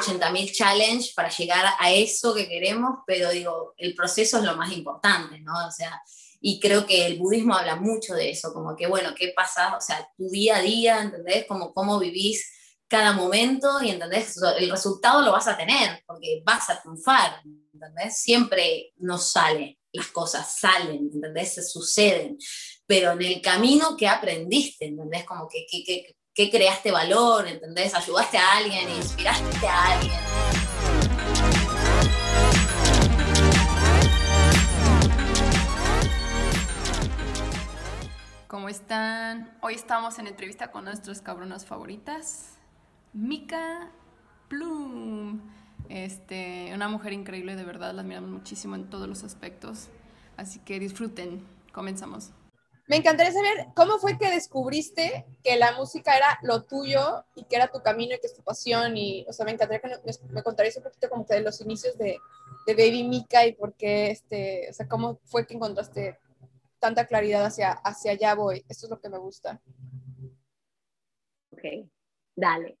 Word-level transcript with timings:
80.000 0.00 0.52
challenge 0.52 1.12
para 1.14 1.30
llegar 1.30 1.64
a 1.78 1.92
eso 1.92 2.34
que 2.34 2.48
queremos, 2.48 3.00
pero 3.06 3.30
digo, 3.30 3.74
el 3.76 3.94
proceso 3.94 4.38
es 4.38 4.44
lo 4.44 4.56
más 4.56 4.72
importante, 4.72 5.40
¿no? 5.40 5.52
O 5.66 5.70
sea, 5.70 6.00
y 6.40 6.58
creo 6.58 6.86
que 6.86 7.06
el 7.06 7.18
budismo 7.18 7.54
habla 7.54 7.76
mucho 7.76 8.14
de 8.14 8.30
eso, 8.30 8.52
como 8.52 8.74
que, 8.74 8.86
bueno, 8.86 9.14
¿qué 9.14 9.32
pasa? 9.36 9.76
O 9.76 9.80
sea, 9.80 10.08
tu 10.16 10.28
día 10.30 10.56
a 10.56 10.62
día, 10.62 11.02
¿entendés? 11.02 11.46
Como 11.46 11.74
cómo 11.74 11.98
vivís 11.98 12.46
cada 12.88 13.12
momento 13.12 13.82
y, 13.82 13.90
¿entendés? 13.90 14.36
El 14.58 14.70
resultado 14.70 15.22
lo 15.22 15.32
vas 15.32 15.46
a 15.46 15.56
tener, 15.56 16.02
porque 16.06 16.42
vas 16.44 16.70
a 16.70 16.80
triunfar, 16.80 17.42
¿entendés? 17.72 18.18
Siempre 18.18 18.92
no 18.96 19.18
sale, 19.18 19.78
las 19.92 20.08
cosas 20.08 20.58
salen, 20.58 21.10
¿entendés? 21.12 21.54
Se 21.54 21.62
suceden, 21.62 22.38
pero 22.86 23.12
en 23.12 23.22
el 23.22 23.40
camino 23.40 23.96
que 23.96 24.08
aprendiste, 24.08 24.86
¿entendés? 24.86 25.24
Como 25.24 25.46
que, 25.46 25.66
que, 25.70 25.84
que, 25.84 26.16
que 26.40 26.50
creaste 26.50 26.90
valor, 26.90 27.46
¿entendés? 27.46 27.94
Ayudaste 27.94 28.38
a 28.38 28.56
alguien, 28.56 28.88
inspiraste 28.88 29.68
a 29.68 29.92
alguien. 29.92 30.20
¿Cómo 38.46 38.70
están? 38.70 39.54
Hoy 39.60 39.74
estamos 39.74 40.18
en 40.18 40.28
entrevista 40.28 40.70
con 40.70 40.86
nuestras 40.86 41.20
cabronas 41.20 41.66
favoritas. 41.66 42.56
Mika 43.12 43.90
Plum. 44.48 45.42
Este, 45.90 46.72
una 46.74 46.88
mujer 46.88 47.12
increíble, 47.12 47.54
de 47.54 47.64
verdad, 47.64 47.92
la 47.92 48.00
admiramos 48.00 48.30
muchísimo 48.30 48.76
en 48.76 48.88
todos 48.88 49.06
los 49.06 49.24
aspectos. 49.24 49.88
Así 50.38 50.58
que 50.60 50.80
disfruten. 50.80 51.46
Comenzamos. 51.74 52.30
Me 52.90 52.96
encantaría 52.96 53.30
saber 53.30 53.68
cómo 53.76 53.98
fue 53.98 54.18
que 54.18 54.28
descubriste 54.28 55.24
que 55.44 55.56
la 55.56 55.76
música 55.76 56.16
era 56.16 56.40
lo 56.42 56.64
tuyo 56.64 57.24
y 57.36 57.44
que 57.44 57.54
era 57.54 57.68
tu 57.68 57.80
camino 57.82 58.16
y 58.16 58.18
que 58.18 58.26
es 58.26 58.34
tu 58.34 58.42
pasión. 58.42 58.96
Y, 58.96 59.24
o 59.28 59.32
sea, 59.32 59.46
me 59.46 59.52
encantaría 59.52 59.80
que 59.80 60.12
me, 60.32 60.42
contarías 60.42 60.76
un 60.76 60.82
poquito 60.82 61.08
como 61.08 61.24
que 61.24 61.34
de 61.34 61.42
los 61.42 61.60
inicios 61.60 61.96
de, 61.96 62.18
de 62.66 62.74
Baby 62.74 63.04
Mika 63.04 63.46
y 63.46 63.52
por 63.52 63.74
qué, 63.74 64.10
este, 64.10 64.68
o 64.68 64.72
sea, 64.72 64.88
cómo 64.88 65.20
fue 65.22 65.46
que 65.46 65.54
encontraste 65.54 66.18
tanta 66.80 67.06
claridad 67.06 67.44
hacia, 67.44 67.70
hacia 67.70 68.10
allá 68.10 68.34
voy. 68.34 68.64
Esto 68.68 68.86
es 68.86 68.90
lo 68.90 69.00
que 69.00 69.08
me 69.08 69.18
gusta. 69.18 69.60
Ok, 71.52 71.62
dale. 72.34 72.76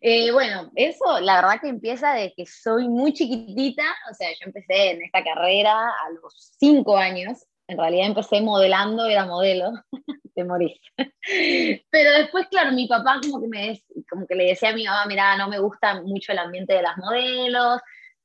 Eh, 0.00 0.30
bueno, 0.30 0.70
eso 0.76 1.18
la 1.18 1.34
verdad 1.34 1.60
que 1.60 1.68
empieza 1.68 2.14
de 2.14 2.32
que 2.32 2.46
soy 2.46 2.88
muy 2.88 3.12
chiquitita, 3.12 3.82
o 4.08 4.14
sea, 4.14 4.30
yo 4.30 4.46
empecé 4.46 4.92
en 4.92 5.02
esta 5.02 5.24
carrera 5.24 5.74
a 5.74 6.10
los 6.10 6.52
cinco 6.60 6.96
años, 6.96 7.44
en 7.68 7.78
realidad 7.78 8.06
empecé 8.06 8.40
modelando, 8.40 9.06
era 9.06 9.26
modelo, 9.26 9.72
te 10.34 10.44
morís. 10.44 10.80
Pero 10.96 12.12
después, 12.18 12.48
claro, 12.48 12.72
mi 12.72 12.88
papá 12.88 13.20
como 13.22 13.40
que, 13.40 13.48
me, 13.48 13.82
como 14.10 14.26
que 14.26 14.34
le 14.34 14.46
decía 14.46 14.70
a 14.70 14.74
mi 14.74 14.84
mamá, 14.84 15.04
mira, 15.06 15.36
no 15.36 15.48
me 15.48 15.58
gusta 15.58 16.02
mucho 16.02 16.32
el 16.32 16.38
ambiente 16.38 16.74
de 16.74 16.82
las 16.82 16.96
modelos, 16.96 17.80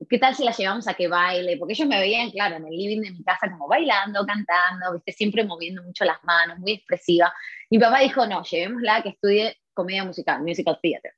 ¿qué 0.10 0.18
tal 0.18 0.36
si 0.36 0.44
la 0.44 0.52
llevamos 0.52 0.88
a 0.88 0.94
que 0.94 1.08
baile? 1.08 1.58
Porque 1.58 1.74
ellos 1.74 1.88
me 1.88 2.00
veían, 2.00 2.32
claro, 2.32 2.56
en 2.56 2.68
el 2.68 2.76
living 2.76 3.02
de 3.02 3.12
mi 3.12 3.24
casa 3.24 3.50
como 3.52 3.68
bailando, 3.68 4.26
cantando, 4.26 4.94
¿viste? 4.94 5.12
siempre 5.12 5.44
moviendo 5.44 5.84
mucho 5.84 6.06
las 6.06 6.24
manos, 6.24 6.60
muy 6.60 6.74
expresiva. 6.74 7.34
Mi 7.70 7.80
papá 7.80 8.00
dijo, 8.00 8.26
no, 8.26 8.44
llevémosla 8.44 8.98
a 8.98 9.04
que 9.04 9.10
estudie 9.10 9.58
comedia 9.74 10.04
musical, 10.04 10.42
musical 10.42 10.80
theater. 10.82 11.14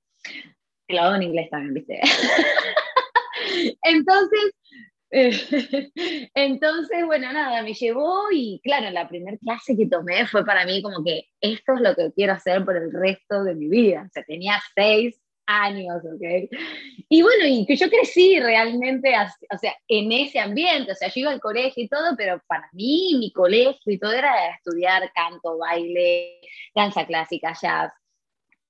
lo 0.87 1.01
hago 1.01 1.15
en 1.15 1.23
inglés 1.23 1.49
también, 1.49 1.73
¿viste? 1.73 2.01
entonces, 3.83 4.53
entonces, 6.35 7.05
bueno, 7.05 7.31
nada, 7.31 7.63
me 7.63 7.73
llevó 7.73 8.23
y 8.31 8.59
claro, 8.63 8.89
la 8.89 9.07
primera 9.07 9.37
clase 9.37 9.77
que 9.77 9.87
tomé 9.87 10.27
fue 10.27 10.45
para 10.45 10.65
mí 10.65 10.81
como 10.81 11.03
que 11.03 11.27
esto 11.39 11.73
es 11.75 11.81
lo 11.81 11.95
que 11.95 12.11
quiero 12.13 12.33
hacer 12.33 12.65
por 12.65 12.75
el 12.75 12.91
resto 12.91 13.43
de 13.43 13.55
mi 13.55 13.69
vida. 13.69 14.03
O 14.07 14.09
sea, 14.11 14.23
tenía 14.23 14.61
seis 14.75 15.21
años, 15.47 16.03
¿ok? 16.03 16.49
Y 17.07 17.21
bueno, 17.21 17.45
y 17.45 17.65
que 17.65 17.75
yo 17.75 17.89
crecí 17.89 18.39
realmente, 18.39 19.13
o 19.53 19.57
sea, 19.57 19.75
en 19.87 20.11
ese 20.11 20.39
ambiente, 20.39 20.91
o 20.91 20.95
sea, 20.95 21.07
yo 21.07 21.21
iba 21.21 21.31
al 21.31 21.39
colegio 21.39 21.83
y 21.83 21.87
todo, 21.87 22.15
pero 22.17 22.41
para 22.47 22.67
mí, 22.73 23.15
mi 23.19 23.31
colegio 23.31 23.93
y 23.93 23.99
todo 23.99 24.11
era 24.11 24.49
estudiar 24.49 25.09
canto, 25.13 25.57
baile, 25.57 26.41
danza 26.73 27.05
clásica, 27.05 27.53
jazz. 27.61 27.93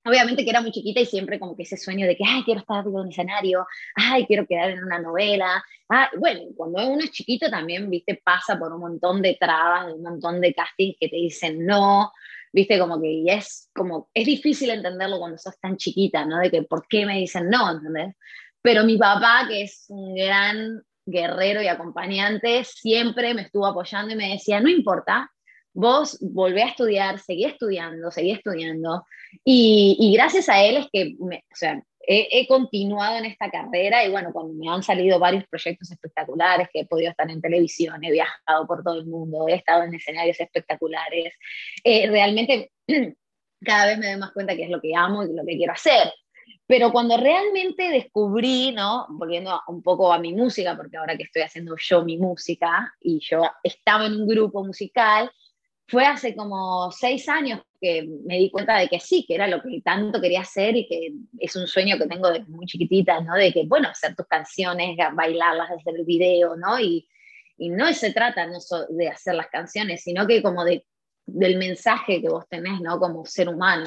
Obviamente 0.06 0.44
que 0.44 0.52
era 0.52 0.62
muy 0.62 0.72
chiquita 0.72 1.00
y 1.00 1.06
siempre 1.06 1.40
como 1.40 1.56
que 1.56 1.64
ese 1.64 1.78
sueño 1.78 2.06
de 2.06 2.16
que, 2.16 2.24
ay, 2.28 2.44
quiero 2.44 2.60
estar 2.60 2.86
en 2.86 2.94
un 2.94 3.10
escenario, 3.10 3.66
ay, 3.96 4.26
quiero 4.28 4.46
quedar 4.46 4.70
en 4.70 4.84
una 4.84 5.00
novela. 5.00 5.64
Ah, 5.90 6.10
bueno, 6.18 6.42
cuando 6.56 6.88
uno 6.88 7.04
es 7.04 7.12
chiquito 7.12 7.50
también, 7.50 7.90
viste, 7.90 8.22
pasa 8.24 8.58
por 8.58 8.72
un 8.72 8.82
montón 8.82 9.22
de 9.22 9.36
trabas, 9.40 9.92
un 9.92 10.04
montón 10.04 10.42
de 10.42 10.54
castings 10.54 10.98
que 11.00 11.10
te 11.10 11.16
dicen 11.16 11.66
no, 11.66 12.12
viste, 12.54 12.78
como 12.78 13.02
que 13.02 13.24
es 13.28 13.70
como, 13.74 14.10
es 14.14 14.26
difícil 14.26 14.70
entenderlo 14.70 15.18
cuando 15.18 15.38
sos 15.40 15.60
tan 15.60 15.76
chiquita, 15.76 16.24
¿no? 16.24 16.40
De 16.40 16.52
que, 16.52 16.62
¿por 16.64 16.88
qué 16.88 17.06
me 17.06 17.18
dicen 17.18 17.50
no? 17.50 17.82
Pero 18.62 18.84
mi 18.84 18.98
papá, 18.98 19.46
que 19.48 19.64
es 19.64 19.86
un 19.90 20.16
gran 20.16 20.84
guerrero 21.06 21.62
y 21.62 21.68
acompañante, 21.68 22.64
siempre 22.64 23.34
me 23.34 23.44
estuvo 23.44 23.66
apoyando 23.66 24.14
y 24.14 24.18
me 24.18 24.34
decía, 24.34 24.60
no 24.62 24.70
importa, 24.70 25.32
vos 25.76 26.18
volvé 26.22 26.64
a 26.64 26.70
estudiar, 26.70 27.20
seguí 27.20 27.46
estudiando, 27.46 28.10
seguí 28.10 28.32
estudiando. 28.32 29.06
Y, 29.44 29.98
y 30.00 30.14
gracias 30.14 30.50
a 30.50 30.64
él 30.64 30.78
es 30.78 30.88
que, 30.92 31.16
me, 31.20 31.44
o 31.52 31.56
sea, 31.56 31.84
he, 32.08 32.48
continuado 32.48 33.18
en 33.18 33.26
esta 33.26 33.50
carrera 33.50 34.06
y 34.06 34.12
bueno, 34.12 34.32
cuando 34.32 34.54
me 34.54 34.70
han 34.70 34.84
salido 34.84 35.20
varios 35.20 35.46
proyectos 35.48 35.92
espectaculares, 35.92 36.70
que 36.72 36.82
he 36.82 36.86
podido 36.86 37.12
estar 37.12 37.30
en 37.30 37.42
televisión, 37.42 38.04
he 38.04 38.12
viajado 38.12 38.68
por 38.68 38.84
todo 38.84 39.00
el 39.00 39.06
mundo, 39.06 39.48
he 39.48 39.56
estado 39.56 39.84
en 39.84 39.94
escenarios 39.94 40.40
espectaculares, 40.40 41.34
eh, 41.84 42.08
realmente 42.10 42.72
cada 43.66 43.88
vez 43.88 43.98
me 43.98 44.08
doy 44.08 44.20
más 44.20 44.32
cuenta 44.32 44.56
que 44.56 44.64
es 44.64 44.70
lo 44.70 44.82
que 44.82 44.96
amo 44.96 45.24
y 45.24 45.34
lo 45.34 45.46
que 45.46 45.58
quiero 45.58 45.74
hacer. 45.74 46.12
Pero 46.68 46.92
cuando 46.92 47.16
realmente 47.16 47.90
descubrí, 47.90 48.72
¿no? 48.72 49.06
Volviendo 49.10 49.62
un 49.68 49.84
poco 49.84 50.12
a 50.12 50.18
mi 50.18 50.34
música, 50.34 50.76
porque 50.76 50.98
ahora 50.98 51.16
que 51.16 51.24
estoy 51.24 51.44
haciendo 51.44 51.76
yo 51.78 52.04
mi 52.04 52.18
música 52.18 52.92
y 53.00 53.20
yo 53.20 53.44
estaba 53.62 54.08
en 54.08 54.14
un 54.14 54.28
grupo 54.28 54.64
musical, 54.64 55.32
fue 55.88 56.06
hace 56.06 56.36
como 56.36 56.92
seis 56.92 57.30
años 57.30 57.62
que 57.80 58.08
me 58.26 58.38
di 58.38 58.50
cuenta 58.50 58.78
de 58.78 58.88
que 58.88 59.00
sí, 59.00 59.26
que 59.28 59.36
era 59.36 59.48
lo 59.48 59.62
que 59.62 59.82
tanto 59.82 60.20
quería 60.20 60.42
hacer 60.42 60.76
y 60.76 60.88
que 60.88 61.14
es 61.40 61.56
un 61.56 61.68
sueño 61.68 61.98
que 61.98 62.08
tengo 62.08 62.30
desde 62.30 62.46
muy 62.48 62.66
chiquitita, 62.66 63.22
¿no? 63.22 63.36
De 63.36 63.54
que, 63.54 63.66
bueno, 63.66 63.90
hacer 63.90 64.16
tus 64.16 64.26
canciones, 64.26 64.98
bailarlas 65.14 65.70
desde 65.70 66.00
el 66.00 66.06
video, 66.06 66.56
¿no? 66.56 66.80
Y, 66.80 67.08
y 67.58 67.70
no 67.70 67.92
se 67.94 68.12
trata 68.12 68.48
no 68.48 68.58
de 68.90 69.08
hacer 69.08 69.36
las 69.36 69.48
canciones, 69.48 70.02
sino 70.02 70.26
que 70.26 70.42
como 70.42 70.64
de, 70.66 70.86
del 71.26 71.58
mensaje 71.58 72.22
que 72.22 72.30
vos 72.30 72.46
tenés, 72.50 72.82
¿no? 72.82 73.00
Como 73.00 73.26
ser 73.26 73.50
humano. 73.50 73.86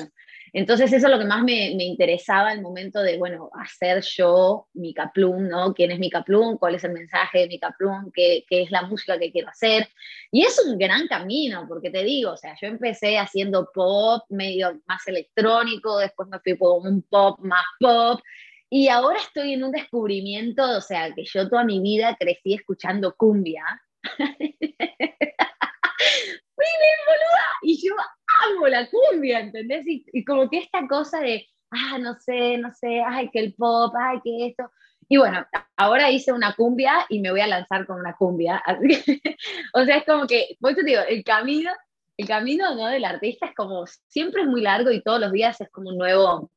Entonces 0.59 0.93
eso 0.93 1.07
es 1.07 1.13
lo 1.13 1.21
que 1.21 1.25
más 1.25 1.45
me, 1.45 1.73
me 1.77 1.85
interesaba 1.85 2.53
el 2.53 2.63
momento 2.63 3.01
de, 3.01 3.17
bueno, 3.17 3.49
hacer 3.55 4.03
yo 4.03 4.67
mi 4.75 4.93
Plum, 5.15 5.47
¿no? 5.47 5.73
¿Quién 5.73 5.93
es 5.93 6.01
mi 6.01 6.11
Plum? 6.11 6.59
¿Cuál 6.59 6.75
es 6.75 6.83
el 6.83 6.91
mensaje 6.91 7.39
de 7.39 7.47
mi 7.47 7.61
Plum? 7.79 8.11
¿Qué, 8.13 8.45
¿Qué 8.49 8.63
es 8.63 8.73
la 8.73 8.83
música 8.83 9.21
que 9.21 9.31
quiero 9.31 9.51
hacer? 9.51 9.89
Y 10.33 10.43
es 10.43 10.61
un 10.67 10.77
gran 10.77 11.07
camino, 11.07 11.65
porque 11.69 11.91
te 11.91 12.03
digo, 12.03 12.33
o 12.33 12.37
sea, 12.37 12.57
yo 12.61 12.67
empecé 12.67 13.19
haciendo 13.19 13.71
pop 13.73 14.25
medio 14.31 14.81
más 14.89 15.07
electrónico, 15.07 15.97
después 15.99 16.29
me 16.29 16.41
fui 16.41 16.55
por 16.55 16.85
un 16.85 17.03
pop 17.03 17.39
más 17.39 17.65
pop, 17.79 18.21
y 18.69 18.89
ahora 18.89 19.21
estoy 19.21 19.53
en 19.53 19.63
un 19.63 19.71
descubrimiento, 19.71 20.77
o 20.77 20.81
sea, 20.81 21.15
que 21.15 21.25
yo 21.25 21.49
toda 21.49 21.63
mi 21.63 21.79
vida 21.79 22.17
crecí 22.19 22.55
escuchando 22.55 23.15
cumbia. 23.17 23.63
boluda! 27.07 27.47
Y 27.63 27.87
yo 27.87 27.95
amo 28.47 28.69
la 28.69 28.89
cumbia, 28.89 29.41
¿entendés? 29.41 29.85
Y, 29.87 30.25
como 30.25 30.49
que 30.49 30.59
esta 30.59 30.87
cosa 30.87 31.21
de, 31.21 31.47
ah, 31.71 31.99
no 31.99 32.15
sé, 32.21 32.59
no 32.59 32.73
sé, 32.75 33.03
ay, 33.07 33.31
que 33.31 33.41
el 33.41 33.55
pop, 33.55 33.95
ay, 33.99 34.21
que 34.23 34.49
esto. 34.49 34.71
Y 35.09 35.17
bueno, 35.17 35.47
ahora 35.77 36.11
hice 36.11 36.33
una 36.33 36.55
cumbia 36.55 37.07
y 37.09 37.21
me 37.21 37.31
voy 37.31 37.41
a 37.41 37.47
lanzar 37.47 37.87
con 37.87 37.99
una 38.01 38.15
cumbia. 38.15 38.63
o 39.75 39.85
sea, 39.85 39.97
es 39.97 40.05
como 40.05 40.27
que, 40.27 40.57
pues 40.61 40.77
te 40.77 40.85
digo, 40.85 41.01
el 41.09 41.25
camino, 41.25 41.71
el 42.17 42.29
camino 42.29 42.75
¿no? 42.75 42.87
del 42.89 43.05
artista 43.05 43.47
es 43.47 43.55
como, 43.55 43.87
siempre 44.09 44.43
es 44.43 44.49
muy 44.49 44.61
largo 44.61 44.91
y 44.91 45.03
todos 45.03 45.21
los 45.21 45.33
días 45.33 45.61
es 45.61 45.71
como 45.71 45.91
un 45.91 45.99
nuevo, 45.99 46.51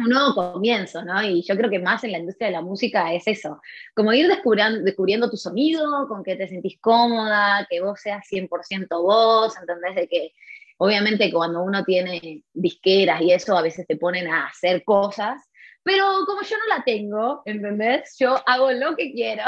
un 0.00 0.10
nuevo 0.10 0.34
comienzo, 0.34 1.04
¿no? 1.04 1.22
Y 1.22 1.42
yo 1.42 1.56
creo 1.56 1.70
que 1.70 1.78
más 1.78 2.02
en 2.04 2.12
la 2.12 2.18
industria 2.18 2.48
de 2.48 2.54
la 2.54 2.62
música 2.62 3.12
es 3.12 3.26
eso, 3.26 3.60
como 3.94 4.12
ir 4.12 4.28
descubriendo, 4.28 5.30
tu 5.30 5.36
sonido, 5.36 6.08
con 6.08 6.22
que 6.22 6.36
te 6.36 6.48
sentís 6.48 6.78
cómoda, 6.80 7.66
que 7.68 7.80
vos 7.80 8.00
seas 8.00 8.26
100% 8.30 8.88
vos, 9.02 9.56
¿entendés? 9.58 9.94
De 9.94 10.08
que 10.08 10.32
obviamente 10.78 11.30
cuando 11.32 11.62
uno 11.62 11.84
tiene 11.84 12.44
disqueras 12.52 13.20
y 13.20 13.32
eso, 13.32 13.56
a 13.56 13.62
veces 13.62 13.86
te 13.86 13.96
ponen 13.96 14.26
a 14.28 14.46
hacer 14.46 14.82
cosas, 14.84 15.40
pero 15.82 16.04
como 16.26 16.42
yo 16.42 16.56
no 16.56 16.76
la 16.76 16.84
tengo, 16.84 17.42
¿entendés? 17.44 18.16
Yo 18.18 18.36
hago 18.46 18.72
lo 18.72 18.96
que 18.96 19.12
quiero. 19.12 19.44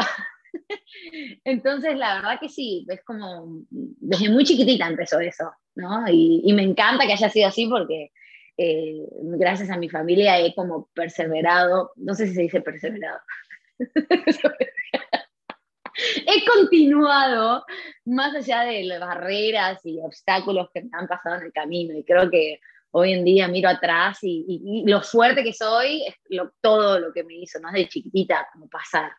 Entonces, 1.44 1.96
la 1.96 2.16
verdad 2.16 2.40
que 2.40 2.48
sí, 2.48 2.86
es 2.88 3.02
como, 3.04 3.62
desde 3.70 4.28
muy 4.28 4.44
chiquitita 4.44 4.86
empezó 4.86 5.20
eso, 5.20 5.52
¿no? 5.74 6.06
Y, 6.08 6.42
y 6.44 6.52
me 6.52 6.62
encanta 6.62 7.06
que 7.06 7.12
haya 7.12 7.30
sido 7.30 7.48
así 7.48 7.66
porque 7.66 8.12
eh, 8.56 9.06
gracias 9.12 9.70
a 9.70 9.78
mi 9.78 9.88
familia 9.88 10.38
he 10.38 10.54
como 10.54 10.88
perseverado, 10.94 11.92
no 11.96 12.14
sé 12.14 12.26
si 12.28 12.34
se 12.34 12.42
dice 12.42 12.60
perseverado, 12.60 13.20
he 16.26 16.44
continuado 16.44 17.64
más 18.04 18.34
allá 18.34 18.62
de 18.62 18.84
las 18.84 19.00
barreras 19.00 19.80
y 19.84 19.98
obstáculos 20.00 20.68
que 20.72 20.82
me 20.82 20.90
han 20.92 21.06
pasado 21.06 21.36
en 21.36 21.44
el 21.44 21.52
camino 21.52 21.96
y 21.96 22.04
creo 22.04 22.30
que 22.30 22.60
hoy 22.92 23.12
en 23.12 23.24
día 23.24 23.48
miro 23.48 23.68
atrás 23.68 24.18
y, 24.22 24.84
lo 24.86 25.00
fuerte 25.02 25.42
que 25.42 25.52
soy 25.52 26.04
es 26.06 26.14
todo 26.60 26.98
lo 26.98 27.12
que 27.12 27.24
me 27.24 27.34
hizo, 27.34 27.58
¿no? 27.58 27.72
De 27.72 27.88
chiquitita, 27.88 28.48
como 28.52 28.68
pasar. 28.68 29.12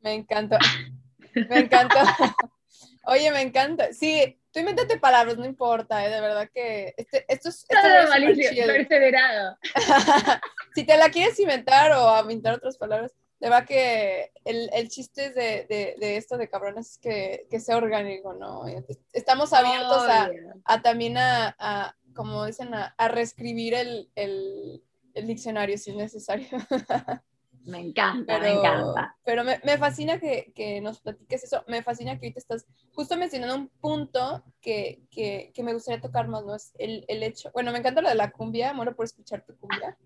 Me 0.00 0.14
encantó. 0.14 0.58
Me 1.48 1.60
encantó. 1.60 1.96
Oye, 3.06 3.30
me 3.32 3.40
encanta. 3.40 3.92
Sí, 3.94 4.38
tú 4.52 4.60
invéntate 4.60 4.98
palabras, 4.98 5.38
no 5.38 5.46
importa, 5.46 6.04
¿eh? 6.06 6.10
de 6.10 6.20
verdad 6.20 6.50
que 6.52 6.94
este, 6.96 7.24
esto 7.28 7.48
es... 7.48 7.64
Esto 7.68 7.88
es 8.18 8.66
perseverado. 8.66 9.56
si 10.74 10.84
te 10.84 10.96
la 10.96 11.08
quieres 11.10 11.38
inventar 11.40 11.92
o 11.92 12.20
inventar 12.20 12.54
otras 12.54 12.76
palabras, 12.76 13.12
de 13.40 13.48
verdad 13.48 13.66
que 13.66 14.30
el, 14.44 14.70
el 14.72 14.88
chiste 14.88 15.30
de, 15.30 15.66
de, 15.68 15.96
de, 15.98 16.16
esto 16.16 16.36
de 16.36 16.48
cabrones 16.48 16.92
es 16.92 16.98
que, 16.98 17.46
que, 17.50 17.58
sea 17.58 17.76
orgánico, 17.76 18.34
¿no? 18.34 18.64
Estamos 19.12 19.52
abiertos 19.52 20.02
a, 20.08 20.30
a, 20.64 20.82
también 20.82 21.18
a, 21.18 21.56
a, 21.58 21.96
como 22.14 22.46
dicen, 22.46 22.72
a, 22.72 22.94
a 22.96 23.08
reescribir 23.08 23.74
el, 23.74 24.10
el, 24.14 24.84
el 25.14 25.26
diccionario 25.26 25.76
si 25.76 25.90
es 25.90 25.96
necesario. 25.96 26.46
Me 27.64 27.78
encanta, 27.78 28.38
me 28.38 28.52
encanta. 28.52 29.16
Pero 29.24 29.44
me, 29.44 29.60
me 29.64 29.78
fascina 29.78 30.18
que, 30.18 30.52
que, 30.54 30.80
nos 30.80 31.00
platiques 31.00 31.44
eso. 31.44 31.64
Me 31.68 31.82
fascina 31.82 32.18
que 32.18 32.26
ahorita 32.26 32.40
estás 32.40 32.66
justo 32.92 33.16
mencionando 33.16 33.54
un 33.54 33.68
punto 33.68 34.42
que, 34.60 35.02
que, 35.10 35.52
que 35.54 35.62
me 35.62 35.72
gustaría 35.72 36.00
tocar 36.00 36.28
más, 36.28 36.44
¿no? 36.44 36.54
Es 36.54 36.72
el, 36.78 37.04
el, 37.08 37.22
hecho. 37.22 37.50
Bueno, 37.52 37.70
me 37.70 37.78
encanta 37.78 38.00
lo 38.00 38.08
de 38.08 38.14
la 38.14 38.32
cumbia, 38.32 38.72
muero 38.72 38.96
por 38.96 39.04
escuchar 39.04 39.44
tu 39.44 39.56
cumbia. 39.56 39.96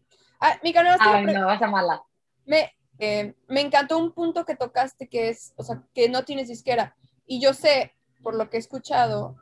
Ah, 0.40 0.58
mi 0.62 0.72
canal. 0.72 0.98
Ay, 1.00 1.24
no, 1.26 1.46
vas 1.46 1.62
a 1.62 1.64
amarla. 1.64 2.02
Me, 2.44 2.74
eh, 2.98 3.34
me 3.48 3.60
encantó 3.62 3.98
un 3.98 4.12
punto 4.12 4.44
que 4.44 4.56
tocaste 4.56 5.08
que 5.08 5.30
es, 5.30 5.54
o 5.56 5.62
sea, 5.62 5.82
que 5.94 6.08
no 6.08 6.24
tienes 6.24 6.48
disquera. 6.48 6.94
Y 7.26 7.40
yo 7.40 7.54
sé, 7.54 7.94
por 8.22 8.34
lo 8.34 8.50
que 8.50 8.58
he 8.58 8.60
escuchado, 8.60 9.36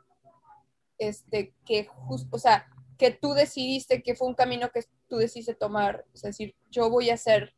este, 0.97 1.53
que 1.65 1.85
justo, 1.85 2.29
o 2.31 2.39
sea, 2.39 2.67
que 2.97 3.11
tú 3.11 3.33
decidiste 3.33 4.01
que 4.01 4.15
fue 4.15 4.27
un 4.27 4.35
camino 4.35 4.69
que 4.71 4.85
tú 5.07 5.17
decidiste 5.17 5.53
tomar, 5.53 6.05
es 6.13 6.21
decir, 6.21 6.55
yo 6.71 6.89
voy 6.89 7.09
a 7.09 7.15
hacer 7.15 7.53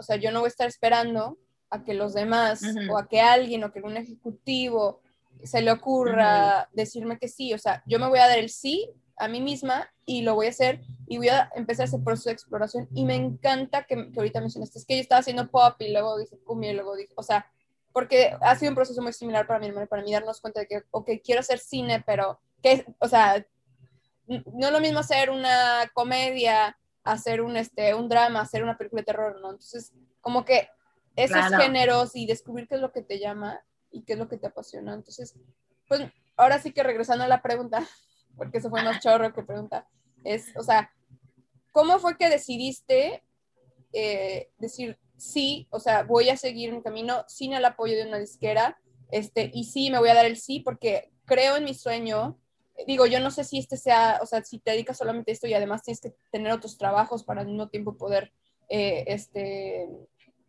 o 0.00 0.02
sea, 0.02 0.16
yo 0.16 0.32
no 0.32 0.40
voy 0.40 0.46
a 0.46 0.48
estar 0.48 0.66
esperando 0.66 1.38
a 1.70 1.84
que 1.84 1.94
los 1.94 2.14
demás 2.14 2.62
o 2.90 2.98
a 2.98 3.06
que 3.06 3.20
alguien 3.20 3.62
o 3.62 3.72
que 3.72 3.80
un 3.80 3.96
ejecutivo 3.96 5.00
se 5.44 5.62
le 5.62 5.70
ocurra 5.70 6.68
decirme 6.72 7.18
que 7.18 7.28
sí. 7.28 7.54
O 7.54 7.58
sea, 7.58 7.82
yo 7.86 7.98
me 7.98 8.08
voy 8.08 8.18
a 8.18 8.26
dar 8.26 8.38
el 8.38 8.50
sí 8.50 8.90
a 9.16 9.28
mí 9.28 9.40
misma 9.40 9.88
y 10.04 10.22
lo 10.22 10.34
voy 10.34 10.46
a 10.46 10.50
hacer 10.50 10.80
y 11.06 11.18
voy 11.18 11.28
a 11.28 11.50
empezar 11.54 11.86
ese 11.86 11.98
proceso 11.98 12.30
de 12.30 12.34
exploración. 12.34 12.88
Y 12.94 13.04
me 13.04 13.14
encanta 13.14 13.84
que, 13.84 14.10
que 14.10 14.18
ahorita 14.18 14.40
mencionaste, 14.40 14.78
es 14.78 14.84
que 14.84 14.96
yo 14.96 15.02
estaba 15.02 15.20
haciendo 15.20 15.48
pop 15.50 15.76
y 15.78 15.92
luego 15.92 16.18
dije 16.18 16.38
cumbia 16.44 16.70
y 16.70 16.74
luego 16.74 16.96
dije, 16.96 17.12
o 17.14 17.22
sea, 17.22 17.46
porque 17.92 18.36
ha 18.40 18.56
sido 18.56 18.70
un 18.70 18.76
proceso 18.76 19.02
muy 19.02 19.12
similar 19.12 19.46
para 19.46 19.60
mi 19.60 19.66
hermano 19.66 19.86
para 19.86 20.02
mí 20.02 20.12
darnos 20.12 20.40
cuenta 20.40 20.60
de 20.60 20.66
que, 20.66 20.82
ok, 20.90 21.10
quiero 21.22 21.40
hacer 21.40 21.58
cine, 21.58 22.02
pero 22.06 22.40
que, 22.62 22.86
o 22.98 23.08
sea, 23.08 23.44
no 24.26 24.66
es 24.66 24.72
lo 24.72 24.80
mismo 24.80 25.00
hacer 25.00 25.30
una 25.30 25.90
comedia 25.92 26.76
hacer 27.04 27.40
un, 27.40 27.56
este, 27.56 27.94
un 27.94 28.08
drama, 28.08 28.40
hacer 28.40 28.62
una 28.62 28.76
película 28.76 29.02
de 29.02 29.06
terror, 29.06 29.40
¿no? 29.40 29.50
Entonces, 29.50 29.92
como 30.20 30.44
que 30.44 30.68
esos 31.16 31.44
géneros 31.56 32.14
y 32.14 32.26
descubrir 32.26 32.68
qué 32.68 32.76
es 32.76 32.80
lo 32.80 32.92
que 32.92 33.02
te 33.02 33.18
llama 33.18 33.60
y 33.90 34.02
qué 34.02 34.14
es 34.14 34.18
lo 34.18 34.28
que 34.28 34.36
te 34.36 34.46
apasiona. 34.46 34.94
Entonces, 34.94 35.34
pues 35.88 36.02
ahora 36.36 36.58
sí 36.60 36.72
que 36.72 36.82
regresando 36.82 37.24
a 37.24 37.28
la 37.28 37.42
pregunta, 37.42 37.86
porque 38.36 38.58
eso 38.58 38.70
fue 38.70 38.82
más 38.82 39.00
chorro 39.00 39.32
que 39.32 39.42
pregunta, 39.42 39.88
es, 40.24 40.54
o 40.56 40.62
sea, 40.62 40.92
¿cómo 41.72 41.98
fue 41.98 42.16
que 42.16 42.28
decidiste 42.28 43.22
eh, 43.92 44.50
decir 44.58 44.98
sí, 45.20 45.68
o 45.70 45.78
sea, 45.78 46.02
voy 46.02 46.30
a 46.30 46.36
seguir 46.36 46.72
un 46.72 46.82
camino 46.82 47.24
sin 47.28 47.52
el 47.52 47.64
apoyo 47.64 47.96
de 47.96 48.06
una 48.06 48.18
disquera, 48.18 48.80
este, 49.10 49.50
y 49.52 49.64
sí, 49.64 49.90
me 49.90 49.98
voy 49.98 50.08
a 50.08 50.14
dar 50.14 50.26
el 50.26 50.36
sí 50.36 50.60
porque 50.60 51.12
creo 51.26 51.56
en 51.56 51.64
mi 51.64 51.74
sueño, 51.74 52.38
digo, 52.86 53.06
yo 53.06 53.20
no 53.20 53.30
sé 53.30 53.44
si 53.44 53.58
este 53.58 53.76
sea, 53.76 54.18
o 54.22 54.26
sea, 54.26 54.42
si 54.44 54.58
te 54.58 54.72
dedicas 54.72 54.98
solamente 54.98 55.30
a 55.30 55.34
esto 55.34 55.46
y 55.46 55.54
además 55.54 55.82
tienes 55.82 56.00
que 56.00 56.14
tener 56.30 56.52
otros 56.52 56.78
trabajos 56.78 57.24
para 57.24 57.42
al 57.42 57.48
mismo 57.48 57.68
tiempo 57.68 57.96
poder, 57.96 58.32
eh, 58.68 59.04
este, 59.06 59.88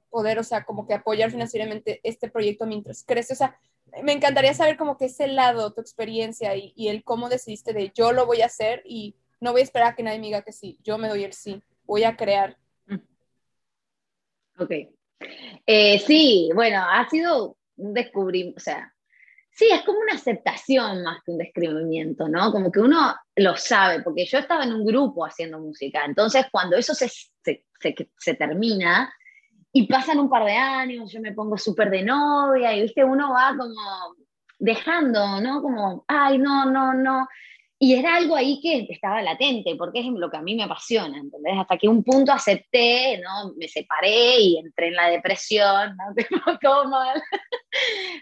poder, 0.10 0.39
o 0.39 0.44
sea, 0.44 0.66
como 0.66 0.88
que 0.88 0.94
apoyar 0.94 1.31
financieramente 1.31 2.00
este 2.04 2.30
proyecto 2.30 2.66
mientras 2.66 3.04
crece. 3.04 3.33
O 3.33 3.36
sea, 3.36 3.57
me 4.04 4.13
encantaría 4.13 4.54
saber 4.54 4.78
como 4.78 4.98
que 4.98 5.06
ese 5.06 5.28
lado, 5.28 5.74
tu 5.74 5.81
experiencia 5.81 6.56
y, 6.56 6.74
el 6.88 7.04
cómo 7.04 7.30
decidiste 7.30 7.74
de 7.74 7.92
yo 7.95 8.12
lo 8.12 8.25
voy 8.25 8.42
a 8.42 8.45
hacer 8.45 8.84
y 8.86 9.16
no 9.39 9.51
voy 9.51 9.62
a 9.62 9.63
esperar 9.63 9.94
a 9.94 9.95
que 9.95 10.04
nadie 10.04 10.19
me 10.19 10.27
diga 10.27 10.44
que 10.44 10.51
sí, 10.51 10.77
yo 10.84 10.98
me 10.98 11.10
doy 11.10 11.24
el 11.24 11.34
sí, 11.34 11.62
voy 11.86 12.04
a 12.04 12.16
crear. 12.16 12.57
Ok. 14.60 14.72
Eh, 15.66 16.00
sí, 16.00 16.50
bueno, 16.54 16.84
ha 16.88 17.10
sido 17.10 17.57
un 17.77 17.94
descubrimiento, 17.94 18.57
o 18.57 18.62
sea, 18.62 18.91
Sí, 19.62 19.69
es 19.72 19.84
como 19.84 20.00
una 20.00 20.13
aceptación 20.13 21.04
más 21.04 21.22
que 21.24 21.34
un 21.34 21.38
descubrimiento, 21.38 22.28
¿no? 22.28 22.52
Como 22.52 22.72
que 22.72 22.80
uno 22.80 23.13
lo 23.36 23.56
sabe, 23.58 24.02
porque 24.02 24.25
yo 24.25 24.40
estaba 24.40 24.63
en 24.63 24.74
un 24.74 24.84
grupo 24.84 25.24
haciendo 25.24 25.60
música, 25.60 26.04
entonces 26.04 26.48
cuando 26.52 26.78
eso 26.78 26.96
se, 26.96 27.08
se, 27.08 27.63
se, 28.18 28.34
termina 28.34 29.13
y 29.72 29.86
pasan 29.86 30.18
un 30.18 30.31
par 30.31 30.46
de 30.46 30.54
años, 30.54 31.12
yo 31.12 31.22
me 31.22 31.34
pongo 31.34 31.60
súper 31.60 31.92
de 31.92 32.02
novia 32.02 32.75
y, 32.75 32.81
viste, 32.81 33.04
uno 33.04 33.34
va 33.34 33.56
como 33.56 34.16
dejando, 34.58 35.40
¿no? 35.40 35.62
Como, 35.62 36.06
ay, 36.08 36.40
no, 36.40 36.66
no, 36.66 36.96
no. 36.96 37.28
Y 37.83 37.95
era 37.95 38.16
algo 38.16 38.36
ahí 38.36 38.62
que 38.62 38.86
estaba 38.94 39.24
latente, 39.24 39.75
porque 39.75 40.01
es 40.01 40.06
lo 40.06 40.30
que 40.30 40.38
a 40.38 40.44
mí 40.44 40.54
me 40.54 40.62
apasiona, 40.62 41.18
¿entendés? 41.18 41.54
Hasta 41.57 41.80
que 41.80 41.88
un 41.88 42.04
punto 42.04 42.31
acepté, 42.31 43.18
¿no? 43.18 43.56
Me 43.57 43.68
separé 43.68 44.39
y 44.39 44.57
entré 44.60 44.89
en 44.89 44.94
la 44.94 45.10
depresión, 45.10 45.98
¿no? 45.98 46.13
Todo 46.62 46.88
mal. 46.88 47.19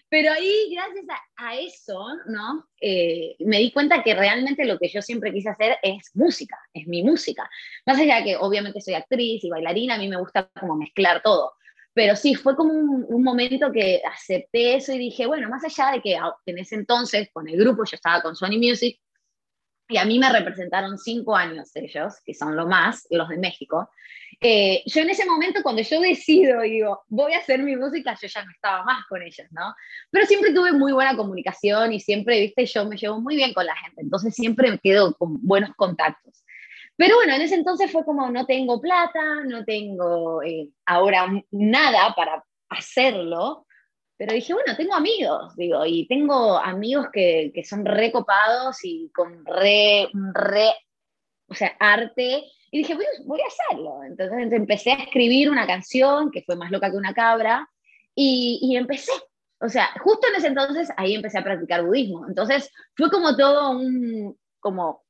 Pero 0.08 0.32
ahí, 0.32 0.74
gracias 0.74 1.06
a, 1.36 1.56
eso, 1.58 2.08
¿no? 2.28 2.70
Eh, 2.80 3.36
me 3.40 3.58
di 3.58 3.74
cuenta 3.74 4.02
que 4.02 4.16
realmente 4.16 4.64
lo 4.64 4.80
que 4.80 4.88
yo 4.88 5.02
siempre 5.02 5.34
quise 5.34 5.50
hacer 5.50 5.78
es 5.84 6.10
música, 6.14 6.58
es 6.74 6.88
mi 6.88 7.04
música. 7.04 7.50
Más 7.86 8.00
allá 8.00 8.20
de 8.20 8.24
que 8.24 8.38
obviamente 8.38 8.80
soy 8.80 8.94
actriz 8.94 9.44
y 9.44 9.50
bailarina, 9.50 9.96
a 9.96 9.98
mí 9.98 10.08
me 10.08 10.22
gusta 10.22 10.50
como 10.58 10.78
mezclar 10.78 11.22
todo. 11.22 11.52
Pero 11.94 12.16
sí, 12.16 12.34
fue 12.34 12.56
como 12.56 12.72
un, 12.72 13.06
un 13.10 13.24
momento 13.24 13.74
que 13.74 14.02
acepté 14.10 14.76
eso 14.76 14.94
y 14.94 15.00
dije, 15.00 15.26
bueno, 15.28 15.50
más 15.50 15.66
allá 15.66 15.92
de 15.92 16.02
que 16.02 16.18
en 16.46 16.60
ese 16.60 16.76
entonces 16.76 17.30
con 17.34 17.50
el 17.50 17.58
grupo 17.58 17.84
yo 17.84 17.96
estaba 17.96 18.22
con 18.22 18.38
Sony 18.38 18.58
Music, 18.58 18.98
y 19.90 19.98
a 19.98 20.06
mí 20.06 20.20
me 20.20 20.32
representaron 20.32 21.00
cinco 21.00 21.36
años 21.36 21.72
ellos, 21.76 22.14
que 22.24 22.36
son 22.36 22.56
lo 22.56 22.68
más, 22.68 23.08
los 23.10 23.28
de 23.28 23.38
México. 23.38 23.90
Eh, 24.40 24.84
yo 24.86 25.02
en 25.02 25.10
ese 25.10 25.26
momento, 25.26 25.64
cuando 25.64 25.82
yo 25.82 26.00
decido, 26.00 26.62
digo, 26.62 27.02
voy 27.08 27.34
a 27.34 27.40
hacer 27.40 27.62
mi 27.64 27.76
música, 27.76 28.16
yo 28.22 28.28
ya 28.28 28.46
no 28.46 28.52
estaba 28.52 28.84
más 28.84 29.06
con 29.08 29.24
ellos, 29.24 29.48
¿no? 29.50 29.74
Pero 30.12 30.28
siempre 30.28 30.54
tuve 30.54 30.72
muy 30.74 30.94
buena 30.94 31.18
comunicación 31.18 31.92
y 31.92 32.00
siempre, 32.00 32.40
viste, 32.40 32.68
yo 32.68 32.86
me 32.86 32.98
llevo 32.98 33.20
muy 33.20 33.36
bien 33.36 33.52
con 33.52 33.66
la 33.66 33.76
gente, 33.76 34.02
entonces 34.02 34.36
siempre 34.36 34.70
me 34.70 34.78
quedo 34.78 35.16
con 35.16 35.42
buenos 35.42 35.72
contactos. 35.76 36.44
Pero 36.96 37.16
bueno, 37.16 37.34
en 37.34 37.42
ese 37.42 37.56
entonces 37.56 37.92
fue 37.92 38.06
como, 38.06 38.30
no 38.30 38.46
tengo 38.46 38.80
plata, 38.80 39.44
no 39.46 39.66
tengo 39.66 40.44
eh, 40.44 40.70
ahora 40.86 41.28
nada 41.50 42.14
para 42.16 42.44
hacerlo, 42.70 43.66
pero 44.20 44.34
dije, 44.34 44.54
bueno, 44.54 44.76
tengo 44.76 44.96
amigos, 44.96 45.56
digo, 45.56 45.86
y 45.86 46.06
tengo 46.06 46.58
amigos 46.58 47.08
que, 47.14 47.54
que 47.56 47.64
son 47.64 47.86
recopados 47.86 48.84
y 48.84 49.10
con 49.16 49.46
re, 49.46 50.10
re, 50.34 50.74
o 51.48 51.56
sea, 51.56 51.74
arte. 51.80 52.44
Y 52.70 52.80
dije, 52.80 52.98
voy, 53.24 53.40
a 53.40 53.48
hacerlo. 53.48 54.04
Entonces 54.04 54.52
empecé 54.52 54.92
a 54.92 55.04
escribir 55.04 55.50
una 55.50 55.66
canción 55.66 56.32
que 56.32 56.42
fue 56.42 56.58
más 56.58 56.70
loca 56.70 56.92
que 56.92 56.98
una 56.98 57.14
cabra 57.14 57.70
y, 58.14 58.60
y 58.62 58.76
empecé. 58.76 59.14
O 59.62 59.70
sea, 59.70 59.88
justo 60.04 60.28
en 60.28 60.36
ese 60.36 60.48
entonces 60.48 60.90
ahí 60.98 61.16
empecé 61.16 61.38
a 61.38 61.44
practicar 61.46 61.86
budismo. 61.86 62.28
Entonces 62.28 62.70
fue 62.98 63.10
como 63.10 63.38
todo 63.38 63.72
un, 63.72 64.38
como 64.60 65.02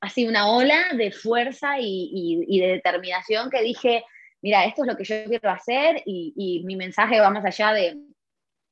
así 0.00 0.26
una 0.26 0.50
ola 0.50 0.88
de 0.96 1.12
fuerza 1.12 1.78
y, 1.78 2.10
y, 2.12 2.56
y 2.56 2.60
de 2.60 2.66
determinación 2.66 3.48
que 3.48 3.62
dije, 3.62 4.02
mira, 4.42 4.64
esto 4.64 4.82
es 4.82 4.88
lo 4.88 4.96
que 4.96 5.04
yo 5.04 5.14
quiero 5.28 5.50
hacer 5.50 6.02
y, 6.04 6.34
y 6.36 6.64
mi 6.64 6.74
mensaje 6.74 7.20
va 7.20 7.30
más 7.30 7.44
allá 7.44 7.72
de, 7.72 7.96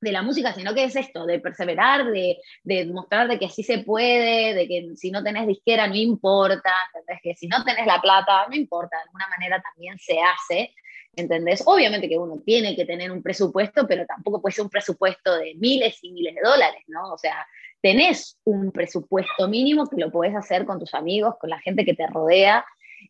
de 0.05 0.13
la 0.13 0.23
música, 0.23 0.53
sino 0.53 0.75
que 0.75 0.85
es 0.85 0.95
esto, 0.95 1.27
de 1.27 1.41
perseverar, 1.41 2.05
de, 2.05 2.39
de, 2.63 2.87
mostrar 2.87 3.27
de 3.27 3.39
que 3.39 3.49
sí 3.49 3.63
se 3.63 3.79
puede, 3.79 4.55
de 4.55 4.69
que 4.69 4.91
si 4.97 5.11
no 5.11 5.25
tenés 5.25 5.47
disquera 5.47 5.87
no 5.89 5.97
importa, 5.97 6.71
¿entendés? 6.93 7.21
Que 7.23 7.35
si 7.35 7.49
no 7.49 7.65
tenés 7.65 7.87
la 7.87 8.01
plata, 8.01 8.47
no 8.49 8.55
importa, 8.55 8.97
de 8.97 9.03
alguna 9.05 9.27
manera 9.29 9.63
también 9.63 9.99
se 9.99 10.19
hace, 10.21 10.75
¿entendés? 11.17 11.63
Obviamente 11.67 12.09
que 12.09 12.19
uno 12.19 12.41
tiene 12.45 12.77
que 12.77 12.85
tener 12.85 13.11
un 13.11 13.23
presupuesto, 13.23 13.87
pero 13.87 14.05
tampoco 14.07 14.41
puede 14.41 14.55
ser 14.55 14.65
un 14.65 14.71
presupuesto 14.71 15.37
de 15.37 15.55
miles 15.57 15.99
y 16.03 16.13
miles 16.13 16.35
de 16.35 16.43
dólares, 16.43 16.83
¿no? 16.87 17.13
O 17.13 17.19
sea, 17.19 17.47
tenés 17.81 18.39
un 18.45 18.71
presupuesto 18.73 19.49
mínimo 19.49 19.89
que 19.89 20.01
lo 20.01 20.11
podés 20.11 20.35
hacer 20.35 20.65
con 20.65 20.79
tus 20.79 20.95
amigos, 20.95 21.37
con 21.41 21.51
la 21.51 21.61
gente 21.61 21.85
que 21.85 21.95
te 21.95 22.07
rodea, 22.07 22.65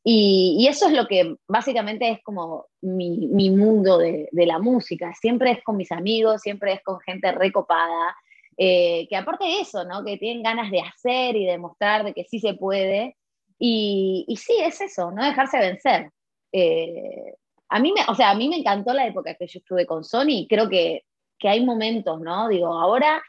y, 0.06 0.66
eso 0.68 0.87
es 0.87 0.92
lo 0.92 1.06
que 1.06 1.37
básicamente 1.49 2.11
es 2.11 2.23
como 2.23 2.66
mi, 2.82 3.26
mi 3.28 3.50
mundo 3.50 3.96
de, 3.96 4.28
de, 4.30 4.46
la 4.46 4.58
música. 4.58 5.14
Siempre 5.14 5.52
es 5.52 5.64
con 5.64 5.78
mis 5.78 5.90
amigos, 5.90 6.42
siempre 6.42 6.75
es 6.75 6.82
con 6.82 7.00
gente 7.00 7.32
recopada, 7.32 8.14
eh, 8.58 9.06
que 9.08 9.16
aparte 9.16 9.44
de 9.46 9.61
eso, 9.61 9.84
¿no? 9.84 10.04
Que 10.04 10.18
tienen 10.18 10.42
ganas 10.42 10.70
de 10.70 10.80
hacer 10.80 11.37
y 11.37 11.46
demostrar 11.46 12.04
de 12.04 12.12
que 12.12 12.25
sí 12.25 12.38
se 12.38 12.52
puede. 12.52 13.16
Y, 13.58 14.26
y 14.28 14.37
sí, 14.37 14.54
es 14.61 14.80
eso, 14.82 15.11
no 15.11 15.25
dejarse 15.25 15.58
vencer. 15.58 16.11
Eh, 16.52 17.34
a, 17.70 17.80
mí 17.80 17.92
me, 17.92 18.02
o 18.06 18.14
sea, 18.14 18.30
a 18.30 18.34
mí 18.34 18.49
me 18.49 18.56
encantó 18.56 18.92
la 18.92 19.06
época 19.06 19.34
que 19.34 19.46
yo 19.46 19.58
estuve 19.58 19.87
con 19.87 20.04
Sony 20.04 20.46
creo 20.49 20.68
que, 20.68 21.04
que 21.38 21.49
hay 21.49 21.64
momentos, 21.64 22.20
¿no? 22.20 22.49
Digo, 22.49 22.68
ahora 22.68 23.23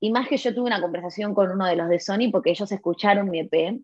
y 0.00 0.10
más 0.10 0.28
que 0.28 0.36
yo 0.36 0.54
tuve 0.54 0.66
una 0.66 0.80
conversación 0.80 1.34
con 1.34 1.50
uno 1.50 1.66
de 1.66 1.76
los 1.76 1.88
de 1.88 2.00
Sony 2.00 2.30
porque 2.32 2.50
ellos 2.50 2.70
escucharon 2.72 3.30
mi 3.30 3.40
EP 3.40 3.80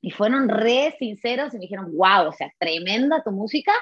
y 0.00 0.10
fueron 0.10 0.48
re 0.48 0.94
sinceros 0.98 1.52
y 1.52 1.56
me 1.56 1.62
dijeron, 1.62 1.92
wow, 1.96 2.28
o 2.28 2.32
sea, 2.32 2.52
tremenda 2.58 3.22
tu 3.22 3.30
música, 3.30 3.72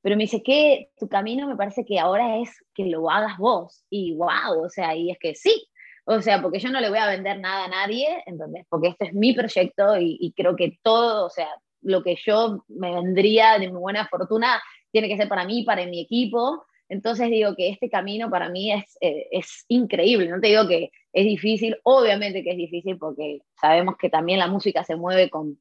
pero 0.00 0.16
me 0.16 0.24
dice 0.24 0.42
que 0.42 0.90
tu 0.98 1.08
camino 1.08 1.48
me 1.48 1.56
parece 1.56 1.84
que 1.84 1.98
ahora 1.98 2.38
es 2.38 2.50
que 2.74 2.86
lo 2.86 3.10
hagas 3.10 3.38
vos. 3.38 3.84
Y 3.90 4.14
wow, 4.14 4.64
o 4.64 4.68
sea, 4.68 4.94
y 4.94 5.10
es 5.10 5.18
que 5.18 5.34
sí, 5.34 5.68
o 6.04 6.20
sea, 6.22 6.40
porque 6.40 6.60
yo 6.60 6.70
no 6.70 6.80
le 6.80 6.88
voy 6.88 6.98
a 6.98 7.08
vender 7.08 7.40
nada 7.40 7.64
a 7.64 7.68
nadie, 7.68 8.22
¿entendés? 8.26 8.64
Porque 8.68 8.88
este 8.88 9.06
es 9.06 9.12
mi 9.12 9.34
proyecto 9.34 9.98
y, 9.98 10.16
y 10.20 10.32
creo 10.32 10.54
que 10.54 10.78
todo, 10.82 11.26
o 11.26 11.30
sea, 11.30 11.48
lo 11.82 12.02
que 12.02 12.16
yo 12.24 12.64
me 12.68 12.94
vendría 12.94 13.58
de 13.58 13.70
mi 13.70 13.76
buena 13.78 14.06
fortuna 14.06 14.62
tiene 14.92 15.08
que 15.08 15.16
ser 15.16 15.28
para 15.28 15.44
mí, 15.44 15.64
para 15.64 15.84
mi 15.86 16.00
equipo. 16.00 16.64
Entonces 16.88 17.30
digo 17.30 17.54
que 17.56 17.68
este 17.68 17.90
camino 17.90 18.30
para 18.30 18.48
mí 18.48 18.72
es, 18.72 18.96
eh, 19.00 19.28
es 19.30 19.64
increíble. 19.68 20.28
No 20.28 20.40
te 20.40 20.48
digo 20.48 20.66
que 20.68 20.90
es 21.12 21.24
difícil, 21.24 21.78
obviamente 21.82 22.44
que 22.44 22.50
es 22.50 22.56
difícil 22.56 22.98
porque 22.98 23.40
sabemos 23.60 23.96
que 23.96 24.08
también 24.08 24.38
la 24.38 24.46
música 24.46 24.84
se 24.84 24.96
mueve 24.96 25.30
con, 25.30 25.58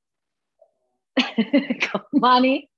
money, 2.12 2.70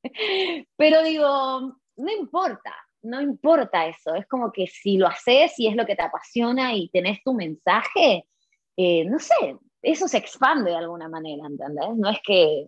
pero 0.76 1.04
digo, 1.04 1.76
no 1.96 2.12
importa, 2.12 2.74
no 3.02 3.22
importa 3.22 3.88
eso. 3.88 4.16
Es 4.16 4.28
como 4.28 4.52
que 4.52 4.68
si 4.68 4.98
lo 4.98 5.08
haces 5.08 5.58
y 5.58 5.68
es 5.68 5.76
lo 5.76 5.86
que 5.86 5.96
te 5.96 6.04
apasiona 6.04 6.74
y 6.76 6.90
tenés 6.90 7.24
tu 7.24 7.34
mensaje, 7.34 8.26
eh, 8.78 9.06
no 9.06 9.20
sé, 9.20 9.58
eso 9.82 10.08
se 10.08 10.18
expande 10.18 10.72
de 10.72 10.78
alguna 10.78 11.10
manera, 11.10 11.48
¿entendés? 11.48 11.96
No 11.96 12.10
es 12.10 12.20
que 12.24 12.68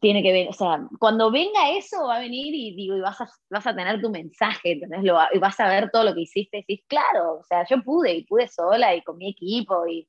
tiene 0.00 0.22
que 0.22 0.32
ver, 0.32 0.48
o 0.48 0.52
sea, 0.52 0.86
cuando 0.98 1.30
venga 1.30 1.70
eso 1.76 2.06
va 2.06 2.16
a 2.16 2.20
venir 2.20 2.54
y 2.54 2.74
digo, 2.74 2.96
y 2.96 3.00
vas 3.00 3.20
a, 3.20 3.28
vas 3.50 3.66
a 3.66 3.74
tener 3.74 4.00
tu 4.00 4.10
mensaje, 4.10 4.72
¿entendés? 4.72 5.02
Lo, 5.02 5.18
y 5.32 5.38
vas 5.38 5.58
a 5.60 5.68
ver 5.68 5.90
todo 5.90 6.04
lo 6.04 6.14
que 6.14 6.22
hiciste 6.22 6.58
y 6.58 6.60
decís, 6.60 6.84
claro, 6.88 7.38
o 7.38 7.44
sea, 7.44 7.64
yo 7.68 7.82
pude 7.82 8.12
y 8.12 8.24
pude 8.24 8.48
sola 8.48 8.94
y 8.94 9.02
con 9.02 9.18
mi 9.18 9.30
equipo 9.30 9.86
y, 9.86 10.06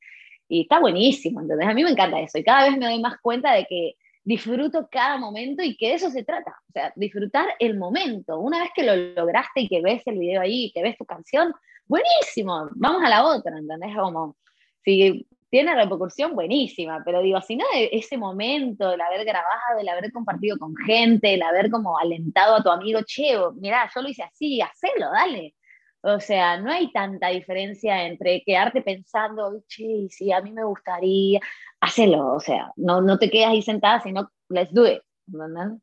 y 0.48 0.62
está 0.62 0.80
buenísimo, 0.80 1.42
¿entendés? 1.42 1.68
A 1.68 1.74
mí 1.74 1.84
me 1.84 1.92
encanta 1.92 2.20
eso 2.20 2.38
y 2.38 2.44
cada 2.44 2.70
vez 2.70 2.77
me 2.77 2.86
doy 2.86 3.00
más 3.00 3.20
cuenta 3.22 3.53
de 3.53 3.65
que 3.65 3.96
disfruto 4.24 4.88
cada 4.92 5.18
momento 5.18 5.63
y 5.63 5.75
que 5.75 5.89
de 5.89 5.94
eso 5.96 6.10
se 6.10 6.24
trata, 6.24 6.56
o 6.70 6.72
sea, 6.72 6.94
disfrutar 6.96 7.48
el 7.60 7.77
momento. 7.77 8.39
Una 8.39 8.60
vez 8.60 8.72
que 8.75 8.84
lo 8.84 8.96
lograste 8.96 9.62
y 9.62 9.68
que 9.68 9.82
ves 9.82 10.01
el 10.06 10.18
video 10.18 10.42
ahí 10.42 10.65
y 10.65 10.72
que 10.72 10.82
ves 10.82 10.98
tu 10.98 11.06
canción, 11.06 11.53
buenísimo, 11.86 12.70
vamos 12.75 13.03
a 13.03 13.10
la 13.10 13.25
otra, 13.25 13.58
¿entendés? 13.58 13.96
Como, 13.96 14.38
si 14.84 15.27
tiene 15.54 15.76
repercusión 15.76 16.34
buenísima, 16.34 17.04
pero 17.06 17.22
digo, 17.22 17.40
si 17.42 17.56
no, 17.56 17.64
ese 17.76 18.18
momento, 18.18 18.92
el 18.92 19.00
haber 19.00 19.24
grabado, 19.24 19.78
el 19.80 19.88
haber 19.88 20.12
compartido 20.12 20.58
con 20.58 20.76
gente, 20.76 21.36
el 21.36 21.44
haber 21.44 21.70
como 21.70 21.96
alentado 22.00 22.56
a 22.56 22.64
tu 22.64 22.72
amigo, 22.72 23.02
che, 23.06 23.38
mira, 23.58 23.88
yo 23.94 24.02
lo 24.02 24.10
hice 24.10 24.24
así, 24.24 24.62
hacelo, 24.62 25.12
dale. 25.12 25.54
O 26.02 26.20
sea, 26.20 26.58
no 26.60 26.72
hay 26.72 26.92
tanta 26.92 27.28
diferencia 27.28 28.04
entre 28.08 28.42
quedarte 28.44 28.82
pensando, 28.82 29.64
che, 29.68 30.08
sí, 30.10 30.32
a 30.32 30.42
mí 30.42 30.52
me 30.52 30.64
gustaría, 30.64 31.40
hacelo, 31.80 32.34
o 32.34 32.40
sea, 32.40 32.72
no, 32.76 33.02
no 33.02 33.20
te 33.20 33.30
quedas 33.30 33.52
ahí 33.52 33.62
sentada, 33.62 34.02
sino 34.02 34.32
let's 34.50 34.74
do 34.74 34.88
it, 34.88 35.04
¿verdad? 35.28 35.74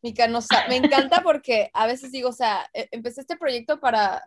Mica, 0.00 0.28
no, 0.28 0.38
me 0.68 0.76
encanta 0.76 1.22
porque 1.24 1.70
a 1.72 1.88
veces 1.88 2.12
digo, 2.12 2.28
o 2.28 2.32
sea, 2.32 2.70
e, 2.72 2.86
empecé 2.92 3.22
este 3.22 3.36
proyecto 3.36 3.80
para, 3.80 4.22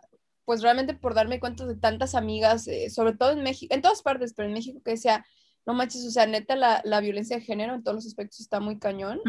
pues 0.50 0.62
realmente 0.62 0.94
por 0.94 1.14
darme 1.14 1.38
cuenta 1.38 1.64
de 1.64 1.76
tantas 1.76 2.16
amigas, 2.16 2.66
eh, 2.66 2.90
sobre 2.90 3.14
todo 3.14 3.30
en 3.30 3.44
México, 3.44 3.72
en 3.72 3.82
todas 3.82 4.02
partes, 4.02 4.34
pero 4.34 4.48
en 4.48 4.52
México 4.52 4.80
que 4.84 4.90
decía, 4.90 5.24
no 5.64 5.74
manches, 5.74 6.04
o 6.04 6.10
sea, 6.10 6.26
neta 6.26 6.56
la, 6.56 6.80
la 6.84 7.00
violencia 7.00 7.36
de 7.36 7.42
género 7.42 7.72
en 7.72 7.84
todos 7.84 7.94
los 7.94 8.06
aspectos 8.06 8.40
está 8.40 8.58
muy 8.58 8.80
cañón 8.80 9.20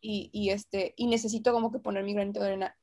y, 0.00 0.30
y, 0.32 0.48
este, 0.48 0.94
y 0.96 1.08
necesito 1.08 1.52
como 1.52 1.70
que 1.70 1.78
poner 1.78 2.04
mi 2.04 2.14
granito 2.14 2.40
de 2.40 2.46
arena. 2.46 2.76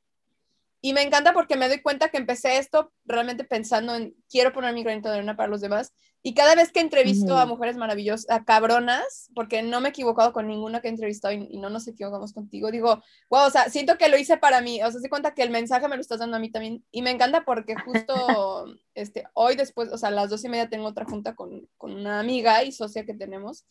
Y 0.82 0.94
me 0.94 1.02
encanta 1.02 1.32
porque 1.34 1.56
me 1.56 1.68
doy 1.68 1.82
cuenta 1.82 2.08
que 2.08 2.16
empecé 2.16 2.56
esto 2.56 2.92
realmente 3.04 3.44
pensando 3.44 3.94
en 3.94 4.14
quiero 4.30 4.52
poner 4.52 4.72
mi 4.72 4.82
granito 4.82 5.10
de 5.10 5.16
arena 5.16 5.36
para 5.36 5.48
los 5.48 5.60
demás. 5.60 5.92
Y 6.22 6.34
cada 6.34 6.54
vez 6.54 6.70
que 6.70 6.80
entrevisto 6.80 7.36
a 7.36 7.46
mujeres 7.46 7.76
maravillosas, 7.76 8.30
a 8.30 8.44
cabronas, 8.44 9.30
porque 9.34 9.62
no 9.62 9.80
me 9.80 9.88
he 9.88 9.90
equivocado 9.90 10.32
con 10.32 10.46
ninguna 10.46 10.80
que 10.80 10.88
he 10.88 10.90
entrevistado 10.90 11.32
y, 11.32 11.58
no 11.58 11.70
nos 11.70 11.88
equivocamos 11.88 12.34
contigo, 12.34 12.70
digo, 12.70 13.02
wow, 13.30 13.46
o 13.46 13.50
sea, 13.50 13.70
siento 13.70 13.96
que 13.96 14.08
lo 14.08 14.18
hice 14.18 14.36
para 14.36 14.60
mí. 14.60 14.82
O 14.82 14.90
sea, 14.90 15.00
se 15.00 15.08
cuenta 15.08 15.34
que 15.34 15.42
el 15.42 15.50
mensaje 15.50 15.88
me 15.88 15.96
lo 15.96 16.02
estás 16.02 16.18
dando 16.20 16.36
a 16.36 16.40
mí 16.40 16.50
también. 16.50 16.84
Y 16.90 17.02
me 17.02 17.10
encanta 17.10 17.44
porque 17.44 17.74
justo 17.74 18.14
este, 18.94 19.24
hoy 19.34 19.56
después, 19.56 19.90
o 19.92 19.98
sea, 19.98 20.10
a 20.10 20.12
las 20.12 20.30
dos 20.30 20.44
y 20.44 20.48
media 20.48 20.68
tengo 20.68 20.86
otra 20.86 21.04
junta 21.04 21.34
con, 21.34 21.68
con 21.78 21.92
una 21.92 22.20
amiga 22.20 22.64
y 22.64 22.72
socia 22.72 23.04
que 23.04 23.14
tenemos, 23.14 23.66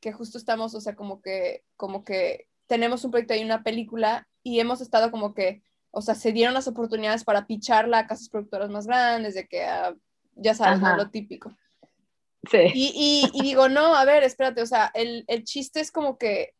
que 0.00 0.12
justo 0.12 0.38
estamos, 0.38 0.74
o 0.74 0.80
sea, 0.80 0.94
como 0.94 1.20
que, 1.20 1.64
como 1.76 2.04
que 2.04 2.48
tenemos 2.66 3.04
un 3.04 3.10
proyecto 3.10 3.34
y 3.34 3.44
una 3.44 3.62
película 3.62 4.28
y 4.42 4.60
hemos 4.60 4.80
estado 4.80 5.10
como 5.10 5.34
que 5.34 5.62
o 5.90 6.02
sea, 6.02 6.14
se 6.14 6.32
dieron 6.32 6.54
las 6.54 6.68
oportunidades 6.68 7.24
para 7.24 7.46
picharla 7.46 7.98
a 7.98 8.06
casas 8.06 8.28
productoras 8.28 8.70
más 8.70 8.86
grandes, 8.86 9.34
de 9.34 9.46
que, 9.46 9.64
ah, 9.64 9.94
ya 10.36 10.54
sabes, 10.54 10.80
lo 10.80 11.10
típico. 11.10 11.56
Sí. 12.50 12.58
Y, 12.74 13.30
y, 13.34 13.42
digo, 13.42 13.68
no, 13.68 13.94
a 13.94 14.04
ver, 14.04 14.22
espérate, 14.22 14.62
o 14.62 14.66
sea, 14.66 14.90
el, 14.94 15.24
el, 15.26 15.44
chiste 15.44 15.80
es 15.80 15.92
como 15.92 16.16
que, 16.16 16.54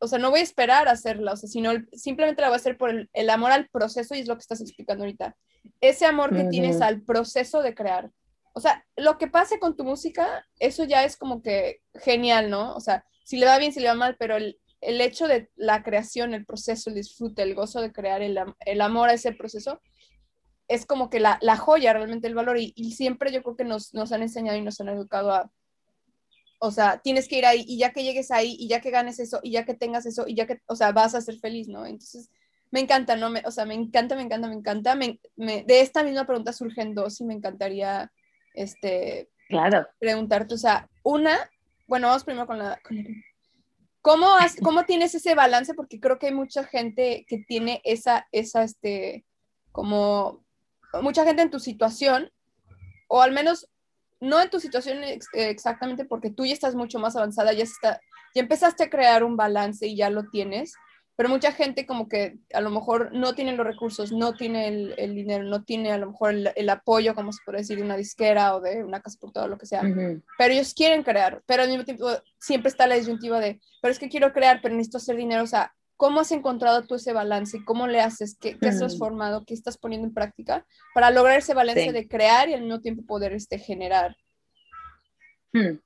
o 0.00 0.06
sea, 0.06 0.18
no 0.18 0.30
voy 0.30 0.40
a 0.40 0.42
esperar 0.42 0.86
a 0.88 0.92
hacerla, 0.92 1.32
o 1.32 1.36
sea, 1.36 1.48
sino 1.48 1.72
simplemente 1.92 2.42
la 2.42 2.48
voy 2.48 2.54
a 2.54 2.58
hacer 2.58 2.76
por 2.76 2.90
el, 2.90 3.08
el, 3.14 3.30
amor 3.30 3.52
al 3.52 3.68
proceso 3.68 4.14
y 4.14 4.20
es 4.20 4.28
lo 4.28 4.34
que 4.34 4.42
estás 4.42 4.60
explicando 4.60 5.04
ahorita. 5.04 5.34
Ese 5.80 6.04
amor 6.04 6.34
que 6.34 6.44
tienes 6.44 6.80
al 6.80 7.02
proceso 7.02 7.62
de 7.62 7.74
crear. 7.74 8.10
O 8.52 8.60
sea, 8.60 8.84
lo 8.96 9.18
que 9.18 9.28
pase 9.28 9.58
con 9.58 9.76
tu 9.76 9.84
música, 9.84 10.44
eso 10.58 10.84
ya 10.84 11.04
es 11.04 11.16
como 11.16 11.42
que 11.42 11.80
genial, 11.94 12.50
¿no? 12.50 12.74
O 12.74 12.80
sea, 12.80 13.04
si 13.24 13.36
le 13.38 13.46
va 13.46 13.58
bien, 13.58 13.72
si 13.72 13.80
le 13.80 13.88
va 13.88 13.94
mal, 13.94 14.16
pero 14.18 14.36
el, 14.36 14.58
el 14.80 15.00
hecho 15.00 15.26
de 15.26 15.50
la 15.56 15.82
creación, 15.82 16.34
el 16.34 16.46
proceso, 16.46 16.90
el 16.90 16.96
disfrute, 16.96 17.42
el 17.42 17.54
gozo 17.54 17.80
de 17.80 17.92
crear, 17.92 18.22
el, 18.22 18.38
el 18.60 18.80
amor 18.80 19.08
a 19.08 19.14
ese 19.14 19.32
proceso, 19.32 19.80
es 20.68 20.86
como 20.86 21.10
que 21.10 21.20
la, 21.20 21.38
la 21.40 21.56
joya, 21.56 21.92
realmente 21.92 22.28
el 22.28 22.34
valor. 22.34 22.58
Y, 22.58 22.72
y, 22.76 22.92
siempre 22.92 23.32
yo 23.32 23.42
creo 23.42 23.56
que 23.56 23.64
nos, 23.64 23.94
nos 23.94 24.12
han 24.12 24.22
enseñado 24.22 24.56
y 24.58 24.62
nos 24.62 24.80
han 24.80 24.90
educado 24.90 25.32
a, 25.32 25.50
o 26.60 26.70
sea, 26.70 26.98
tienes 26.98 27.28
que 27.28 27.38
ir 27.38 27.46
ahí 27.46 27.64
y 27.66 27.78
ya 27.78 27.92
que 27.92 28.02
llegues 28.02 28.30
ahí 28.30 28.56
y 28.58 28.68
ya 28.68 28.80
que 28.80 28.90
ganes 28.90 29.18
eso 29.18 29.40
y 29.42 29.52
ya 29.52 29.64
que 29.64 29.74
tengas 29.74 30.06
eso 30.06 30.24
y 30.26 30.34
ya 30.34 30.46
que, 30.46 30.60
o 30.66 30.76
sea, 30.76 30.92
vas 30.92 31.14
a 31.14 31.20
ser 31.20 31.38
feliz, 31.38 31.68
¿no? 31.68 31.86
Entonces, 31.86 32.30
me 32.70 32.80
encanta, 32.80 33.16
¿no? 33.16 33.30
Me, 33.30 33.42
o 33.46 33.50
sea, 33.50 33.64
me 33.64 33.74
encanta, 33.74 34.14
me 34.16 34.22
encanta, 34.22 34.48
me 34.48 34.54
encanta. 34.54 34.94
Me, 34.94 35.18
de 35.36 35.80
esta 35.80 36.02
misma 36.02 36.26
pregunta 36.26 36.52
surgen 36.52 36.94
dos 36.94 37.20
y 37.20 37.24
me 37.24 37.34
encantaría, 37.34 38.12
este, 38.54 39.30
claro. 39.48 39.86
preguntarte, 39.98 40.54
o 40.54 40.58
sea, 40.58 40.88
una, 41.02 41.38
bueno, 41.86 42.08
vamos 42.08 42.24
primero 42.24 42.46
con 42.46 42.58
la, 42.58 42.78
con 42.82 42.98
¿Cómo, 44.02 44.28
¿Cómo 44.62 44.84
tienes 44.84 45.14
ese 45.14 45.34
balance? 45.34 45.74
Porque 45.74 46.00
creo 46.00 46.18
que 46.18 46.28
hay 46.28 46.34
mucha 46.34 46.64
gente 46.64 47.26
que 47.28 47.38
tiene 47.38 47.80
esa, 47.84 48.26
esa, 48.32 48.62
este, 48.62 49.24
como, 49.72 50.44
mucha 51.02 51.24
gente 51.24 51.42
en 51.42 51.50
tu 51.50 51.60
situación, 51.60 52.30
o 53.08 53.22
al 53.22 53.32
menos 53.32 53.68
no 54.20 54.40
en 54.40 54.50
tu 54.50 54.60
situación 54.60 54.98
exactamente 55.32 56.04
porque 56.04 56.30
tú 56.30 56.44
ya 56.44 56.52
estás 56.52 56.74
mucho 56.74 56.98
más 56.98 57.16
avanzada, 57.16 57.52
ya, 57.52 57.64
está, 57.64 58.00
ya 58.34 58.42
empezaste 58.42 58.84
a 58.84 58.90
crear 58.90 59.22
un 59.22 59.36
balance 59.36 59.86
y 59.86 59.96
ya 59.96 60.10
lo 60.10 60.28
tienes, 60.28 60.74
pero 61.18 61.30
mucha 61.30 61.50
gente 61.50 61.84
como 61.84 62.08
que 62.08 62.38
a 62.54 62.60
lo 62.60 62.70
mejor 62.70 63.12
no 63.12 63.34
tiene 63.34 63.56
los 63.56 63.66
recursos, 63.66 64.12
no 64.12 64.34
tiene 64.34 64.68
el, 64.68 65.14
dinero, 65.16 65.42
no 65.42 65.64
tiene 65.64 65.90
a 65.90 65.98
lo 65.98 66.12
mejor 66.12 66.32
el, 66.54 66.70
apoyo, 66.70 67.16
como 67.16 67.32
se 67.32 67.40
puede 67.44 67.58
decir, 67.58 67.76
de 67.76 67.82
una 67.82 67.96
disquera 67.96 68.54
o 68.54 68.60
de 68.60 68.84
una 68.84 69.02
casa 69.02 69.18
por 69.20 69.32
todo 69.32 69.48
lo 69.48 69.58
que 69.58 69.66
sea, 69.66 69.82
pero 69.82 70.54
ellos 70.54 70.74
quieren 70.74 71.02
crear, 71.02 71.42
pero 71.44 71.64
al 71.64 71.70
mismo 71.70 71.84
tiempo 71.84 72.06
siempre 72.38 72.68
está 72.68 72.86
la 72.86 72.94
disyuntiva 72.94 73.40
de, 73.40 73.60
pero 73.82 73.90
es 73.90 73.98
que 73.98 74.08
quiero 74.08 74.32
crear, 74.32 74.60
pero 74.62 74.76
necesito 74.76 74.98
hacer 74.98 75.16
dinero, 75.16 75.42
o 75.42 75.48
sea, 75.48 75.74
¿cómo 75.96 76.20
has 76.20 76.30
encontrado 76.30 76.86
tú 76.86 76.94
ese 76.94 77.12
balance? 77.12 77.64
¿Cómo 77.64 77.88
le 77.88 78.00
haces? 78.00 78.38
¿Qué, 78.40 78.56
qué 78.56 78.68
has 78.68 78.78
transformado? 78.78 79.44
¿Qué 79.44 79.54
estás 79.54 79.76
poniendo 79.76 80.06
en 80.06 80.14
práctica 80.14 80.64
para 80.94 81.10
lograr 81.10 81.38
ese 81.38 81.52
balance 81.52 81.90
de 81.90 82.06
crear 82.06 82.48
y 82.48 82.54
al 82.54 82.60
mismo 82.60 82.80
tiempo 82.80 83.04
poder 83.04 83.32
este, 83.32 83.58
generar? 83.58 84.16
Hmm. 85.52 85.80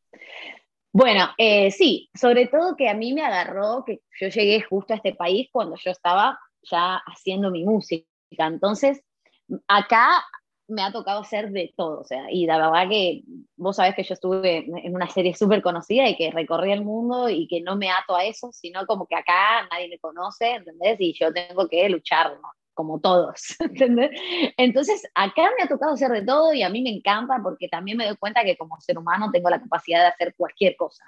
Bueno, 0.92 1.30
eh, 1.38 1.70
sí, 1.70 2.11
sobre 2.14 2.49
todo 2.49 2.76
que 2.76 2.88
a 2.90 2.94
mí 2.94 3.14
me 3.14 3.25
agarró 3.25 3.82
que 3.84 4.02
yo 4.20 4.28
llegué 4.28 4.61
justo 4.61 4.92
a 4.92 4.96
este 4.96 5.14
país 5.14 5.49
cuando 5.50 5.76
yo 5.76 5.90
estaba 5.90 6.38
ya 6.70 6.96
haciendo 7.06 7.50
mi 7.50 7.64
música. 7.64 8.06
Entonces, 8.38 9.02
acá 9.68 10.22
me 10.68 10.82
ha 10.82 10.92
tocado 10.92 11.20
hacer 11.20 11.50
de 11.50 11.72
todo, 11.76 12.00
o 12.00 12.04
sea, 12.04 12.30
y 12.30 12.46
la 12.46 12.56
verdad 12.56 12.88
que 12.88 13.22
vos 13.56 13.76
sabés 13.76 13.94
que 13.94 14.04
yo 14.04 14.14
estuve 14.14 14.58
en 14.66 14.94
una 14.94 15.08
serie 15.08 15.34
súper 15.34 15.62
conocida 15.62 16.08
y 16.08 16.16
que 16.16 16.30
recorrí 16.30 16.72
el 16.72 16.84
mundo 16.84 17.28
y 17.28 17.46
que 17.49 17.61
no 17.61 17.76
me 17.76 17.90
ato 17.90 18.14
a 18.14 18.25
eso, 18.25 18.52
sino 18.52 18.87
como 18.87 19.06
que 19.06 19.16
acá 19.16 19.66
nadie 19.70 19.88
me 19.88 19.99
conoce, 19.99 20.52
¿entendés? 20.52 20.96
Y 21.00 21.14
yo 21.14 21.32
tengo 21.32 21.68
que 21.68 21.88
luchar, 21.88 22.38
¿no? 22.40 22.49
Como 22.75 23.00
todos, 23.00 23.57
¿entendés? 23.61 24.11
Entonces, 24.57 25.02
acá 25.14 25.50
me 25.57 25.64
ha 25.64 25.69
tocado 25.69 25.95
hacer 25.95 26.11
de 26.11 26.23
todo 26.23 26.52
y 26.52 26.62
a 26.62 26.69
mí 26.69 26.83
me 26.83 26.91
encanta 26.91 27.38
porque 27.43 27.69
también 27.69 27.97
me 27.97 28.07
doy 28.07 28.17
cuenta 28.17 28.45
que 28.45 28.57
como 28.57 28.81
ser 28.81 28.99
humano 28.99 29.31
tengo 29.33 29.50
la 29.50 29.61
capacidad 29.61 30.00
de 30.00 30.07
hacer 30.09 30.35
cualquier 30.37 30.76
cosa. 30.76 31.05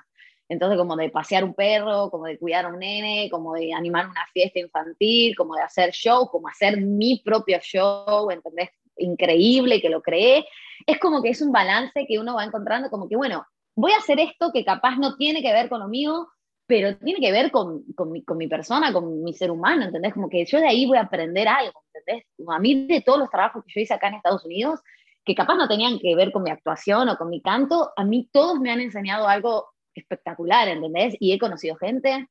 Entonces, 0.48 0.76
como 0.76 0.94
de 0.96 1.08
pasear 1.08 1.42
un 1.42 1.54
perro, 1.54 2.10
como 2.10 2.26
de 2.26 2.38
cuidar 2.38 2.66
a 2.66 2.68
un 2.68 2.78
nene, 2.78 3.28
como 3.30 3.54
de 3.54 3.72
animar 3.72 4.06
una 4.06 4.26
fiesta 4.32 4.58
infantil, 4.58 5.34
como 5.36 5.54
de 5.54 5.62
hacer 5.62 5.90
show, 5.92 6.28
como 6.28 6.48
hacer 6.48 6.80
mi 6.80 7.22
propio 7.24 7.58
show, 7.60 8.30
¿entendés? 8.30 8.68
Increíble 8.98 9.80
que 9.80 9.88
lo 9.88 10.02
creé. 10.02 10.46
Es 10.86 10.98
como 10.98 11.22
que 11.22 11.30
es 11.30 11.40
un 11.40 11.50
balance 11.50 12.06
que 12.06 12.18
uno 12.18 12.34
va 12.34 12.44
encontrando, 12.44 12.90
como 12.90 13.08
que, 13.08 13.16
bueno, 13.16 13.46
voy 13.74 13.92
a 13.92 13.98
hacer 13.98 14.20
esto 14.20 14.52
que 14.52 14.64
capaz 14.64 14.98
no 14.98 15.16
tiene 15.16 15.42
que 15.42 15.52
ver 15.52 15.68
con 15.68 15.80
lo 15.80 15.88
mío, 15.88 16.28
pero 16.66 16.96
tiene 16.96 17.20
que 17.20 17.32
ver 17.32 17.50
con, 17.50 17.84
con, 17.94 18.10
mi, 18.10 18.24
con, 18.24 18.38
mi, 18.38 18.48
persona, 18.48 18.92
con 18.92 19.22
mi 19.22 19.34
ser 19.34 19.50
humano, 19.50 19.84
¿entendés? 19.84 20.14
Como 20.14 20.28
que 20.28 20.44
yo 20.46 20.58
de 20.58 20.68
ahí 20.68 20.86
voy 20.86 20.98
a 20.98 21.02
aprender 21.02 21.46
algo, 21.48 21.82
¿entendés? 21.92 22.24
a 22.48 22.58
mí 22.58 22.86
de 22.86 23.02
todos 23.02 23.18
los 23.18 23.30
trabajos 23.30 23.64
que 23.64 23.72
yo 23.74 23.80
hice 23.80 23.94
acá 23.94 24.08
en 24.08 24.14
Estados 24.14 24.44
Unidos, 24.44 24.80
que 25.24 25.34
capaz 25.34 25.56
no 25.56 25.68
tenían 25.68 25.98
que 25.98 26.14
ver 26.14 26.32
con 26.32 26.42
mi 26.42 26.50
actuación 26.50 27.08
o 27.08 27.16
con 27.16 27.28
mi 27.28 27.40
canto, 27.40 27.92
a 27.96 28.04
mí 28.04 28.28
todos 28.32 28.60
me 28.60 28.70
han 28.70 28.80
enseñado 28.80 29.28
algo 29.28 29.66
espectacular, 29.94 30.68
¿entendés? 30.68 31.16
Y 31.20 31.32
he 31.32 31.38
conocido 31.38 31.76
gente 31.76 32.28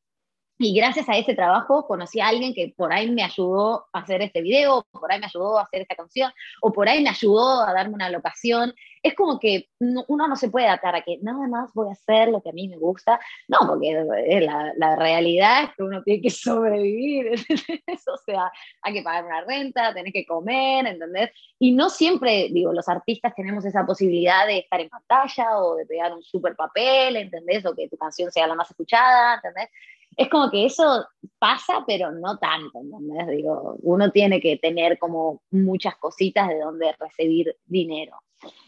y 0.60 0.75
gracias 0.75 1.10
a 1.10 1.17
ese 1.17 1.33
trabajo 1.33 1.88
conocí 1.88 2.19
a 2.19 2.27
alguien 2.27 2.53
que 2.53 2.74
por 2.77 2.93
ahí 2.93 3.10
me 3.10 3.24
ayudó 3.24 3.88
a 3.91 4.00
hacer 4.00 4.22
este 4.22 4.41
video, 4.41 4.86
por 4.91 5.12
ahí 5.12 5.19
me 5.19 5.25
ayudó 5.25 5.57
a 5.57 5.63
hacer 5.63 5.81
esta 5.81 5.95
canción, 5.95 6.31
o 6.62 6.72
por 6.72 6.88
ahí 6.88 7.01
me 7.01 7.10
ayudó 7.10 7.63
a 7.63 7.74
darme 7.74 7.95
una 7.95 8.10
locación. 8.10 8.74
Es 9.01 9.15
como 9.15 9.39
que 9.39 9.67
uno 9.79 10.27
no 10.27 10.36
se 10.36 10.50
puede 10.50 10.67
atar 10.67 10.95
a 10.95 11.01
que 11.01 11.17
nada 11.22 11.48
más 11.48 11.74
voy 11.74 11.89
a 11.89 11.93
hacer 11.93 12.29
lo 12.29 12.41
que 12.41 12.50
a 12.50 12.53
mí 12.53 12.69
me 12.69 12.77
gusta. 12.77 13.19
No, 13.48 13.57
porque 13.67 14.05
la, 14.41 14.74
la 14.77 14.95
realidad 14.95 15.63
es 15.63 15.69
que 15.75 15.83
uno 15.83 16.03
tiene 16.03 16.22
que 16.22 16.29
sobrevivir. 16.29 17.33
o 17.33 18.17
sea, 18.25 18.51
hay 18.81 18.93
que 18.93 19.01
pagar 19.01 19.25
una 19.25 19.41
renta, 19.41 19.93
tenés 19.93 20.13
que 20.13 20.25
comer, 20.25 20.86
¿entendés? 20.88 21.31
Y 21.60 21.72
no 21.72 21.89
siempre, 21.89 22.50
digo, 22.51 22.72
los 22.72 22.88
artistas 22.88 23.33
tenemos 23.36 23.65
esa 23.65 23.86
posibilidad 23.86 24.45
de 24.45 24.60
estar 24.60 24.79
en 24.79 24.89
pantalla 24.89 25.60
o 25.60 25.75
de 25.75 25.86
pegar 25.86 26.13
un 26.13 26.24
super 26.24 26.55
papel, 26.55 27.17
¿entendés? 27.17 27.65
O 27.65 27.75
que 27.75 27.89
tu 27.89 27.98
canción 27.98 28.31
sea 28.31 28.48
la 28.48 28.55
más 28.55 28.69
escuchada, 28.69 29.36
¿entendés? 29.36 29.69
Es 30.17 30.29
como 30.29 30.50
que 30.50 30.65
eso 30.65 31.05
pasa, 31.39 31.84
pero 31.88 32.12
no 32.12 32.38
tanto, 32.38 32.79
¿entendés? 32.79 33.27
Digo, 33.27 33.77
uno 33.82 34.12
tiene 34.12 34.39
que 34.39 34.58
tener 34.58 34.98
como 35.00 35.41
muchas 35.51 35.96
cositas 35.98 36.48
de 36.48 36.60
donde 36.60 36.93
recibir 37.00 37.55
dinero. 37.65 38.17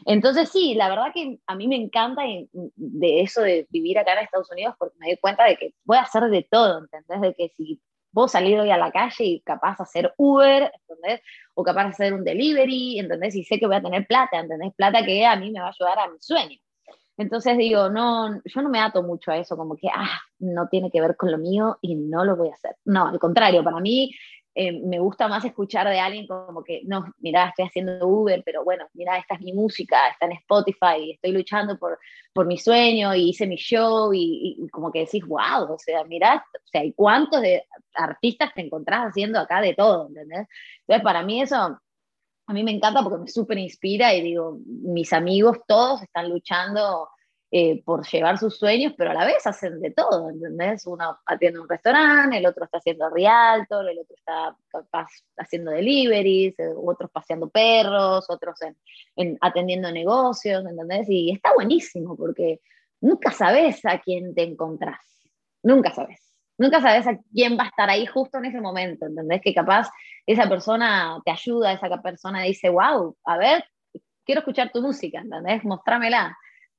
Entonces 0.06 0.50
sí, 0.50 0.74
la 0.74 0.90
verdad 0.90 1.12
que 1.14 1.40
a 1.48 1.56
mí 1.56 1.68
me 1.68 1.76
encanta 1.76 2.24
de 2.54 3.22
eso 3.22 3.42
de 3.42 3.68
vivir 3.70 3.98
acá 4.00 4.14
en 4.14 4.20
Estados 4.20 4.52
Unidos 4.52 4.76
porque 4.80 4.96
me 5.00 5.08
doy 5.08 5.18
cuenta 5.18 5.44
de 5.46 5.58
que 5.58 5.74
a 5.90 6.00
hacer 6.00 6.24
de 6.24 6.48
todo, 6.50 6.80
¿entendés? 6.80 7.22
De 7.22 7.34
que 7.34 7.54
si 7.56 7.82
puedo 8.14 8.28
salir 8.30 8.58
hoy 8.60 8.70
a 8.72 8.78
la 8.78 8.92
calle 8.92 9.26
y 9.26 9.42
capaz 9.42 9.80
hacer 9.82 10.14
Uber, 10.18 10.72
¿entendés? 10.88 11.22
O 11.54 11.64
capaz 11.64 11.88
hacer 11.88 12.14
un 12.14 12.24
delivery, 12.24 13.00
¿entendés? 13.00 13.36
Y 13.36 13.44
sé 13.44 13.60
que 13.60 13.68
voy 13.68 13.76
a 13.76 13.82
tener 13.82 14.08
plata, 14.08 14.40
¿entendés? 14.40 14.74
Plata 14.76 15.06
que 15.06 15.26
a 15.26 15.36
mí 15.36 15.52
me 15.52 15.60
va 15.60 15.68
a 15.68 15.70
ayudar 15.70 16.00
a 16.00 16.10
mi 16.10 16.18
sueño. 16.22 16.58
Entonces 17.18 17.58
digo, 17.58 17.90
no, 17.90 18.42
yo 18.44 18.62
no 18.62 18.70
me 18.70 18.80
ato 18.80 19.02
mucho 19.02 19.32
a 19.32 19.38
eso, 19.38 19.56
como 19.56 19.76
que, 19.78 19.88
ah, 19.94 20.20
no 20.40 20.68
tiene 20.68 20.92
que 20.92 21.02
ver 21.02 21.16
con 21.16 21.32
lo 21.32 21.38
mío 21.38 21.78
y 21.82 21.96
no 21.96 22.26
lo 22.26 22.36
voy 22.36 22.50
a 22.50 22.54
hacer. 22.54 22.76
No, 22.86 23.08
al 23.08 23.20
contrario, 23.20 23.64
para 23.64 23.80
mí 23.80 24.12
eh, 24.58 24.72
me 24.72 25.00
gusta 25.00 25.28
más 25.28 25.44
escuchar 25.44 25.88
de 25.90 26.00
alguien 26.00 26.28
como 26.28 26.64
que, 26.64 26.82
no, 26.86 27.06
mira, 27.20 27.50
estoy 27.50 27.66
haciendo 27.66 28.08
Uber, 28.08 28.42
pero 28.46 28.64
bueno, 28.64 28.86
mira, 28.94 29.18
esta 29.18 29.36
es 29.36 29.42
mi 29.42 29.52
música, 29.52 30.08
está 30.08 30.28
en 30.28 30.32
Spotify, 30.34 31.12
estoy 31.12 31.34
luchando 31.34 31.78
por, 31.78 32.00
por 32.34 32.46
mi 32.46 32.58
sueño 32.58 33.14
y 33.14 33.30
hice 33.30 33.48
mi 33.48 33.58
show 33.58 34.14
y, 34.14 34.66
como 34.72 34.92
que 34.94 35.00
decís, 35.00 35.26
wow, 35.26 35.74
o 35.74 35.78
sea, 35.78 36.06
mira, 36.06 36.46
o 36.54 36.68
sea, 36.68 36.86
¿y 36.86 36.94
cuántos 36.94 37.42
artistas 37.94 38.54
te 38.54 38.62
encontrás 38.62 39.08
haciendo 39.08 39.40
acá 39.40 39.60
de 39.60 39.74
todo, 39.74 40.08
¿entendés? 40.08 40.48
Entonces, 40.82 41.04
para 41.04 41.24
mí 41.24 41.42
eso 41.42 41.78
a 42.48 42.54
mí 42.54 42.64
me 42.64 42.72
encanta 42.72 43.02
porque 43.04 43.20
me 43.20 43.28
súper 43.28 43.58
inspira 43.58 44.14
y 44.14 44.22
digo, 44.22 44.60
mis 44.66 45.12
amigos 45.14 45.60
todos 45.68 46.04
están 46.04 46.30
luchando 46.30 47.10
eh, 47.52 47.82
por 47.84 48.06
llevar 48.08 48.38
sus 48.38 48.58
sueños, 48.58 48.94
pero 48.98 49.12
a 49.12 49.14
la 49.14 49.26
vez 49.26 49.46
hacen 49.48 49.80
de 49.80 49.92
todo, 49.92 50.30
¿entendés? 50.30 50.86
Uno 50.86 51.20
atiende 51.26 51.60
un 51.60 51.70
restaurante, 51.70 52.38
el 52.38 52.46
otro 52.46 52.66
está 52.66 52.80
haciendo 52.80 53.10
realtor, 53.10 53.90
el 53.90 54.00
otro 54.00 54.16
está 54.16 55.08
haciendo 55.38 55.72
deliveries, 55.72 56.60
eh, 56.60 56.74
otros 56.76 57.10
paseando 57.12 57.50
perros, 57.50 58.26
otros 58.30 58.60
en, 59.16 59.38
atendiendo 59.42 59.92
negocios, 59.92 60.66
¿entendés? 60.66 61.08
Y 61.10 61.32
está 61.32 61.54
buenísimo 61.54 62.16
porque 62.16 62.62
nunca 63.00 63.32
sabes 63.32 63.86
a 63.86 64.00
quién 64.02 64.36
te 64.36 64.44
encontrás, 64.44 65.00
nunca 65.64 65.94
sabes 65.94 66.35
nunca 66.58 66.82
sabes 66.82 67.08
a 67.08 67.18
quién 67.34 67.58
va 67.58 67.64
a 67.64 67.68
estar 67.68 67.90
ahí 67.90 68.06
justo 68.06 68.38
en 68.38 68.46
ese 68.46 68.62
momento, 68.62 69.06
¿entendés? 69.06 69.42
Que 69.42 69.54
capaz 69.54 69.90
esa 70.26 70.48
persona 70.50 71.20
te 71.26 71.32
ayuda, 71.32 71.74
esa 71.74 72.02
persona 72.02 72.42
dice, 72.44 72.70
wow, 72.70 73.16
a 73.26 73.38
ver, 73.38 73.66
quiero 74.26 74.40
escuchar 74.40 74.72
tu 74.72 74.82
música, 74.82 75.20
¿entendés? 75.20 75.64
Mostrámela. 75.64 76.38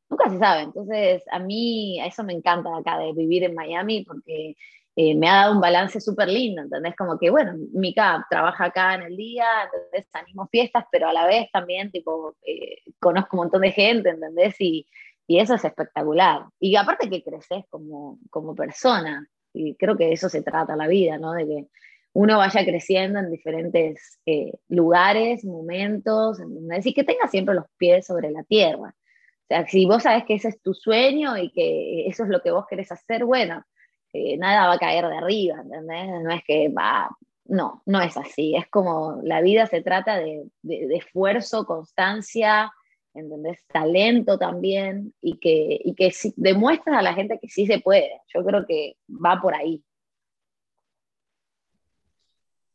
Nunca 0.08 0.30
se 0.30 0.38
sabe. 0.38 0.62
Entonces, 0.62 1.22
a 1.30 1.38
mí, 1.38 2.00
a 2.00 2.06
eso 2.06 2.22
me 2.24 2.32
encanta 2.32 2.76
acá 2.76 2.98
de 2.98 3.12
vivir 3.12 3.44
en 3.44 3.54
Miami 3.54 4.04
porque 4.04 4.56
eh, 4.94 5.14
me 5.14 5.28
ha 5.28 5.34
dado 5.42 5.54
un 5.54 5.60
balance 5.60 6.00
súper 6.00 6.28
lindo, 6.28 6.62
¿entendés? 6.62 6.94
Como 6.96 7.18
que, 7.18 7.30
bueno, 7.30 7.54
Mika 7.72 8.24
trabaja 8.30 8.66
acá 8.66 8.94
en 8.94 9.02
el 9.02 9.16
día, 9.16 9.46
¿entendés? 9.64 10.08
Animo 10.12 10.48
fiestas, 10.48 10.84
pero 10.90 11.08
a 11.08 11.12
la 11.12 11.26
vez 11.26 11.50
también, 11.52 11.90
tipo, 11.90 12.36
eh, 12.42 12.78
conozco 13.00 13.36
un 13.36 13.44
montón 13.44 13.62
de 13.62 13.72
gente, 13.72 14.10
¿entendés? 14.10 14.54
Y, 14.60 14.86
y 15.26 15.40
eso 15.40 15.54
es 15.54 15.64
espectacular. 15.64 16.46
Y 16.60 16.76
aparte 16.76 17.10
que 17.10 17.22
creces 17.22 17.64
como, 17.68 18.18
como 18.30 18.54
persona, 18.54 19.28
y 19.56 19.74
creo 19.76 19.96
que 19.96 20.06
de 20.06 20.12
eso 20.12 20.28
se 20.28 20.42
trata 20.42 20.76
la 20.76 20.86
vida, 20.88 21.18
¿no? 21.18 21.32
De 21.32 21.46
que 21.46 21.66
uno 22.12 22.38
vaya 22.38 22.64
creciendo 22.64 23.18
en 23.18 23.30
diferentes 23.30 24.20
eh, 24.26 24.52
lugares, 24.68 25.44
momentos, 25.44 26.38
y 26.84 26.94
que 26.94 27.04
tenga 27.04 27.28
siempre 27.28 27.54
los 27.54 27.66
pies 27.76 28.06
sobre 28.06 28.30
la 28.30 28.42
tierra. 28.44 28.94
O 28.94 29.46
sea, 29.48 29.66
si 29.66 29.86
vos 29.86 30.02
sabes 30.02 30.24
que 30.24 30.34
ese 30.34 30.48
es 30.48 30.60
tu 30.62 30.74
sueño 30.74 31.36
y 31.36 31.50
que 31.52 32.06
eso 32.06 32.24
es 32.24 32.30
lo 32.30 32.40
que 32.40 32.50
vos 32.50 32.66
querés 32.68 32.90
hacer, 32.90 33.24
bueno, 33.24 33.64
eh, 34.12 34.36
nada 34.38 34.66
va 34.66 34.74
a 34.74 34.78
caer 34.78 35.06
de 35.06 35.16
arriba, 35.16 35.60
¿entendés? 35.62 36.22
No 36.22 36.30
es 36.32 36.42
que 36.44 36.68
va, 36.68 37.10
no, 37.44 37.82
no 37.86 38.00
es 38.00 38.16
así. 38.16 38.56
Es 38.56 38.66
como 38.68 39.20
la 39.22 39.40
vida 39.40 39.66
se 39.66 39.82
trata 39.82 40.18
de 40.18 40.46
esfuerzo, 40.62 41.66
constancia, 41.66 42.72
¿entendés? 43.16 43.64
Talento 43.66 44.38
también 44.38 45.14
y 45.20 45.38
que, 45.38 45.80
y 45.82 45.94
que 45.94 46.10
si, 46.10 46.32
demuestras 46.36 46.98
a 46.98 47.02
la 47.02 47.14
gente 47.14 47.38
que 47.40 47.48
sí 47.48 47.66
se 47.66 47.80
puede. 47.80 48.20
Yo 48.34 48.44
creo 48.44 48.66
que 48.66 48.96
va 49.08 49.40
por 49.40 49.54
ahí. 49.54 49.82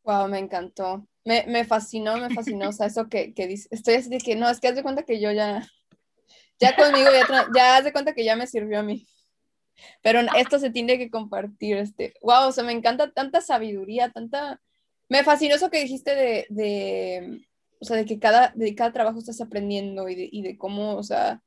Wow, 0.04 0.28
me 0.28 0.40
encantó. 0.40 1.08
Me, 1.24 1.46
me 1.48 1.64
fascinó, 1.64 2.18
me 2.18 2.34
fascinó. 2.34 2.70
O 2.70 2.72
sea, 2.72 2.88
eso 2.88 3.08
que, 3.08 3.34
que 3.34 3.48
dice, 3.48 3.68
estoy 3.72 3.96
así 3.96 4.10
de 4.10 4.18
que 4.18 4.36
no, 4.36 4.50
es 4.50 4.60
que 4.60 4.68
haz 4.68 4.76
de 4.76 4.84
cuenta 4.84 5.04
que 5.04 5.22
yo 5.22 5.32
ya, 5.32 5.68
ya 6.60 6.76
conmigo, 6.76 7.10
ya, 7.12 7.48
ya 7.56 7.78
haz 7.78 7.84
de 7.84 7.94
cuenta 7.94 8.14
que 8.14 8.26
ya 8.26 8.36
me 8.36 8.48
sirvió 8.48 8.80
a 8.80 8.84
mí. 8.84 9.08
Pero 10.02 10.22
esto 10.38 10.60
se 10.60 10.72
tiene 10.72 10.98
que 10.98 11.10
compartir. 11.10 11.78
Este, 11.78 12.14
wow, 12.22 12.48
o 12.48 12.52
sea, 12.52 12.64
me 12.64 12.74
encanta 12.74 13.12
tanta 13.12 13.42
sabiduría, 13.42 14.12
tanta. 14.12 14.62
Me 15.10 15.24
fascinó 15.24 15.56
eso 15.56 15.70
que 15.70 15.82
dijiste 15.82 16.16
de, 16.16 16.46
de 16.50 17.42
o 17.82 17.86
sea, 17.86 17.98
de 17.98 18.06
que 18.06 18.20
cada, 18.20 18.54
de 18.56 18.76
cada 18.76 18.94
trabajo 18.94 19.18
estás 19.18 19.42
aprendiendo 19.42 20.08
y 20.08 20.16
de, 20.16 20.30
y 20.32 20.44
de 20.44 20.58
cómo, 20.58 20.96
o 20.96 21.04
sea, 21.04 21.42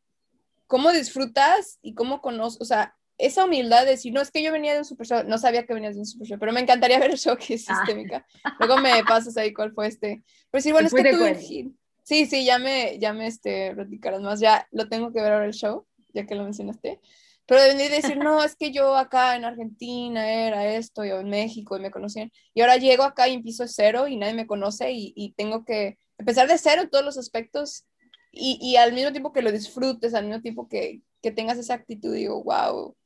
cómo 0.66 0.90
disfrutas 0.90 1.78
y 1.80 1.94
cómo 1.94 2.20
conoces, 2.20 2.60
o 2.60 2.64
sea, 2.64 2.96
esa 3.18 3.44
humildad 3.44 3.84
de 3.84 3.92
decir, 3.92 4.12
no, 4.12 4.20
es 4.20 4.32
que 4.32 4.42
yo 4.42 4.50
venía 4.50 4.72
de 4.72 4.80
un 4.80 4.84
super 4.84 5.06
show, 5.06 5.22
no 5.24 5.38
sabía 5.38 5.64
que 5.64 5.74
venías 5.74 5.94
de 5.94 6.00
un 6.00 6.06
super 6.06 6.26
show, 6.26 6.38
pero 6.38 6.52
me 6.52 6.60
encantaría 6.60 6.98
ver 7.00 7.12
el 7.12 7.18
show 7.18 7.36
que 7.36 7.54
es 7.54 7.64
sistémica. 7.64 8.26
Ah. 8.42 8.56
Luego 8.58 8.78
me 8.78 9.04
pasas 9.04 9.36
ahí 9.36 9.54
cuál 9.54 9.72
fue 9.72 9.86
este. 9.86 10.24
Pero 10.50 10.60
sí, 10.60 10.72
bueno, 10.72 10.88
es 10.88 10.94
que 10.94 11.12
tú... 11.12 11.74
Sí, 12.02 12.26
sí, 12.26 12.44
ya 12.44 12.58
me, 12.58 12.98
ya 12.98 13.14
me 13.14 13.26
este, 13.26 13.74
platicarás 13.74 14.20
más, 14.20 14.38
ya 14.38 14.68
lo 14.72 14.88
tengo 14.90 15.10
que 15.10 15.22
ver 15.22 15.32
ahora 15.32 15.46
el 15.46 15.54
show, 15.54 15.86
ya 16.12 16.26
que 16.26 16.34
lo 16.34 16.42
mencionaste. 16.42 17.00
Pero 17.46 17.62
de 17.62 17.68
venir 17.68 17.92
a 17.92 17.96
decir, 17.96 18.18
no, 18.18 18.44
es 18.44 18.56
que 18.56 18.72
yo 18.72 18.94
acá 18.96 19.36
en 19.36 19.46
Argentina 19.46 20.28
era 20.28 20.66
esto, 20.74 21.04
yo 21.04 21.20
en 21.20 21.30
México 21.30 21.78
y 21.78 21.80
me 21.80 21.90
conocían. 21.90 22.30
Y 22.52 22.60
ahora 22.60 22.76
llego 22.76 23.04
acá 23.04 23.28
y 23.28 23.34
empiezo 23.34 23.66
cero 23.68 24.06
y 24.06 24.16
nadie 24.16 24.34
me 24.34 24.46
conoce 24.46 24.92
y, 24.92 25.14
y 25.16 25.32
tengo 25.32 25.64
que 25.64 25.96
empezar 26.18 26.48
de 26.48 26.58
cero 26.58 26.82
en 26.82 26.90
todos 26.90 27.04
los 27.04 27.18
aspectos 27.18 27.84
y, 28.30 28.58
y, 28.60 28.76
al 28.76 28.92
mismo 28.92 29.12
tiempo 29.12 29.32
que 29.32 29.42
lo 29.42 29.52
disfrutes, 29.52 30.12
al 30.14 30.26
mismo 30.26 30.42
tiempo 30.42 30.68
que, 30.68 31.02
que 31.22 31.30
tengas 31.30 31.58
esa 31.58 31.74
actitud, 31.74 32.12
digo, 32.14 32.42
wow. 32.42 32.96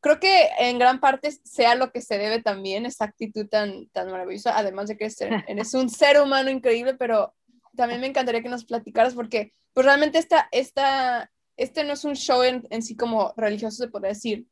Creo 0.00 0.18
que 0.18 0.48
en 0.58 0.78
gran 0.78 0.98
parte 0.98 1.30
sea 1.44 1.74
lo 1.74 1.92
que 1.92 2.00
se 2.00 2.18
debe 2.18 2.42
también, 2.42 2.86
esa 2.86 3.04
actitud 3.04 3.46
tan, 3.48 3.88
tan 3.90 4.10
maravillosa, 4.10 4.56
además 4.56 4.88
de 4.88 4.96
que 4.96 5.08
eres 5.48 5.74
un 5.74 5.88
ser 5.88 6.20
humano 6.20 6.50
increíble, 6.50 6.94
pero 6.94 7.34
también 7.76 8.00
me 8.00 8.08
encantaría 8.08 8.42
que 8.42 8.48
nos 8.48 8.64
platicaras 8.64 9.14
porque 9.14 9.52
pues 9.72 9.86
realmente 9.86 10.18
esta, 10.18 10.48
esta, 10.50 11.30
este 11.56 11.84
no 11.84 11.92
es 11.92 12.04
un 12.04 12.16
show 12.16 12.42
en, 12.42 12.66
en 12.70 12.82
sí 12.82 12.96
como 12.96 13.32
religioso, 13.36 13.84
se 13.84 13.88
podría 13.88 14.10
decir. 14.10 14.46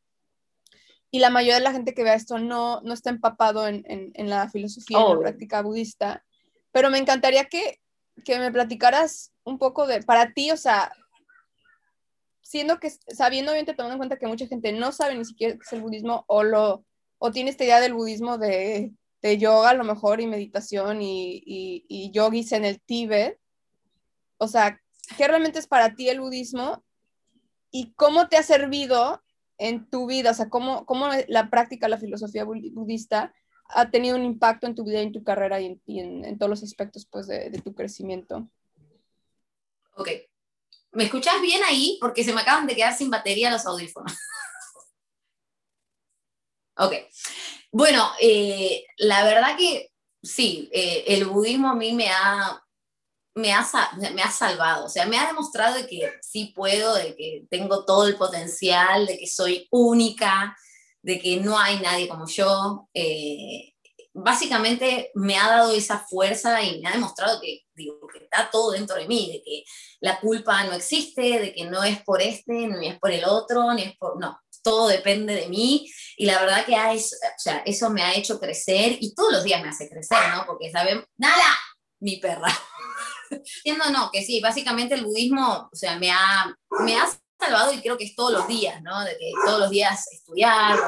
Y 1.10 1.18
la 1.20 1.30
mayoría 1.30 1.56
de 1.56 1.62
la 1.62 1.72
gente 1.72 1.94
que 1.94 2.04
vea 2.04 2.14
esto 2.14 2.38
no, 2.38 2.82
no 2.82 2.92
está 2.92 3.10
empapado 3.10 3.66
en, 3.66 3.82
en, 3.86 4.12
en 4.14 4.30
la 4.30 4.48
filosofía, 4.50 5.00
en 5.00 5.14
la 5.14 5.18
práctica 5.18 5.62
budista 5.62 6.22
pero 6.78 6.90
me 6.90 6.98
encantaría 6.98 7.46
que, 7.46 7.80
que 8.24 8.38
me 8.38 8.52
platicaras 8.52 9.32
un 9.42 9.58
poco 9.58 9.88
de, 9.88 10.00
para 10.04 10.32
ti, 10.32 10.52
o 10.52 10.56
sea, 10.56 10.92
siendo 12.40 12.78
que, 12.78 12.88
sabiendo 12.88 13.52
bien, 13.52 13.66
tomando 13.66 13.94
en 13.94 13.98
cuenta 13.98 14.16
que 14.16 14.28
mucha 14.28 14.46
gente 14.46 14.70
no 14.70 14.92
sabe 14.92 15.16
ni 15.16 15.24
siquiera 15.24 15.54
qué 15.54 15.60
es 15.60 15.72
el 15.72 15.82
budismo 15.82 16.24
o, 16.28 16.44
lo, 16.44 16.84
o 17.18 17.32
tiene 17.32 17.50
esta 17.50 17.64
idea 17.64 17.80
del 17.80 17.94
budismo 17.94 18.38
de, 18.38 18.92
de 19.22 19.38
yoga 19.38 19.70
a 19.70 19.74
lo 19.74 19.82
mejor 19.82 20.20
y 20.20 20.28
meditación 20.28 21.02
y, 21.02 21.42
y, 21.44 21.84
y 21.88 22.12
yogis 22.12 22.52
en 22.52 22.64
el 22.64 22.80
Tíbet, 22.80 23.40
o 24.36 24.46
sea, 24.46 24.80
¿qué 25.16 25.26
realmente 25.26 25.58
es 25.58 25.66
para 25.66 25.96
ti 25.96 26.08
el 26.08 26.20
budismo 26.20 26.84
y 27.72 27.92
cómo 27.94 28.28
te 28.28 28.36
ha 28.36 28.44
servido 28.44 29.20
en 29.56 29.90
tu 29.90 30.06
vida? 30.06 30.30
O 30.30 30.34
sea, 30.34 30.48
¿cómo, 30.48 30.86
cómo 30.86 31.08
la 31.26 31.50
práctica, 31.50 31.88
la 31.88 31.98
filosofía 31.98 32.44
budista 32.44 33.34
ha 33.68 33.90
tenido 33.90 34.16
un 34.16 34.24
impacto 34.24 34.66
en 34.66 34.74
tu 34.74 34.85
vida 34.85 35.00
y 35.00 35.07
en 35.07 35.12
tu 35.12 35.22
carrera 35.22 35.61
y 35.61 35.78
en, 35.87 36.38
todos 36.38 36.50
los 36.50 36.62
aspectos 36.62 37.07
pues, 37.07 37.26
de, 37.26 37.50
tu 37.62 37.74
crecimiento. 37.74 38.48
Ok. 39.96 40.09
¿Me 40.92 41.04
escuchas 41.04 41.40
bien 41.42 41.62
ahí? 41.64 41.98
Porque 42.00 42.24
se 42.24 42.33
me 42.33 42.40
acaban 42.40 42.66
de 42.66 42.74
quedar 42.74 42.96
sin 42.96 43.11
batería 43.11 43.50
los 43.50 43.66
audífonos. 43.66 44.12
ok. 46.76 46.94
Bueno, 47.70 48.11
eh, 48.20 48.87
la 48.96 49.24
verdad 49.24 49.57
que 49.57 49.92
sí, 50.22 50.70
eh, 50.72 51.04
el 51.09 51.26
budismo 51.26 51.68
a 51.68 51.74
mí 51.74 51.92
me 51.92 52.09
ha, 52.09 52.62
me 53.35 53.52
ha, 53.52 53.66
me 54.14 54.22
ha 54.22 54.31
salvado, 54.31 54.87
o 54.87 54.88
sea, 54.88 55.07
me 55.07 55.18
ha 55.18 55.26
demostrado 55.26 55.76
de 55.76 55.87
que 55.87 56.11
sí 56.22 56.52
puedo, 56.57 56.94
de 56.94 57.14
que 57.14 57.46
tengo 57.50 57.85
todo 57.85 58.07
el 58.07 58.16
potencial, 58.16 59.07
de 59.07 59.18
que 59.18 59.26
soy 59.26 59.68
única, 59.70 60.57
de 61.02 61.18
que 61.18 61.38
no 61.38 61.58
hay 61.58 61.78
nadie 61.80 62.08
como 62.08 62.26
yo. 62.26 62.88
Eh, 62.94 63.74
básicamente 64.14 65.11
me 65.14 65.37
ha 65.37 65.48
dado 65.48 65.72
esa 65.72 66.00
fuerza 66.00 66.62
y 66.62 66.80
me 66.80 66.88
ha 66.88 66.92
demostrado 66.92 67.40
que, 67.40 67.62
digo, 67.74 68.00
que 68.12 68.24
está 68.24 68.50
todo 68.50 68.72
dentro 68.72 68.96
de 68.96 69.06
mí, 69.06 69.30
de 69.32 69.42
que 69.42 69.64
la 70.00 70.20
culpa 70.20 70.64
no 70.64 70.72
existe, 70.72 71.38
de 71.38 71.54
que 71.54 71.64
no 71.64 71.82
es 71.84 72.02
por 72.02 72.20
este, 72.20 72.52
ni 72.68 72.88
es 72.88 72.98
por 72.98 73.11
el 73.11 73.24
otro, 73.24 73.72
ni 73.74 73.82
es 73.82 73.96
por, 73.96 74.20
no, 74.20 74.38
todo 74.62 74.88
depende 74.88 75.34
de 75.34 75.48
mí 75.48 75.90
y 76.16 76.26
la 76.26 76.40
verdad 76.40 76.64
que 76.66 76.74
hay, 76.74 76.98
o 76.98 77.38
sea, 77.38 77.58
eso 77.64 77.90
me 77.90 78.02
ha 78.02 78.14
hecho 78.14 78.40
crecer 78.40 78.98
y 79.00 79.14
todos 79.14 79.32
los 79.32 79.44
días 79.44 79.62
me 79.62 79.68
hace 79.68 79.88
crecer, 79.88 80.18
¿no? 80.34 80.44
Porque, 80.46 80.70
¿saben? 80.70 81.04
Nada, 81.16 81.56
mi 82.00 82.16
perra. 82.16 82.52
Entiendo, 83.30 83.90
no, 83.90 84.11
que 84.11 84.22
sí, 84.22 84.40
básicamente 84.40 84.94
el 84.94 85.04
budismo, 85.04 85.68
o 85.72 85.76
sea, 85.76 85.98
me 85.98 86.11
ha, 86.11 86.54
me 86.80 86.96
ha 86.96 87.08
salvado 87.38 87.72
y 87.72 87.81
creo 87.81 87.96
que 87.96 88.05
es 88.05 88.14
todos 88.14 88.33
los 88.33 88.48
días, 88.48 88.83
¿no? 88.83 89.05
De 89.05 89.16
que 89.16 89.31
todos 89.44 89.61
los 89.61 89.70
días 89.70 90.07
estudiar, 90.12 90.79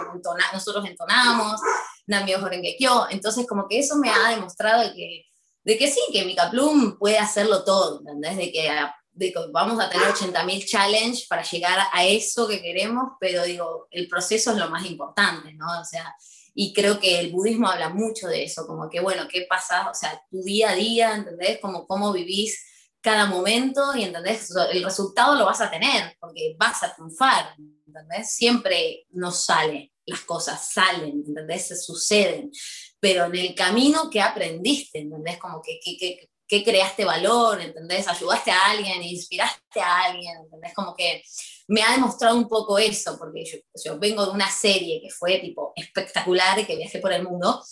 nosotros 0.52 0.84
entonamos, 0.86 1.60
Namio 2.06 2.42
Horengekyo, 2.42 3.06
entonces 3.10 3.46
como 3.46 3.68
que 3.68 3.78
eso 3.78 3.96
me 3.96 4.10
ha 4.10 4.30
demostrado 4.30 4.82
de 4.82 4.94
que, 4.94 5.26
de 5.62 5.78
que 5.78 5.90
sí, 5.90 6.00
que 6.12 6.24
Micaplum 6.24 6.98
puede 6.98 7.18
hacerlo 7.18 7.64
todo, 7.64 8.00
¿entendés? 8.00 8.36
De 8.36 8.52
que, 8.52 8.70
de 9.12 9.32
que 9.32 9.38
vamos 9.52 9.78
a 9.80 9.88
tener 9.88 10.08
80.000 10.08 10.66
challenge 10.66 11.26
para 11.28 11.42
llegar 11.42 11.78
a 11.92 12.04
eso 12.04 12.48
que 12.48 12.60
queremos, 12.60 13.12
pero 13.20 13.44
digo, 13.44 13.86
el 13.90 14.08
proceso 14.08 14.50
es 14.50 14.56
lo 14.56 14.70
más 14.70 14.84
importante, 14.86 15.52
¿no? 15.52 15.66
O 15.80 15.84
sea, 15.84 16.14
y 16.54 16.72
creo 16.72 16.98
que 16.98 17.20
el 17.20 17.30
budismo 17.30 17.68
habla 17.68 17.90
mucho 17.90 18.26
de 18.26 18.42
eso, 18.42 18.66
como 18.66 18.90
que, 18.90 19.00
bueno, 19.00 19.28
¿qué 19.28 19.46
pasa? 19.48 19.88
O 19.88 19.94
sea, 19.94 20.20
tu 20.30 20.42
día 20.42 20.70
a 20.70 20.74
día, 20.74 21.14
¿entendés? 21.14 21.60
Como 21.60 21.86
cómo 21.86 22.12
vivís 22.12 22.58
cada 23.00 23.26
momento 23.26 23.94
y, 23.96 24.04
¿entendés? 24.04 24.50
El 24.72 24.84
resultado 24.84 25.34
lo 25.34 25.46
vas 25.46 25.60
a 25.60 25.70
tener, 25.70 26.16
porque 26.20 26.54
vas 26.58 26.82
a 26.82 26.94
triunfar, 26.94 27.54
¿entendés? 27.86 28.32
Siempre 28.32 29.06
nos 29.10 29.44
sale, 29.44 29.92
las 30.04 30.20
cosas 30.20 30.70
salen, 30.72 31.24
¿entendés? 31.26 31.68
Se 31.68 31.76
suceden, 31.76 32.50
pero 32.98 33.24
en 33.26 33.36
el 33.36 33.54
camino 33.54 34.10
que 34.10 34.20
aprendiste, 34.20 35.00
¿entendés? 35.00 35.38
Como 35.38 35.62
que, 35.62 35.78
que, 35.82 36.28
que, 36.46 36.64
creaste 36.64 37.04
valor, 37.04 37.60
¿entendés? 37.60 38.06
Ayudaste 38.08 38.50
a 38.50 38.70
alguien, 38.70 39.02
inspiraste 39.02 39.80
a 39.80 40.04
alguien, 40.04 40.36
¿entendés? 40.44 40.74
Como 40.74 40.94
que 40.94 41.22
me 41.68 41.82
ha 41.82 41.92
demostrado 41.92 42.36
un 42.36 42.48
poco 42.48 42.78
eso, 42.78 43.16
porque 43.18 43.44
yo, 43.44 43.58
yo 43.84 43.98
vengo 43.98 44.26
de 44.26 44.32
una 44.32 44.50
serie 44.50 45.00
que 45.00 45.10
fue 45.10 45.38
tipo 45.38 45.72
espectacular, 45.76 46.66
que 46.66 46.76
viajé 46.76 46.98
por 46.98 47.12
el 47.12 47.22
mundo, 47.22 47.62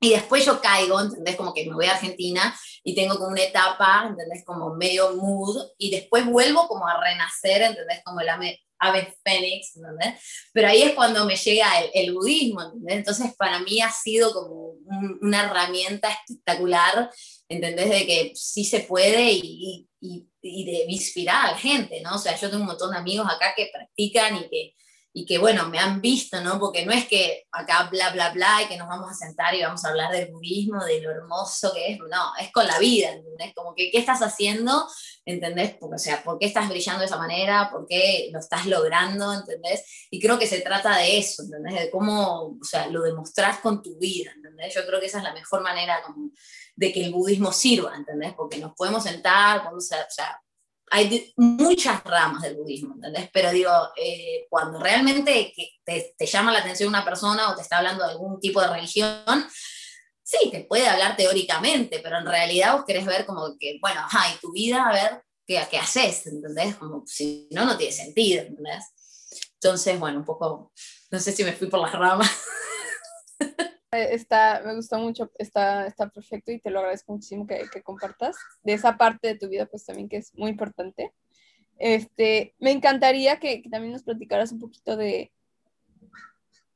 y 0.00 0.10
después 0.10 0.44
yo 0.44 0.60
caigo, 0.60 1.00
¿entendés? 1.00 1.36
Como 1.36 1.52
que 1.52 1.66
me 1.66 1.74
voy 1.74 1.86
a 1.86 1.94
Argentina 1.94 2.56
y 2.84 2.94
tengo 2.94 3.16
como 3.16 3.28
una 3.28 3.42
etapa, 3.42 4.06
¿entendés? 4.08 4.44
Como 4.44 4.74
medio 4.74 5.16
mood, 5.16 5.70
y 5.76 5.90
después 5.90 6.24
vuelvo 6.26 6.68
como 6.68 6.86
a 6.86 7.00
renacer, 7.00 7.62
¿entendés? 7.62 8.00
Como 8.04 8.20
el 8.20 8.28
ave, 8.28 8.60
ave 8.78 9.16
fénix, 9.24 9.76
¿entendés? 9.76 10.22
Pero 10.52 10.68
ahí 10.68 10.82
es 10.82 10.92
cuando 10.92 11.24
me 11.24 11.34
llega 11.34 11.80
el, 11.80 11.90
el 11.94 12.14
budismo, 12.14 12.62
¿entendés? 12.62 12.96
Entonces 12.96 13.34
para 13.36 13.58
mí 13.60 13.80
ha 13.80 13.90
sido 13.90 14.32
como 14.32 14.74
una 15.20 15.44
herramienta 15.44 16.10
espectacular, 16.10 17.10
¿entendés? 17.48 17.90
De 17.90 18.06
que 18.06 18.32
sí 18.36 18.64
se 18.64 18.80
puede 18.80 19.32
y, 19.32 19.88
y, 20.00 20.28
y 20.40 20.64
de 20.64 20.84
inspirar 20.92 21.46
a 21.46 21.50
la 21.52 21.58
gente, 21.58 22.00
¿no? 22.02 22.14
O 22.14 22.18
sea, 22.18 22.36
yo 22.36 22.48
tengo 22.48 22.62
un 22.62 22.68
montón 22.68 22.92
de 22.92 22.98
amigos 22.98 23.26
acá 23.28 23.52
que 23.56 23.70
practican 23.72 24.36
y 24.36 24.48
que 24.48 24.74
y 25.18 25.24
que 25.24 25.38
bueno, 25.38 25.68
me 25.68 25.80
han 25.80 26.00
visto, 26.00 26.40
¿no? 26.40 26.60
Porque 26.60 26.86
no 26.86 26.92
es 26.92 27.08
que 27.08 27.48
acá 27.50 27.88
bla, 27.90 28.10
bla, 28.10 28.30
bla, 28.30 28.62
y 28.62 28.68
que 28.68 28.76
nos 28.76 28.86
vamos 28.86 29.10
a 29.10 29.14
sentar 29.14 29.52
y 29.52 29.62
vamos 29.62 29.84
a 29.84 29.88
hablar 29.88 30.12
del 30.12 30.30
budismo, 30.30 30.84
de 30.84 31.00
lo 31.00 31.10
hermoso 31.10 31.72
que 31.74 31.92
es, 31.92 31.98
no, 31.98 32.32
es 32.40 32.52
con 32.52 32.68
la 32.68 32.78
vida, 32.78 33.10
¿entendés? 33.10 33.52
Como 33.52 33.74
que, 33.74 33.90
¿qué 33.90 33.98
estás 33.98 34.22
haciendo? 34.22 34.86
¿Entendés? 35.24 35.74
O 35.80 35.98
sea, 35.98 36.22
¿por 36.22 36.38
qué 36.38 36.46
estás 36.46 36.68
brillando 36.68 37.00
de 37.00 37.06
esa 37.06 37.16
manera? 37.16 37.68
¿Por 37.68 37.88
qué 37.88 38.28
lo 38.32 38.38
estás 38.38 38.66
logrando? 38.66 39.32
¿Entendés? 39.32 40.06
Y 40.08 40.20
creo 40.20 40.38
que 40.38 40.46
se 40.46 40.60
trata 40.60 40.96
de 40.98 41.18
eso, 41.18 41.42
¿entendés? 41.42 41.74
De 41.74 41.90
cómo, 41.90 42.56
o 42.60 42.64
sea, 42.64 42.86
lo 42.86 43.02
demostrás 43.02 43.58
con 43.58 43.82
tu 43.82 43.98
vida, 43.98 44.30
¿entendés? 44.36 44.72
Yo 44.72 44.86
creo 44.86 45.00
que 45.00 45.06
esa 45.06 45.18
es 45.18 45.24
la 45.24 45.34
mejor 45.34 45.62
manera 45.62 46.00
como 46.06 46.30
de 46.76 46.92
que 46.92 47.04
el 47.04 47.12
budismo 47.12 47.50
sirva, 47.50 47.96
¿entendés? 47.96 48.34
Porque 48.34 48.58
nos 48.58 48.72
podemos 48.74 49.02
sentar, 49.02 49.64
podemos, 49.64 49.84
o 49.90 50.10
sea, 50.10 50.40
hay 50.90 51.32
muchas 51.36 52.02
ramas 52.04 52.42
del 52.42 52.56
budismo, 52.56 52.94
¿entendés? 52.94 53.30
Pero 53.32 53.50
digo, 53.50 53.70
eh, 53.96 54.46
cuando 54.48 54.78
realmente 54.78 55.52
te, 55.84 56.14
te, 56.16 56.26
llama 56.26 56.52
la 56.52 56.60
atención 56.60 56.88
una 56.88 57.04
persona 57.04 57.50
o 57.50 57.56
te 57.56 57.62
está 57.62 57.78
hablando 57.78 58.04
de 58.04 58.10
algún 58.10 58.40
tipo 58.40 58.60
de 58.60 58.68
religión, 58.68 59.46
sí, 60.22 60.50
te 60.50 60.64
puede 60.64 60.86
hablar 60.86 61.16
teóricamente, 61.16 62.00
pero 62.00 62.18
en 62.18 62.26
realidad 62.26 62.74
vos 62.74 62.84
querés 62.86 63.06
ver 63.06 63.26
como 63.26 63.56
que, 63.58 63.78
bueno, 63.80 64.00
ay, 64.10 64.34
tu 64.40 64.52
vida, 64.52 64.84
a 64.86 64.92
ver 64.92 65.22
qué, 65.46 65.62
qué 65.70 65.78
haces, 65.78 66.26
¿entendés? 66.26 66.76
Como 66.76 67.04
si 67.06 67.48
no, 67.50 67.64
no 67.64 67.76
tiene 67.76 67.92
sentido, 67.92 68.42
¿entendés? 68.42 68.84
Entonces, 69.54 69.98
bueno, 69.98 70.18
un 70.18 70.24
poco, 70.24 70.72
no 71.10 71.18
sé 71.18 71.32
si 71.32 71.44
me 71.44 71.52
fui 71.52 71.68
por 71.68 71.80
las 71.80 71.92
ramas. 71.92 72.30
Eh, 73.92 74.08
está, 74.12 74.60
me 74.66 74.74
gustó 74.74 74.98
mucho, 74.98 75.30
está, 75.38 75.86
está 75.86 76.10
perfecto 76.10 76.52
y 76.52 76.60
te 76.60 76.70
lo 76.70 76.80
agradezco 76.80 77.12
muchísimo 77.12 77.46
que, 77.46 77.64
que, 77.72 77.82
compartas 77.82 78.36
de 78.62 78.74
esa 78.74 78.98
parte 78.98 79.28
de 79.28 79.38
tu 79.38 79.48
vida, 79.48 79.64
pues 79.64 79.86
también 79.86 80.10
que 80.10 80.18
es 80.18 80.34
muy 80.34 80.50
importante. 80.50 81.14
Este, 81.78 82.54
me 82.58 82.70
encantaría 82.70 83.38
que, 83.38 83.62
que 83.62 83.70
también 83.70 83.92
nos 83.92 84.02
platicaras 84.02 84.52
un 84.52 84.58
poquito 84.58 84.96
de 84.96 85.32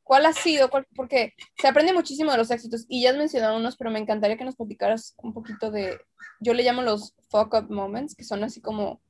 cuál 0.03 0.25
ha 0.25 0.33
sido, 0.33 0.71
cuál, 0.71 0.87
porque 0.95 1.35
se 1.61 1.69
aprende 1.69 1.93
muchísimo 1.93 2.31
de 2.31 2.39
los 2.39 2.51
éxitos 2.51 2.87
y 2.89 3.03
ya 3.03 3.11
has 3.11 3.17
mencionado 3.17 3.59
unos, 3.59 3.77
pero 3.77 3.91
me 3.91 3.99
encantaría 3.99 4.39
que 4.39 4.45
nos 4.45 4.57
platicaras 4.57 5.15
un 5.19 5.35
poquito 5.35 5.71
de, 5.71 6.01
yo 6.41 6.55
le 6.55 6.63
llamo 6.63 6.81
los 6.81 7.15
fuck 7.29 7.53
up 7.55 7.71
moments, 7.71 8.15
que 8.15 8.25
son 8.25 8.43
así 8.43 8.63
como, 8.63 9.03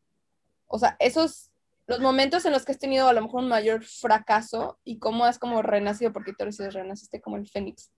o 0.66 0.78
sea, 0.78 0.96
esos 0.98 1.51
los 1.86 2.00
momentos 2.00 2.44
en 2.44 2.52
los 2.52 2.64
que 2.64 2.72
has 2.72 2.78
tenido 2.78 3.08
a 3.08 3.12
lo 3.12 3.22
mejor 3.22 3.42
un 3.42 3.48
mayor 3.48 3.84
fracaso 3.84 4.78
y 4.84 4.98
cómo 4.98 5.24
has 5.24 5.38
como 5.38 5.62
renacido, 5.62 6.12
porque 6.12 6.32
tú 6.32 6.44
dices 6.44 6.74
renaciste 6.74 7.20
como 7.20 7.36
el 7.36 7.48
fénix. 7.48 7.90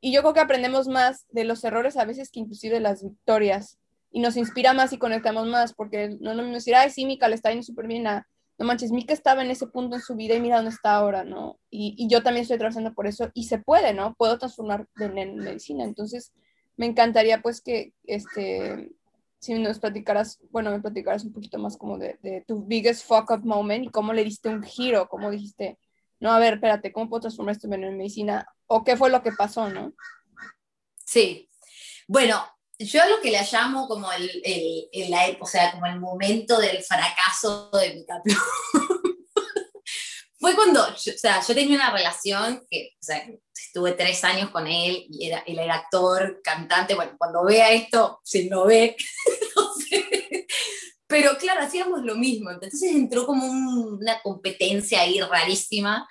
Y 0.00 0.12
yo 0.12 0.22
creo 0.22 0.34
que 0.34 0.40
aprendemos 0.40 0.88
más 0.88 1.26
de 1.30 1.44
los 1.44 1.62
errores 1.62 1.96
a 1.96 2.04
veces 2.04 2.30
que 2.30 2.40
inclusive 2.40 2.80
las 2.80 3.02
victorias. 3.02 3.78
Y 4.10 4.20
nos 4.20 4.36
inspira 4.36 4.74
más 4.74 4.92
y 4.92 4.98
conectamos 4.98 5.46
más, 5.46 5.72
porque 5.72 6.16
no 6.20 6.34
nos 6.34 6.52
decir, 6.52 6.74
ay, 6.74 6.90
sí, 6.90 7.06
Mika 7.06 7.28
le 7.28 7.36
está 7.36 7.50
yendo 7.50 7.62
súper 7.62 7.86
bien 7.86 8.06
a, 8.06 8.26
no 8.58 8.66
manches, 8.66 8.90
Mika 8.92 9.14
estaba 9.14 9.42
en 9.42 9.50
ese 9.50 9.66
punto 9.68 9.96
en 9.96 10.02
su 10.02 10.14
vida 10.14 10.34
y 10.34 10.40
mira 10.40 10.56
dónde 10.56 10.72
está 10.72 10.94
ahora, 10.96 11.24
¿no? 11.24 11.58
Y, 11.70 11.94
y 11.96 12.08
yo 12.08 12.22
también 12.22 12.42
estoy 12.42 12.58
trabajando 12.58 12.92
por 12.92 13.06
eso 13.06 13.30
y 13.32 13.44
se 13.44 13.58
puede, 13.58 13.94
¿no? 13.94 14.14
Puedo 14.14 14.38
transformar 14.38 14.86
en 14.98 15.36
medicina. 15.36 15.84
Entonces, 15.84 16.32
me 16.76 16.86
encantaría 16.86 17.40
pues 17.40 17.60
que, 17.60 17.92
este, 18.04 18.90
si 19.42 19.54
nos 19.54 19.80
platicaras, 19.80 20.38
bueno, 20.52 20.70
me 20.70 20.80
platicaras 20.80 21.24
un 21.24 21.32
poquito 21.32 21.58
más 21.58 21.76
como 21.76 21.98
de, 21.98 22.16
de, 22.22 22.44
tu 22.46 22.62
biggest 22.64 23.04
fuck 23.04 23.28
up 23.32 23.44
moment 23.44 23.84
y 23.84 23.88
cómo 23.88 24.12
le 24.12 24.22
diste 24.22 24.48
un 24.48 24.62
giro, 24.62 25.08
cómo 25.08 25.32
dijiste, 25.32 25.80
no, 26.20 26.30
a 26.30 26.38
ver, 26.38 26.54
espérate, 26.54 26.92
¿cómo 26.92 27.08
puedo 27.08 27.22
transformar 27.22 27.56
esto 27.56 27.66
en 27.72 27.96
medicina? 27.96 28.46
¿O 28.68 28.84
qué 28.84 28.96
fue 28.96 29.10
lo 29.10 29.20
que 29.20 29.32
pasó, 29.32 29.68
no? 29.68 29.92
Sí, 31.04 31.50
bueno, 32.06 32.40
yo 32.78 33.00
lo 33.08 33.20
que 33.20 33.32
le 33.32 33.40
llamo 33.50 33.88
como 33.88 34.12
el, 34.12 34.30
el, 34.44 34.88
el 34.92 35.36
o 35.40 35.46
sea, 35.46 35.72
como 35.72 35.86
el 35.86 35.98
momento 35.98 36.60
del 36.60 36.80
fracaso 36.80 37.68
de 37.72 37.94
mi 37.94 38.06
caplo. 38.06 38.34
Fue 40.42 40.56
cuando, 40.56 40.84
o 40.84 40.96
sea, 40.96 41.40
yo 41.40 41.54
tenía 41.54 41.76
una 41.76 41.92
relación 41.92 42.66
que, 42.68 42.96
o 43.00 43.04
sea, 43.04 43.24
estuve 43.54 43.92
tres 43.92 44.24
años 44.24 44.50
con 44.50 44.66
él 44.66 45.06
y 45.08 45.28
era, 45.28 45.38
él 45.46 45.60
era 45.60 45.76
actor, 45.76 46.40
cantante, 46.42 46.96
bueno, 46.96 47.14
cuando 47.16 47.44
vea 47.44 47.70
esto, 47.70 48.18
si 48.24 48.48
no 48.48 48.64
ve, 48.64 48.96
no 49.56 49.72
sé. 49.74 50.48
Pero 51.06 51.38
claro, 51.38 51.60
hacíamos 51.60 52.02
lo 52.02 52.16
mismo, 52.16 52.50
entonces 52.50 52.90
entró 52.90 53.24
como 53.24 53.46
un, 53.46 53.98
una 54.00 54.20
competencia 54.20 55.02
ahí 55.02 55.20
rarísima. 55.20 56.08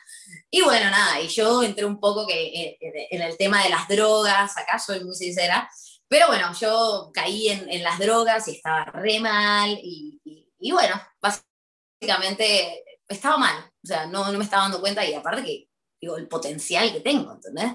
Y 0.49 0.61
bueno, 0.61 0.89
nada, 0.89 1.19
y 1.19 1.27
yo 1.27 1.61
entré 1.61 1.83
un 1.83 1.99
poco 1.99 2.25
que, 2.25 2.41
eh, 2.41 2.77
en 3.11 3.21
el 3.21 3.35
tema 3.35 3.61
de 3.61 3.69
las 3.69 3.89
drogas, 3.89 4.57
acá 4.57 4.79
soy 4.79 5.03
muy 5.03 5.13
sincera, 5.13 5.69
pero 6.07 6.27
bueno, 6.27 6.53
yo 6.57 7.11
caí 7.13 7.49
en, 7.49 7.69
en 7.69 7.83
las 7.83 7.99
drogas 7.99 8.47
y 8.47 8.51
estaba 8.51 8.85
re 8.85 9.19
mal 9.19 9.77
y, 9.83 10.21
y, 10.23 10.47
y 10.57 10.71
bueno, 10.71 10.95
básicamente 11.21 12.81
estaba 13.13 13.37
mal, 13.37 13.57
o 13.83 13.87
sea, 13.87 14.05
no, 14.07 14.31
no 14.31 14.37
me 14.37 14.43
estaba 14.43 14.63
dando 14.63 14.81
cuenta 14.81 15.05
y 15.05 15.13
aparte 15.13 15.43
que, 15.43 15.69
digo, 15.99 16.17
el 16.17 16.27
potencial 16.27 16.91
que 16.91 17.01
tengo, 17.01 17.31
¿entendés? 17.31 17.73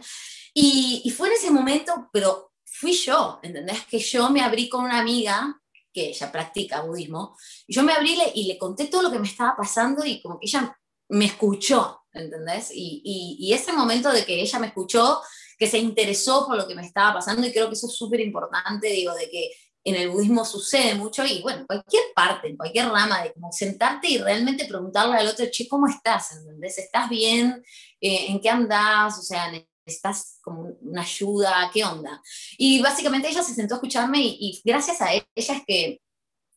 Y, 0.54 1.02
y 1.04 1.10
fue 1.10 1.28
en 1.28 1.34
ese 1.34 1.50
momento, 1.50 2.08
pero 2.12 2.52
fui 2.64 2.92
yo, 2.92 3.40
¿entendés? 3.42 3.84
Que 3.86 3.98
yo 3.98 4.30
me 4.30 4.42
abrí 4.42 4.68
con 4.68 4.84
una 4.84 4.98
amiga 4.98 5.60
que 5.92 6.08
ella 6.08 6.30
practica 6.30 6.82
budismo, 6.82 7.36
y 7.66 7.74
yo 7.74 7.82
me 7.82 7.92
abrí 7.92 8.18
y 8.34 8.44
le 8.44 8.58
conté 8.58 8.86
todo 8.88 9.02
lo 9.02 9.10
que 9.10 9.18
me 9.18 9.26
estaba 9.26 9.56
pasando 9.56 10.04
y 10.04 10.20
como 10.20 10.38
que 10.38 10.46
ella 10.46 10.76
me 11.08 11.24
escuchó, 11.24 12.02
¿entendés? 12.12 12.70
Y, 12.70 13.00
y, 13.02 13.36
y, 13.40 13.54
ese 13.54 13.72
momento 13.72 14.12
de 14.12 14.26
que 14.26 14.40
ella 14.40 14.58
me 14.58 14.66
escuchó, 14.66 15.22
que 15.58 15.66
se 15.66 15.78
interesó 15.78 16.46
por 16.46 16.56
lo 16.56 16.68
que 16.68 16.74
me 16.74 16.84
estaba 16.84 17.14
pasando, 17.14 17.46
y 17.46 17.52
creo 17.52 17.68
que 17.68 17.74
eso 17.74 17.86
es 17.86 17.94
súper 17.94 18.20
importante, 18.20 18.88
digo, 18.88 19.14
de 19.14 19.30
que 19.30 19.50
en 19.86 19.94
el 19.94 20.10
budismo 20.10 20.44
sucede 20.44 20.94
mucho 20.96 21.24
y 21.24 21.42
bueno, 21.42 21.60
en 21.60 21.66
cualquier 21.66 22.02
parte, 22.14 22.48
en 22.48 22.56
cualquier 22.56 22.88
rama, 22.88 23.22
de 23.22 23.32
como 23.32 23.52
sentarte 23.52 24.08
y 24.08 24.18
realmente 24.18 24.64
preguntarle 24.64 25.16
al 25.16 25.28
otro, 25.28 25.46
che, 25.50 25.68
¿cómo 25.68 25.86
estás? 25.86 26.32
¿Entendés? 26.32 26.78
¿Estás 26.78 27.08
bien? 27.08 27.62
Eh, 28.00 28.26
¿En 28.28 28.40
qué 28.40 28.50
andás? 28.50 29.18
O 29.18 29.22
sea, 29.22 29.50
¿Estás 29.84 30.40
como 30.42 30.76
una 30.80 31.02
ayuda? 31.02 31.70
¿Qué 31.72 31.84
onda? 31.84 32.20
Y 32.58 32.82
básicamente 32.82 33.28
ella 33.28 33.44
se 33.44 33.54
sentó 33.54 33.74
a 33.74 33.76
escucharme 33.76 34.20
y, 34.20 34.36
y 34.40 34.62
gracias 34.64 35.00
a 35.00 35.12
ella 35.12 35.24
es 35.36 35.48
que 35.64 36.00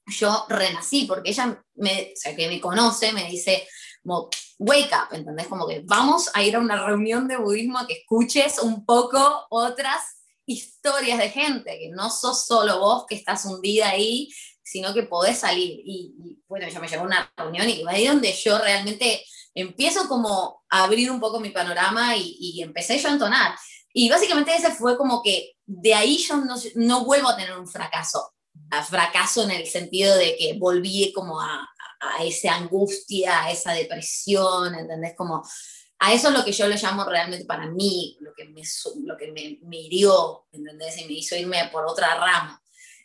yo 0.08 0.46
renací, 0.50 1.06
porque 1.06 1.30
ella, 1.30 1.64
me, 1.76 2.14
o 2.14 2.16
sea, 2.16 2.36
que 2.36 2.48
me 2.48 2.60
conoce, 2.60 3.14
me 3.14 3.30
dice, 3.30 3.68
como, 4.02 4.30
wake 4.58 4.92
up, 4.94 5.16
¿entendés? 5.16 5.48
Como 5.48 5.68
que 5.68 5.82
vamos 5.86 6.32
a 6.34 6.44
ir 6.44 6.56
a 6.56 6.60
una 6.60 6.84
reunión 6.86 7.28
de 7.28 7.38
budismo 7.38 7.78
a 7.78 7.86
que 7.86 8.00
escuches 8.00 8.60
un 8.60 8.86
poco 8.86 9.46
otras 9.50 10.19
historias 10.50 11.20
de 11.20 11.30
gente, 11.30 11.78
que 11.80 11.90
no 11.90 12.10
sos 12.10 12.46
solo 12.46 12.80
vos 12.80 13.06
que 13.08 13.16
estás 13.16 13.46
hundida 13.46 13.90
ahí, 13.90 14.30
sino 14.64 14.94
que 14.94 15.04
podés 15.04 15.38
salir. 15.40 15.82
Y, 15.84 16.16
y 16.24 16.44
bueno, 16.48 16.66
ella 16.66 16.80
me 16.80 16.88
llevó 16.88 17.04
a 17.04 17.08
una 17.08 17.34
reunión 17.38 17.70
y 17.70 17.84
ahí 17.88 18.08
donde 18.08 18.34
yo 18.34 18.58
realmente 18.58 19.24
empiezo 19.54 20.08
como 20.08 20.64
a 20.70 20.84
abrir 20.84 21.12
un 21.12 21.20
poco 21.20 21.40
mi 21.40 21.50
panorama 21.50 22.16
y, 22.16 22.38
y 22.40 22.62
empecé 22.62 22.98
yo 22.98 23.10
a 23.10 23.14
entonar. 23.14 23.56
Y 23.94 24.10
básicamente 24.10 24.56
ese 24.56 24.72
fue 24.72 24.98
como 24.98 25.22
que 25.24 25.54
de 25.66 25.94
ahí 25.94 26.18
yo 26.18 26.42
no, 26.76 27.06
vuelvo 27.06 27.30
a 27.30 27.38
tener 27.38 27.58
un 27.58 27.68
fracaso, 27.68 28.34
a 28.72 28.84
fracaso 28.84 29.44
en 29.44 29.52
el 29.52 29.68
sentido 29.68 30.16
de 30.16 30.36
que 30.38 30.54
volví 30.58 31.12
como 31.14 31.42
a, 31.42 31.68
a 32.00 32.24
esa 32.24 32.56
angustia, 32.56 33.44
a 33.44 33.52
esa 33.52 33.74
depresión, 33.74 34.76
¿entendés? 34.76 35.14
Como 35.18 35.44
a 36.00 36.14
eso 36.14 36.30
es 36.30 36.34
lo 36.34 36.46
que 36.46 36.54
yo 36.54 36.68
le 36.68 36.78
llamo 36.78 37.04
realmente 37.04 37.46
para 37.46 37.68
mí, 37.68 38.18
lo 38.22 38.34
que 38.34 38.46
me, 38.46 38.62
lo 39.04 39.18
que 39.18 39.32
me, 39.32 39.60
me 39.64 39.78
hirió, 39.78 40.46
¿entendés? 40.52 40.98
Y 40.98 41.06
me 41.06 41.14
hizo 41.14 41.36
irme 41.36 41.70
por 41.72 41.86
otra 41.86 42.16
rama. 42.16 42.62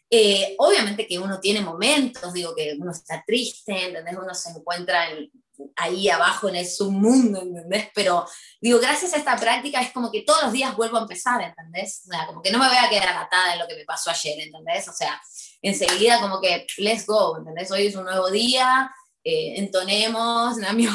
Eh, 0.08 0.54
obviamente 0.58 1.08
que 1.08 1.18
uno 1.18 1.40
tiene 1.40 1.60
momentos, 1.60 2.32
digo 2.32 2.54
que 2.54 2.76
uno 2.78 2.92
está 2.92 3.24
triste, 3.26 3.86
¿entendés? 3.86 4.16
Uno 4.16 4.32
se 4.32 4.50
encuentra 4.50 5.10
en, 5.10 5.28
ahí 5.76 6.08
abajo 6.08 6.48
en 6.48 6.56
el 6.56 6.66
submundo, 6.66 7.42
¿entendés? 7.42 7.88
Pero 7.94 8.24
digo, 8.60 8.78
gracias 8.78 9.12
a 9.14 9.16
esta 9.16 9.36
práctica 9.36 9.80
es 9.80 9.92
como 9.92 10.12
que 10.12 10.22
todos 10.22 10.44
los 10.44 10.52
días 10.52 10.76
vuelvo 10.76 10.98
a 10.98 11.02
empezar, 11.02 11.42
¿entendés? 11.42 12.02
O 12.06 12.12
sea, 12.12 12.26
como 12.26 12.42
que 12.42 12.52
no 12.52 12.58
me 12.58 12.68
voy 12.68 12.76
a 12.76 12.88
quedar 12.88 13.08
atada 13.08 13.54
en 13.54 13.58
lo 13.58 13.66
que 13.66 13.76
me 13.76 13.84
pasó 13.84 14.10
ayer, 14.10 14.38
¿entendés? 14.38 14.86
O 14.88 14.92
sea, 14.92 15.20
enseguida 15.62 16.20
como 16.20 16.40
que, 16.40 16.66
let's 16.78 17.06
go, 17.06 17.38
¿entendés? 17.38 17.70
Hoy 17.70 17.86
es 17.86 17.96
un 17.96 18.04
nuevo 18.04 18.30
día, 18.30 18.94
eh, 19.24 19.54
entonemos, 19.56 20.56
Nami 20.58 20.86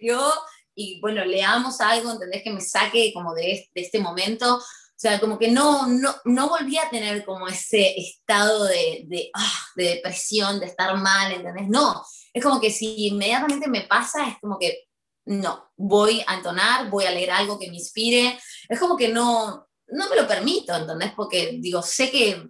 Kyo, 0.00 0.32
y 0.78 1.00
bueno, 1.00 1.24
leamos 1.24 1.80
algo, 1.80 2.12
¿entendés? 2.12 2.42
Que 2.44 2.52
me 2.52 2.60
saque 2.60 3.12
como 3.12 3.34
de, 3.34 3.68
este 3.74 3.98
momento. 3.98 4.56
O 4.58 5.00
sea, 5.00 5.18
como 5.18 5.36
que 5.36 5.50
no, 5.50 5.88
no, 5.88 6.14
no 6.24 6.48
volví 6.48 6.78
a 6.78 6.88
tener 6.88 7.24
como 7.24 7.48
ese 7.48 7.98
estado 7.98 8.64
de, 8.64 9.04
de, 9.06 9.30
ah, 9.34 9.60
de 9.74 9.84
depresión, 9.96 10.60
de 10.60 10.66
estar 10.66 10.96
mal, 10.96 11.32
¿entendés? 11.32 11.68
No, 11.68 12.00
es 12.32 12.42
como 12.42 12.60
que 12.60 12.70
si 12.70 13.08
inmediatamente 13.08 13.68
me 13.68 13.82
pasa, 13.82 14.28
es 14.28 14.36
como 14.40 14.56
que 14.56 14.84
no, 15.26 15.68
voy 15.76 16.22
a 16.26 16.36
entonar, 16.36 16.88
voy 16.88 17.06
a 17.06 17.10
leer 17.10 17.32
algo 17.32 17.58
que 17.58 17.68
me 17.68 17.76
inspire, 17.76 18.38
es 18.68 18.78
como 18.78 18.96
que 18.96 19.08
no, 19.08 19.66
no 19.88 20.08
me 20.08 20.16
lo 20.16 20.28
permito, 20.28 20.76
¿entendés? 20.76 21.12
Porque 21.16 21.58
digo, 21.60 21.82
sé 21.82 22.08
que, 22.10 22.48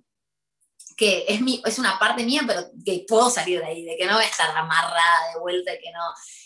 que 0.98 1.24
es, 1.28 1.40
mi, 1.40 1.62
es 1.64 1.78
una 1.78 1.96
parte 1.96 2.24
mía, 2.24 2.42
pero 2.44 2.72
que 2.84 3.04
puedo 3.06 3.30
salir 3.30 3.61
de 3.61 3.66
ahí, 3.66 3.84
de 3.84 3.96
que 3.96 4.04
no 4.04 4.14
voy 4.14 4.24
a 4.24 4.28
estar 4.28 4.50
amarrada 4.50 5.32
de 5.32 5.40
vuelta 5.40 5.70
que 5.78 5.92
no, 5.92 6.00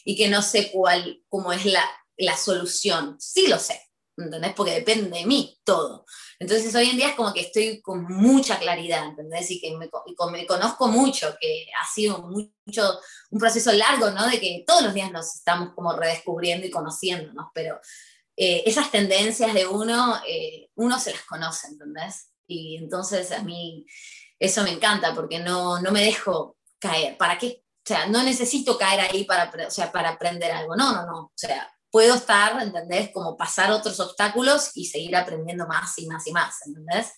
y 0.05 0.15
que 0.15 0.29
no 0.29 0.43
sé 0.43 0.71
cuál, 0.71 1.23
cómo 1.31 1.55
es 1.55 1.65
la, 1.65 1.83
la 2.19 2.37
solución. 2.37 3.17
Sí 3.19 3.47
lo 3.47 3.59
sé, 3.59 3.81
¿entendés? 4.15 4.53
Porque 4.53 4.75
depende 4.75 5.19
de 5.19 5.25
mí 5.25 5.59
todo. 5.65 6.05
Entonces 6.39 6.75
hoy 6.75 6.91
en 6.91 6.99
día 6.99 7.09
es 7.09 7.15
como 7.15 7.33
que 7.33 7.41
estoy 7.41 7.81
con 7.81 8.05
mucha 8.05 8.59
claridad, 8.59 9.07
¿entendés? 9.07 9.51
Y 9.51 9.59
que 9.59 9.75
me, 9.75 9.89
me 10.31 10.47
conozco 10.47 10.87
mucho, 10.89 11.35
que 11.41 11.69
ha 11.81 11.87
sido 11.91 12.19
mucho, 12.19 13.01
un 13.31 13.39
proceso 13.41 13.73
largo, 13.73 14.11
¿no? 14.11 14.29
De 14.29 14.39
que 14.39 14.65
todos 14.67 14.83
los 14.83 14.93
días 14.93 15.11
nos 15.11 15.35
estamos 15.35 15.71
como 15.75 15.95
redescubriendo 15.95 16.67
y 16.67 16.71
conociéndonos, 16.71 17.47
pero 17.55 17.81
eh, 18.37 18.65
esas 18.67 18.91
tendencias 18.91 19.55
de 19.55 19.67
uno, 19.67 20.21
eh, 20.29 20.69
uno 20.75 21.01
se 21.01 21.13
las 21.13 21.23
conoce, 21.23 21.69
¿entendés? 21.69 22.29
Y 22.47 22.77
entonces 22.77 23.33
a 23.33 23.43
mí 23.43 23.87
eso 24.43 24.65
me 24.65 24.73
encanta 24.73 25.15
porque 25.15 25.39
no, 25.39 25.81
no 25.81 25.93
me 25.93 26.03
dejo 26.03 26.57
caer. 26.81 27.17
¿Para 27.17 27.39
qué? 27.39 27.63
O 27.65 27.87
sea, 27.87 28.07
no 28.09 28.25
necesito 28.25 28.77
caer 28.77 29.01
ahí 29.01 29.23
para, 29.23 29.49
o 29.69 29.71
sea, 29.71 29.93
para 29.93 30.11
aprender 30.11 30.51
algo. 30.51 30.75
No, 30.75 30.93
no, 30.93 31.07
no. 31.07 31.19
O 31.27 31.33
sea, 31.37 31.73
puedo 31.93 32.17
estar, 32.17 32.61
¿entendés? 32.61 33.11
Como 33.13 33.37
pasar 33.37 33.71
otros 33.71 34.01
obstáculos 34.01 34.73
y 34.75 34.87
seguir 34.87 35.15
aprendiendo 35.15 35.69
más 35.69 35.97
y 35.99 36.09
más 36.09 36.27
y 36.27 36.33
más, 36.33 36.67
¿entendés? 36.67 37.13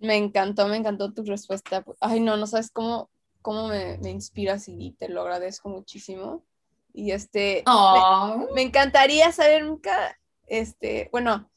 Me 0.00 0.16
encantó, 0.16 0.66
me 0.66 0.76
encantó 0.76 1.14
tu 1.14 1.22
respuesta. 1.22 1.84
Ay, 2.00 2.18
no, 2.18 2.36
no 2.36 2.48
sabes 2.48 2.72
cómo, 2.72 3.10
cómo 3.42 3.68
me, 3.68 3.98
me 3.98 4.10
inspiras 4.10 4.66
y 4.66 4.90
te 4.98 5.08
lo 5.08 5.22
agradezco 5.22 5.68
muchísimo. 5.68 6.44
Y 6.92 7.12
este, 7.12 7.62
me, 7.64 8.54
me, 8.54 8.62
encantaría 8.62 9.30
saber, 9.30 9.64
nunca, 9.64 10.18
este, 10.46 11.08
bueno, 11.12 11.48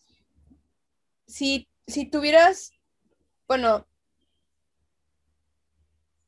si, 1.27 1.67
si 1.87 2.05
tuvieras, 2.05 2.71
bueno, 3.47 3.87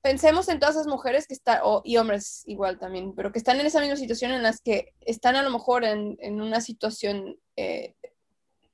pensemos 0.02 0.48
en 0.50 0.60
todas 0.60 0.76
esas 0.76 0.88
mujeres 0.88 1.28
que 1.28 1.34
están, 1.34 1.60
y 1.84 1.98
hombres 1.98 2.44
igual 2.48 2.80
también, 2.80 3.14
pero 3.14 3.32
que 3.32 3.40
están 3.40 3.60
en 3.60 3.66
esa 3.66 3.82
misma 3.82 3.98
situación 3.98 4.32
en 4.32 4.44
las 4.44 4.62
que 4.62 4.94
están 5.02 5.36
a 5.36 5.44
lo 5.44 5.50
mejor 5.50 5.84
en, 5.84 6.18
en 6.22 6.42
una 6.42 6.62
situación 6.62 7.38
eh, 7.56 7.96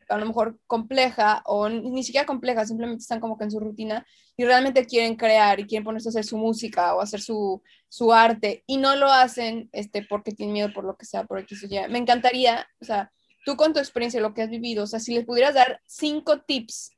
a 0.09 0.17
lo 0.17 0.25
mejor 0.25 0.59
compleja 0.67 1.41
o 1.45 1.67
ni 1.69 2.03
siquiera 2.03 2.25
compleja, 2.25 2.65
simplemente 2.65 3.01
están 3.01 3.19
como 3.19 3.37
que 3.37 3.45
en 3.45 3.51
su 3.51 3.59
rutina 3.59 4.05
y 4.37 4.45
realmente 4.45 4.85
quieren 4.85 5.15
crear 5.15 5.59
y 5.59 5.65
quieren 5.65 5.83
ponerse 5.83 6.09
a 6.09 6.11
hacer 6.11 6.25
su 6.25 6.37
música 6.37 6.95
o 6.95 7.01
hacer 7.01 7.21
su, 7.21 7.61
su 7.89 8.13
arte 8.13 8.63
y 8.67 8.77
no 8.77 8.95
lo 8.95 9.11
hacen 9.11 9.69
este, 9.71 10.05
porque 10.07 10.31
tienen 10.31 10.53
miedo 10.53 10.73
por 10.73 10.83
lo 10.83 10.95
que 10.95 11.05
sea, 11.05 11.23
por 11.23 11.39
X 11.39 11.63
o 11.63 11.67
Y. 11.67 11.89
Me 11.89 11.97
encantaría, 11.97 12.67
o 12.79 12.85
sea, 12.85 13.11
tú 13.45 13.55
con 13.55 13.71
tu 13.73 13.79
experiencia, 13.79 14.19
lo 14.19 14.33
que 14.33 14.41
has 14.41 14.49
vivido, 14.49 14.83
o 14.83 14.87
sea, 14.87 14.99
si 14.99 15.13
les 15.13 15.23
pudieras 15.23 15.53
dar 15.53 15.79
cinco 15.85 16.41
tips 16.41 16.91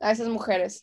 a 0.00 0.10
esas 0.10 0.28
mujeres 0.28 0.82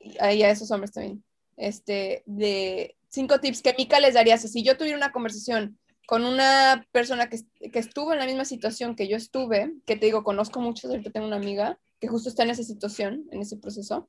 y 0.00 0.18
a 0.20 0.50
esos 0.50 0.70
hombres 0.70 0.92
también, 0.92 1.24
este, 1.56 2.22
de 2.24 2.96
cinco 3.08 3.40
tips 3.40 3.62
que 3.62 3.74
Mika 3.76 4.00
les 4.00 4.14
daría. 4.14 4.38
Si 4.38 4.62
yo 4.62 4.76
tuviera 4.76 4.96
una 4.96 5.12
conversación 5.12 5.78
con 6.06 6.24
una 6.24 6.86
persona 6.92 7.28
que, 7.28 7.40
que, 7.70 7.78
estuvo 7.78 8.12
en 8.12 8.18
la 8.20 8.26
misma 8.26 8.44
situación 8.44 8.94
que 8.94 9.08
yo 9.08 9.16
estuve, 9.16 9.72
que 9.86 9.96
te 9.96 10.06
digo, 10.06 10.22
conozco 10.22 10.60
mucho, 10.60 10.88
ahorita 10.88 11.10
tengo 11.10 11.26
una 11.26 11.36
amiga 11.36 11.78
que 12.00 12.08
justo 12.08 12.28
está 12.28 12.44
en 12.44 12.50
esa 12.50 12.62
situación, 12.62 13.26
en 13.32 13.40
ese 13.40 13.56
proceso, 13.56 14.08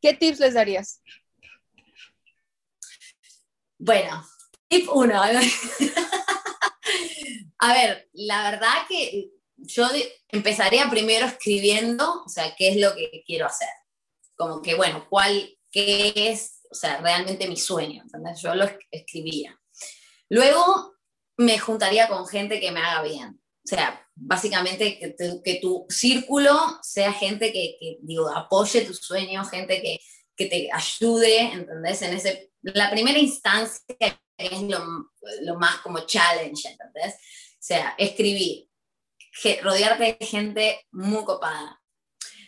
¿qué 0.00 0.14
tips 0.14 0.40
les 0.40 0.54
darías? 0.54 1.02
Bueno, 3.78 4.24
tip 4.68 4.88
uno. 4.92 5.20
A 7.58 7.72
ver, 7.72 8.08
la 8.12 8.50
verdad 8.50 8.86
que 8.88 9.30
yo 9.56 9.88
empezaría 10.28 10.88
primero 10.88 11.26
escribiendo, 11.26 12.22
o 12.24 12.28
sea, 12.28 12.54
qué 12.56 12.68
es 12.68 12.76
lo 12.76 12.94
que 12.94 13.22
quiero 13.26 13.46
hacer. 13.46 13.68
Como 14.36 14.62
que, 14.62 14.74
bueno, 14.74 15.06
cuál, 15.10 15.58
qué 15.70 16.12
es, 16.14 16.60
o 16.70 16.74
sea, 16.74 16.98
realmente 16.98 17.48
mi 17.48 17.56
sueño, 17.56 18.02
¿entendés? 18.02 18.40
Yo 18.40 18.54
lo 18.54 18.66
escribía. 18.90 19.58
Luego 20.28 20.94
me 21.36 21.58
juntaría 21.58 22.08
con 22.08 22.26
gente 22.26 22.60
que 22.60 22.70
me 22.70 22.80
haga 22.80 23.02
bien. 23.02 23.40
O 23.64 23.68
sea, 23.68 24.06
básicamente 24.14 24.98
que, 24.98 25.58
tu 25.60 25.86
círculo 25.88 26.78
sea 26.82 27.12
gente 27.12 27.52
que, 27.52 27.76
que, 27.80 27.98
digo, 28.02 28.28
apoye 28.28 28.82
tu 28.82 28.94
sueño, 28.94 29.44
gente 29.44 29.82
que, 29.82 30.00
que 30.36 30.46
te 30.46 30.70
ayude, 30.72 31.40
¿entendés? 31.52 32.02
En 32.02 32.14
ese, 32.14 32.52
la 32.62 32.90
primera 32.90 33.18
instancia 33.18 33.84
es 34.38 34.62
lo, 34.62 35.10
lo 35.42 35.56
más 35.56 35.78
como 35.78 36.00
challenge, 36.06 36.68
¿entendés? 36.68 37.16
O 37.58 37.60
sea, 37.60 37.94
escribir, 37.98 38.68
rodearte 39.62 40.16
de 40.18 40.26
gente 40.26 40.86
muy 40.92 41.24
copada. 41.24 41.80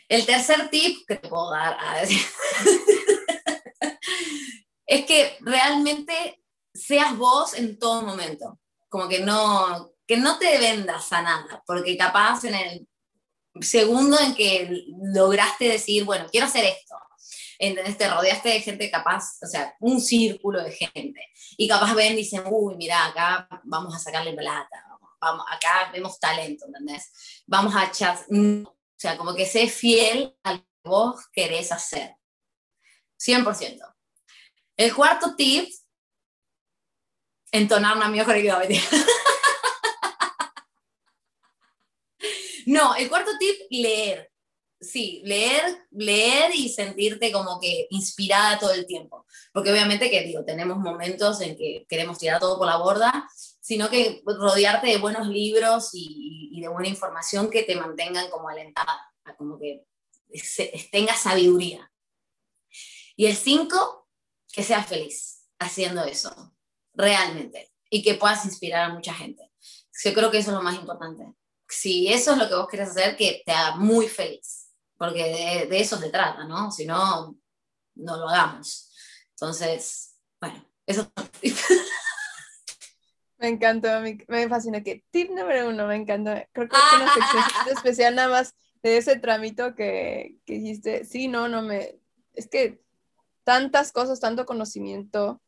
El 0.08 0.24
tercer 0.26 0.70
tip 0.70 1.06
que 1.06 1.16
te 1.16 1.28
puedo 1.28 1.50
dar, 1.50 1.76
a 1.78 2.00
decir, 2.00 2.20
es 4.86 5.06
que 5.06 5.36
realmente 5.40 6.42
seas 6.74 7.16
vos 7.16 7.54
en 7.54 7.78
todo 7.78 8.02
momento, 8.02 8.58
como 8.88 9.08
que 9.08 9.20
no, 9.20 9.92
que 10.06 10.16
no 10.16 10.38
te 10.38 10.58
vendas 10.58 11.12
a 11.12 11.22
nada, 11.22 11.62
porque 11.66 11.96
capaz 11.96 12.44
en 12.44 12.54
el 12.54 12.88
segundo 13.60 14.18
en 14.18 14.34
que 14.34 14.84
lograste 15.12 15.66
decir, 15.66 16.04
bueno, 16.04 16.26
quiero 16.30 16.46
hacer 16.46 16.64
esto, 16.64 16.96
¿entendés? 17.58 17.96
Te 17.96 18.08
rodeaste 18.08 18.48
de 18.48 18.60
gente 18.60 18.90
capaz, 18.90 19.38
o 19.42 19.46
sea, 19.46 19.76
un 19.80 20.00
círculo 20.00 20.62
de 20.62 20.72
gente, 20.72 21.20
y 21.56 21.68
capaz 21.68 21.94
ven 21.94 22.14
y 22.14 22.16
dicen, 22.16 22.42
uy, 22.50 22.74
mira, 22.76 23.06
acá 23.06 23.48
vamos 23.64 23.94
a 23.94 23.98
sacarle 23.98 24.32
plata, 24.32 24.89
vamos, 25.20 25.44
acá 25.48 25.90
vemos 25.92 26.18
talento, 26.18 26.66
¿entendés? 26.66 27.42
Vamos 27.46 27.74
a 27.76 27.86
echar, 27.86 28.18
o 28.30 28.76
sea, 28.96 29.16
como 29.16 29.34
que 29.34 29.46
sé 29.46 29.68
fiel 29.68 30.36
a 30.42 30.54
lo 30.54 30.60
que 30.60 30.88
vos 30.88 31.26
querés 31.32 31.72
hacer, 31.72 32.16
100%. 33.18 33.94
El 34.76 34.94
cuarto 34.94 35.36
tip, 35.36 35.68
entonar 37.52 37.96
una 37.96 38.08
mejor 38.08 38.36
No, 42.66 42.94
el 42.94 43.08
cuarto 43.08 43.32
tip, 43.38 43.56
leer. 43.70 44.30
Sí, 44.80 45.20
leer, 45.24 45.86
leer 45.90 46.54
y 46.54 46.70
sentirte 46.70 47.30
como 47.32 47.60
que 47.60 47.86
inspirada 47.90 48.58
todo 48.58 48.72
el 48.72 48.86
tiempo. 48.86 49.26
Porque 49.52 49.70
obviamente 49.70 50.10
que 50.10 50.22
digo, 50.22 50.44
tenemos 50.44 50.78
momentos 50.78 51.40
en 51.42 51.56
que 51.56 51.84
queremos 51.86 52.18
tirar 52.18 52.40
todo 52.40 52.56
por 52.56 52.66
la 52.66 52.76
borda, 52.76 53.28
sino 53.70 53.88
que 53.88 54.20
rodearte 54.26 54.88
de 54.88 54.98
buenos 54.98 55.28
libros 55.28 55.90
y, 55.92 56.48
y 56.50 56.60
de 56.60 56.66
buena 56.66 56.88
información 56.88 57.48
que 57.48 57.62
te 57.62 57.76
mantengan 57.76 58.28
como 58.28 58.48
alentada, 58.48 59.14
como 59.38 59.60
que 59.60 59.86
tenga 60.90 61.14
sabiduría. 61.14 61.88
Y 63.14 63.26
el 63.26 63.36
cinco, 63.36 64.08
que 64.52 64.64
seas 64.64 64.88
feliz 64.88 65.46
haciendo 65.60 66.02
eso, 66.02 66.52
realmente, 66.94 67.72
y 67.88 68.02
que 68.02 68.16
puedas 68.16 68.44
inspirar 68.44 68.90
a 68.90 68.92
mucha 68.92 69.14
gente. 69.14 69.52
Yo 70.02 70.14
creo 70.14 70.32
que 70.32 70.38
eso 70.38 70.50
es 70.50 70.56
lo 70.56 70.64
más 70.64 70.74
importante. 70.74 71.32
Si 71.68 72.12
eso 72.12 72.32
es 72.32 72.38
lo 72.38 72.48
que 72.48 72.56
vos 72.56 72.66
querés 72.66 72.88
hacer, 72.88 73.16
que 73.16 73.44
te 73.46 73.52
haga 73.52 73.76
muy 73.76 74.08
feliz, 74.08 74.72
porque 74.98 75.68
de, 75.70 75.80
eso 75.80 75.96
se 75.96 76.10
trata, 76.10 76.42
¿no? 76.42 76.72
Si 76.72 76.86
no, 76.86 77.38
no 77.94 78.16
lo 78.16 78.28
hagamos. 78.28 78.92
Entonces, 79.30 80.16
bueno, 80.40 80.68
eso. 80.84 81.08
Me 83.40 83.48
encantó, 83.48 83.88
me, 84.02 84.48
fascina 84.48 84.82
que 84.82 85.02
tip 85.10 85.30
número 85.30 85.70
uno, 85.70 85.86
me 85.86 85.96
encantó. 85.96 86.32
Creo 86.52 86.68
que 86.68 86.76
es 86.76 87.00
una 87.00 87.14
sección 87.14 87.42
especial 87.74 88.14
nada 88.14 88.28
más 88.28 88.54
de 88.82 88.98
ese 88.98 89.18
tramito 89.18 89.74
que, 89.74 90.36
que 90.44 90.54
dijiste. 90.54 91.04
Sí, 91.06 91.26
no, 91.26 91.48
no 91.48 91.62
me. 91.62 91.98
Es 92.34 92.48
que 92.48 92.82
tantas 93.44 93.92
cosas, 93.92 94.20
tanto 94.20 94.44
conocimiento. 94.44 95.40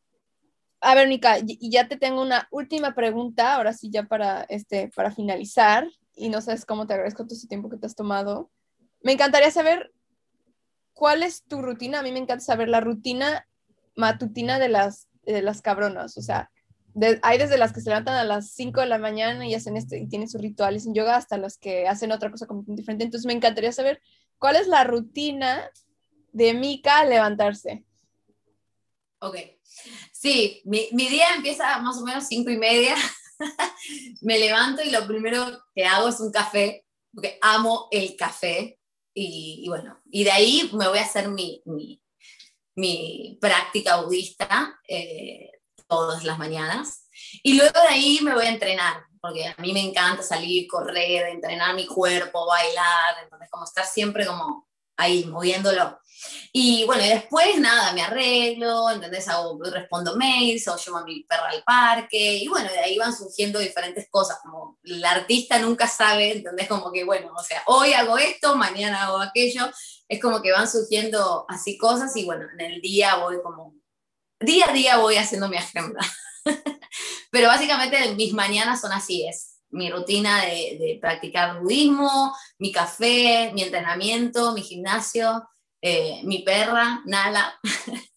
A 0.81 0.95
ver, 0.95 1.07
Nika, 1.07 1.37
y 1.39 1.69
ya 1.69 1.87
te 1.87 1.95
tengo 1.95 2.21
una 2.21 2.47
última 2.51 2.95
pregunta, 2.95 3.53
ahora 3.53 3.73
sí, 3.73 3.89
ya 3.91 4.03
para, 4.03 4.41
este, 4.49 4.91
para 4.93 5.11
finalizar, 5.11 5.87
y 6.15 6.29
no 6.29 6.41
sabes 6.41 6.65
cómo 6.65 6.87
te 6.87 6.93
agradezco 6.93 7.23
todo 7.23 7.35
ese 7.35 7.47
tiempo 7.47 7.69
que 7.69 7.77
te 7.77 7.85
has 7.85 7.95
tomado. 7.95 8.51
Me 9.01 9.13
encantaría 9.13 9.51
saber 9.51 9.93
cuál 10.93 11.21
es 11.21 11.43
tu 11.43 11.61
rutina. 11.61 11.99
A 11.99 12.03
mí 12.03 12.11
me 12.11 12.19
encanta 12.19 12.43
saber 12.43 12.69
la 12.69 12.81
rutina 12.81 13.47
matutina 13.95 14.57
de 14.57 14.69
las, 14.69 15.07
de 15.23 15.43
las 15.43 15.61
cabronas. 15.61 16.17
O 16.17 16.21
sea, 16.21 16.49
hay 17.21 17.37
desde 17.37 17.57
las 17.57 17.73
que 17.73 17.81
se 17.81 17.89
levantan 17.89 18.15
a 18.15 18.23
las 18.23 18.51
5 18.51 18.81
de 18.81 18.87
la 18.87 18.97
mañana 18.97 19.47
y 19.47 19.55
hacen 19.55 19.77
este, 19.77 19.99
y 19.99 20.07
tienen 20.07 20.29
sus 20.29 20.41
rituales 20.41 20.85
en 20.85 20.93
yoga 20.93 21.15
hasta 21.15 21.37
las 21.37 21.57
que 21.57 21.87
hacen 21.87 22.11
otra 22.11 22.29
cosa 22.29 22.45
completamente 22.45 22.81
diferente. 22.81 23.05
Entonces 23.05 23.25
me 23.25 23.33
encantaría 23.33 23.71
saber 23.71 24.01
cuál 24.37 24.55
es 24.55 24.67
la 24.67 24.83
rutina 24.83 25.69
de 26.31 26.53
Mika 26.53 26.99
al 26.99 27.09
levantarse. 27.09 27.83
Ok. 29.19 29.37
Sí, 30.11 30.61
mi, 30.65 30.87
mi, 30.91 31.07
día 31.07 31.27
empieza 31.35 31.79
más 31.79 31.97
o 31.97 32.03
menos 32.03 32.27
cinco 32.27 32.51
y 32.51 32.57
media. 32.57 32.95
me 34.21 34.37
levanto 34.37 34.83
y 34.83 34.91
lo 34.91 35.07
primero 35.07 35.45
que 35.73 35.85
hago 35.85 36.09
es 36.09 36.19
un 36.19 36.31
café, 36.31 36.85
porque 37.13 37.37
amo 37.41 37.87
el 37.91 38.15
café. 38.15 38.79
Y, 39.15 39.65
bueno, 39.67 40.01
y 40.09 40.23
de 40.23 40.31
ahí 40.31 40.69
me 40.73 40.87
voy 40.87 40.97
a 40.97 41.03
hacer 41.03 41.29
mi, 41.29 41.61
mi, 41.65 42.01
mi 42.75 43.37
práctica 43.39 44.01
budista 44.01 44.79
eh, 44.87 45.51
todas 45.87 46.23
las 46.23 46.37
mañanas. 46.37 47.07
Y 47.43 47.55
luego 47.55 47.79
de 47.79 47.87
ahí 47.87 48.19
me 48.21 48.33
voy 48.33 48.45
a 48.45 48.49
entrenar, 48.49 49.03
porque 49.21 49.47
a 49.47 49.55
mí 49.61 49.73
me 49.73 49.81
encanta 49.81 50.23
salir, 50.23 50.67
correr, 50.67 51.27
entrenar 51.27 51.75
mi 51.75 51.87
cuerpo, 51.87 52.45
bailar, 52.47 53.15
entonces 53.23 53.49
como 53.49 53.65
estar 53.65 53.85
siempre 53.85 54.25
como 54.25 54.67
ahí 54.97 55.25
moviéndolo. 55.25 55.99
Y 56.51 56.85
bueno, 56.85 57.03
y 57.03 57.09
después 57.09 57.59
nada, 57.59 57.93
me 57.93 58.01
arreglo, 58.01 58.89
¿entendés? 58.91 59.27
Hago, 59.27 59.59
respondo 59.63 60.15
mails 60.15 60.67
o 60.67 60.77
llevo 60.77 60.97
a 60.97 61.03
mi 61.03 61.23
perra 61.23 61.49
al 61.49 61.63
parque 61.63 62.35
y 62.35 62.47
bueno, 62.47 62.71
de 62.71 62.79
ahí 62.79 62.97
van 62.97 63.15
surgiendo 63.15 63.59
diferentes 63.59 64.07
cosas, 64.09 64.37
como 64.41 64.79
el 64.83 65.03
artista 65.03 65.59
nunca 65.59 65.87
sabe, 65.87 66.31
¿entendés? 66.31 66.67
Como 66.67 66.91
que 66.91 67.03
bueno, 67.03 67.33
o 67.35 67.43
sea, 67.43 67.63
hoy 67.67 67.93
hago 67.93 68.17
esto, 68.17 68.55
mañana 68.55 69.03
hago 69.03 69.17
aquello, 69.17 69.69
es 70.07 70.21
como 70.21 70.41
que 70.41 70.51
van 70.51 70.69
surgiendo 70.69 71.45
así 71.49 71.77
cosas 71.77 72.15
y 72.15 72.25
bueno, 72.25 72.45
en 72.53 72.61
el 72.61 72.81
día 72.81 73.15
voy 73.15 73.41
como, 73.41 73.75
día 74.43 74.65
a 74.69 74.73
día 74.73 74.97
voy 74.97 75.15
haciendo 75.15 75.49
mi 75.49 75.57
agenda. 75.57 75.99
Pero 77.31 77.47
básicamente 77.47 78.13
mis 78.15 78.33
mañanas 78.33 78.81
son 78.81 78.91
así, 78.91 79.27
es 79.27 79.53
mi 79.69 79.89
rutina 79.89 80.41
de, 80.41 80.77
de 80.79 80.97
practicar 81.01 81.59
budismo, 81.59 82.35
mi 82.59 82.71
café, 82.71 83.51
mi 83.53 83.63
entrenamiento, 83.63 84.53
mi 84.53 84.61
gimnasio, 84.61 85.43
eh, 85.85 86.21
mi 86.23 86.43
perra, 86.43 87.01
Nala. 87.05 87.59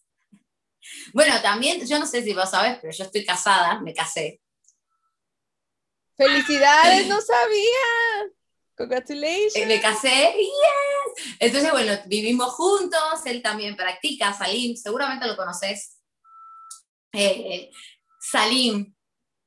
bueno, 1.13 1.35
también, 1.43 1.85
yo 1.85 1.99
no 1.99 2.07
sé 2.07 2.23
si 2.23 2.33
vos 2.33 2.49
sabes, 2.49 2.79
pero 2.81 2.93
yo 2.93 3.05
estoy 3.05 3.25
casada, 3.25 3.81
me 3.81 3.93
casé. 3.93 4.41
¡Felicidades! 6.17 7.07
¡No 7.09 7.21
sabía! 7.21 8.31
¡Congratulations! 8.77 9.57
Eh, 9.57 9.67
me 9.67 9.81
casé, 9.81 10.35
¡yes! 10.37 11.37
Entonces, 11.41 11.73
bueno, 11.73 11.93
vivimos 12.07 12.53
juntos, 12.53 13.25
él 13.25 13.43
también 13.43 13.75
practica, 13.75 14.33
Salim, 14.33 14.77
seguramente 14.77 15.27
lo 15.27 15.37
conoces. 15.37 15.96
Eh, 17.17 17.71
Salim, 18.21 18.95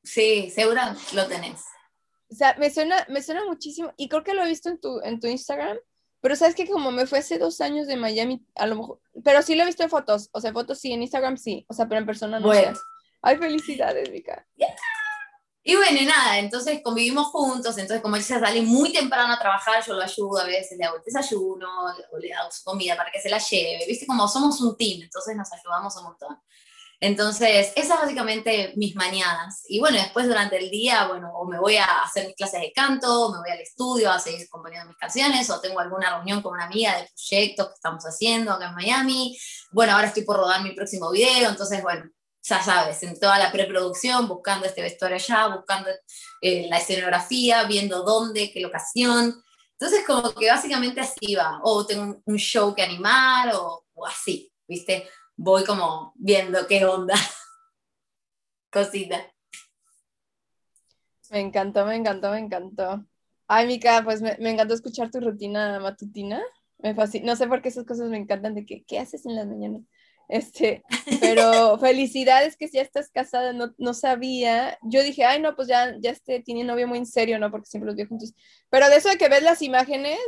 sí, 0.04 0.50
seguro 0.50 0.82
lo 1.14 1.28
tenés. 1.28 1.62
O 2.32 2.36
sea, 2.36 2.56
me 2.58 2.70
suena, 2.70 3.06
me 3.10 3.22
suena 3.22 3.46
muchísimo, 3.46 3.92
y 3.98 4.08
creo 4.08 4.24
que 4.24 4.34
lo 4.34 4.44
he 4.44 4.48
visto 4.48 4.70
en 4.70 4.80
tu, 4.80 5.02
en 5.02 5.20
tu 5.20 5.28
Instagram, 5.28 5.78
pero 6.22 6.36
sabes 6.36 6.56
que 6.56 6.68
como 6.68 6.92
me 6.92 7.08
fue 7.08 7.20
hace 7.20 7.38
dos 7.38 7.62
años 7.62 7.88
de 7.88 7.96
Miami, 7.96 8.46
a 8.56 8.68
lo 8.68 8.76
mejor, 8.76 9.00
pero 9.24 9.42
sí 9.42 9.56
lo 9.56 9.64
he 9.64 9.66
visto 9.66 9.84
en 9.84 9.90
fotos, 9.90 10.30
o 10.32 10.42
sea, 10.42 10.52
fotos 10.52 10.80
sí, 10.80 10.92
en 10.92 11.02
Instagram 11.02 11.38
sí, 11.38 11.66
o 11.68 11.74
sea, 11.74 11.88
pero 11.88 12.00
en 12.00 12.06
persona 12.06 12.40
no. 12.40 12.48
Bueno. 12.48 12.78
Ay, 13.22 13.38
felicidades, 13.38 14.10
Vika. 14.10 14.48
Y 15.62 15.76
bueno, 15.76 15.98
y 16.00 16.06
nada, 16.06 16.40
entonces 16.40 16.82
convivimos 16.84 17.28
juntos, 17.28 17.78
entonces 17.78 18.02
como 18.02 18.16
se 18.16 18.40
sale 18.40 18.62
muy 18.62 18.94
temprano 18.94 19.34
a 19.34 19.40
trabajar, 19.40 19.84
yo 19.86 19.94
lo 19.94 20.04
ayudo 20.04 20.40
a 20.40 20.46
veces, 20.46 20.78
le 20.78 20.86
hago 20.86 20.98
el 20.98 21.04
desayuno, 21.04 21.68
o 22.12 22.18
le 22.18 22.34
hago 22.34 22.50
su 22.50 22.64
comida 22.64 22.96
para 22.96 23.12
que 23.12 23.20
se 23.20 23.30
la 23.30 23.40
lleve, 23.40 23.86
viste, 23.86 24.08
como 24.08 24.28
somos 24.28 24.62
un 24.62 24.78
team, 24.78 25.02
entonces 25.02 25.36
nos 25.36 25.52
ayudamos 25.52 25.96
un 25.98 26.04
montón. 26.04 26.40
Entonces, 27.02 27.72
esas 27.76 28.02
básicamente 28.02 28.74
mis 28.76 28.96
mañanas. 28.96 29.64
Y 29.68 29.80
bueno, 29.80 29.98
después 29.98 30.28
durante 30.28 30.58
el 30.58 30.70
día, 30.70 31.08
bueno, 31.08 31.32
o 31.34 31.48
me 31.48 31.58
voy 31.58 31.78
a 31.78 32.02
hacer 32.02 32.28
mis 32.28 32.36
clases 32.36 32.60
de 32.60 32.74
canto, 32.74 33.28
o 33.28 33.32
me 33.32 33.40
voy 33.40 33.52
al 33.52 33.62
estudio 33.62 34.12
a 34.12 34.20
seguir 34.20 34.50
componiendo 34.50 34.90
mis 34.90 34.98
canciones, 34.98 35.50
o 35.50 35.62
tengo 35.62 35.80
alguna 35.80 36.16
reunión 36.16 36.42
con 36.42 36.54
una 36.54 36.66
amiga 36.66 36.98
de 36.98 37.08
proyectos 37.08 37.68
que 37.68 37.74
estamos 37.76 38.04
haciendo 38.04 38.52
acá 38.52 38.70
en 38.70 38.76
Miami. 38.76 39.38
Bueno, 39.72 39.94
ahora 39.94 40.08
estoy 40.08 40.24
por 40.24 40.38
rodar 40.38 40.62
mi 40.62 40.72
próximo 40.72 41.10
video, 41.12 41.50
entonces, 41.50 41.82
bueno, 41.82 42.04
ya 42.42 42.62
sabes, 42.64 43.02
en 43.04 43.18
toda 43.20 43.38
la 43.38 43.52
preproducción, 43.52 44.28
buscando 44.28 44.66
este 44.66 44.82
vestuario 44.82 45.16
allá, 45.16 45.48
buscando 45.56 45.90
eh, 46.42 46.68
la 46.70 46.80
escenografía, 46.80 47.64
viendo 47.64 48.04
dónde, 48.04 48.52
qué 48.52 48.60
locación. 48.60 49.42
Entonces, 49.80 50.04
como 50.06 50.34
que 50.34 50.48
básicamente 50.48 51.00
así 51.00 51.36
va. 51.36 51.60
O 51.64 51.86
tengo 51.86 52.22
un 52.26 52.38
show 52.38 52.76
que 52.76 52.82
animar, 52.82 53.56
o, 53.56 53.86
o 53.94 54.06
así, 54.06 54.52
¿viste? 54.68 55.08
Voy 55.40 55.64
como 55.64 56.14
viendo 56.16 56.68
qué 56.68 56.86
onda. 56.86 57.16
Cosita. 58.72 59.26
Me 61.32 61.40
encantó, 61.40 61.86
me 61.86 61.96
encantó, 61.96 62.32
me 62.32 62.40
encantó. 62.40 63.06
Ay, 63.48 63.66
Mica, 63.66 64.04
pues 64.04 64.22
me, 64.22 64.36
encantó 64.38 64.74
escuchar 64.74 65.10
tu 65.10 65.22
rutina 65.22 65.80
matutina. 65.80 66.42
Me 66.78 66.94
fascina. 66.94 67.26
No 67.26 67.36
sé 67.36 67.48
por 67.48 67.62
qué 67.62 67.70
esas 67.70 67.86
cosas 67.86 68.10
me 68.10 68.18
encantan 68.18 68.54
de 68.54 68.66
que, 68.66 68.84
¿qué 68.84 69.00
haces 69.00 69.26
en 69.26 69.36
las 69.36 69.48
mañanas? 69.48 69.82
Este, 70.28 70.84
pero 71.22 71.80
felicidades 71.80 72.58
que 72.58 72.68
ya 72.68 72.82
estás 72.82 73.10
casada, 73.10 73.54
no, 73.54 73.74
no, 73.78 73.94
sabía. 73.94 74.78
Yo 74.84 75.02
dije, 75.04 75.24
ay, 75.24 75.42
no, 75.42 75.56
pues 75.56 75.70
ya, 75.70 75.96
ya 76.00 76.12
este, 76.12 76.42
tiene 76.42 76.64
novio 76.66 76.88
muy 76.88 76.98
en 76.98 77.06
serio, 77.06 77.40
¿no? 77.40 77.50
Porque 77.50 77.68
siempre 77.68 77.88
los 77.88 77.96
veo 77.96 78.08
juntos. 78.08 78.34
Pero 78.70 78.90
de 78.90 78.98
eso 78.98 79.10
de 79.10 79.18
que 79.18 79.30
ves 79.30 79.44
las 79.44 79.62
imágenes, 79.62 80.20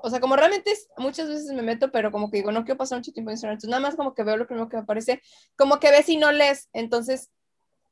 o 0.00 0.10
sea, 0.10 0.20
como 0.20 0.36
realmente 0.36 0.72
muchas 0.96 1.28
veces 1.28 1.46
me 1.52 1.62
meto, 1.62 1.90
pero 1.90 2.12
como 2.12 2.30
que 2.30 2.38
digo, 2.38 2.52
no 2.52 2.64
quiero 2.64 2.78
pasar 2.78 2.98
mucho 2.98 3.12
tiempo 3.12 3.30
en 3.30 3.34
Instagram, 3.34 3.54
entonces 3.54 3.70
nada 3.70 3.80
más 3.80 3.96
como 3.96 4.14
que 4.14 4.22
veo 4.22 4.36
lo 4.36 4.46
primero 4.46 4.68
que 4.68 4.76
me 4.76 4.82
aparece, 4.82 5.22
como 5.56 5.80
que 5.80 5.90
ves 5.90 6.08
y 6.08 6.16
no 6.16 6.30
lees, 6.32 6.68
entonces 6.72 7.30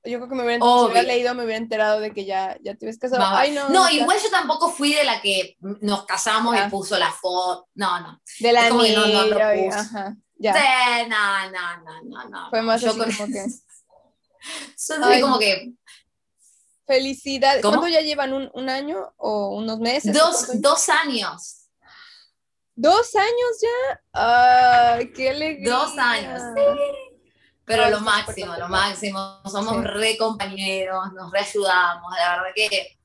yo 0.05 0.19
creo 0.19 0.29
que 0.29 0.35
me 0.37 0.45
hubiera, 0.45 0.64
si 0.64 0.85
hubiera 0.85 1.03
leído, 1.03 1.35
me 1.35 1.45
hubiera 1.45 1.59
enterado 1.59 2.01
de 2.01 2.12
que 2.12 2.25
ya, 2.25 2.57
ya 2.62 2.75
te 2.77 2.87
ves 2.87 2.99
casado. 2.99 3.25
Ay, 3.27 3.51
no, 3.51 3.69
no, 3.71 3.90
igual 3.90 4.19
yo 4.23 4.31
tampoco 4.31 4.71
fui 4.71 4.95
de 4.95 5.05
la 5.05 5.21
que 5.21 5.57
nos 5.61 6.05
casamos 6.07 6.55
y 6.55 6.59
ah. 6.59 6.69
puso 6.71 6.97
la 6.99 7.11
foto, 7.11 7.69
no, 7.75 8.01
no. 8.01 8.21
De 8.38 8.53
la 8.53 8.71
niña, 8.71 9.07
no, 9.09 9.27
no, 9.27 9.75
ajá, 9.75 10.16
ya. 10.37 10.55
Sí, 10.55 11.09
no, 11.09 11.51
no, 11.51 11.83
no, 11.83 12.03
no, 12.05 12.29
no. 12.29 12.51
Fue 12.51 12.62
más 12.62 12.81
yo 12.81 12.90
así 12.90 12.99
como 12.99 13.33
que... 13.33 13.47
Yo 14.88 15.21
como 15.23 15.38
que... 15.40 15.73
Felicidades. 16.87 17.62
¿Cuánto 17.62 17.88
ya 17.88 18.01
llevan? 18.01 18.33
¿Un, 18.33 18.49
¿Un, 18.55 18.69
año 18.69 19.12
o 19.16 19.57
unos 19.57 19.81
meses? 19.81 20.12
Dos, 20.12 20.61
dos 20.61 20.88
años. 20.88 21.65
¿Dos 22.77 23.15
años 23.15 23.62
ya? 23.62 24.01
¡Ay, 24.12 25.11
qué 25.12 25.31
alegría! 25.31 25.73
Dos 25.73 25.97
años, 25.97 26.43
sí. 26.55 26.62
Pero 27.65 27.89
lo 27.89 28.01
máximo, 28.01 28.55
lo 28.57 28.69
máximo. 28.69 29.40
Somos 29.50 29.83
re 29.83 30.19
compañeros, 30.19 31.13
nos 31.15 31.33
reayudamos. 31.33 32.13
La 32.17 32.37
verdad 32.37 32.53
que 32.55 32.98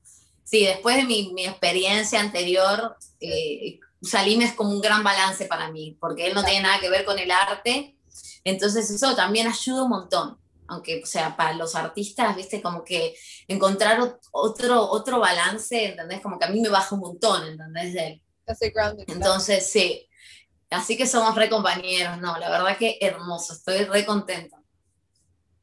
sí, 0.44 0.66
después 0.66 0.96
de 0.96 1.04
mi, 1.04 1.32
mi 1.32 1.46
experiencia 1.46 2.20
anterior, 2.20 2.96
eh, 3.18 3.80
Salim 4.02 4.42
es 4.42 4.52
como 4.52 4.70
un 4.70 4.82
gran 4.82 5.02
balance 5.02 5.46
para 5.46 5.70
mí, 5.70 5.96
porque 5.98 6.26
él 6.26 6.34
no 6.34 6.44
tiene 6.44 6.64
nada 6.64 6.78
que 6.78 6.90
ver 6.90 7.06
con 7.06 7.18
el 7.18 7.30
arte. 7.30 7.96
Entonces 8.44 8.90
eso 8.90 9.16
también 9.16 9.46
ayuda 9.46 9.84
un 9.84 9.90
montón. 9.90 10.38
Aunque, 10.68 11.02
o 11.02 11.06
sea, 11.06 11.34
para 11.34 11.54
los 11.54 11.74
artistas, 11.74 12.36
viste, 12.36 12.60
como 12.60 12.84
que 12.84 13.14
encontrar 13.48 14.18
otro, 14.32 14.90
otro 14.90 15.18
balance, 15.18 15.86
¿entendés? 15.86 16.20
Como 16.20 16.38
que 16.38 16.44
a 16.44 16.50
mí 16.50 16.60
me 16.60 16.68
baja 16.68 16.94
un 16.94 17.00
montón, 17.00 17.46
¿entendés? 17.46 17.94
De, 17.94 18.22
entonces, 19.06 19.66
sí. 19.66 20.08
Así 20.70 20.96
que 20.96 21.06
somos 21.06 21.34
re 21.34 21.50
compañeros, 21.50 22.18
no, 22.18 22.38
la 22.38 22.50
verdad 22.50 22.78
que 22.78 22.98
hermoso, 23.00 23.52
estoy 23.52 23.84
re 23.84 24.06
contenta. 24.06 24.62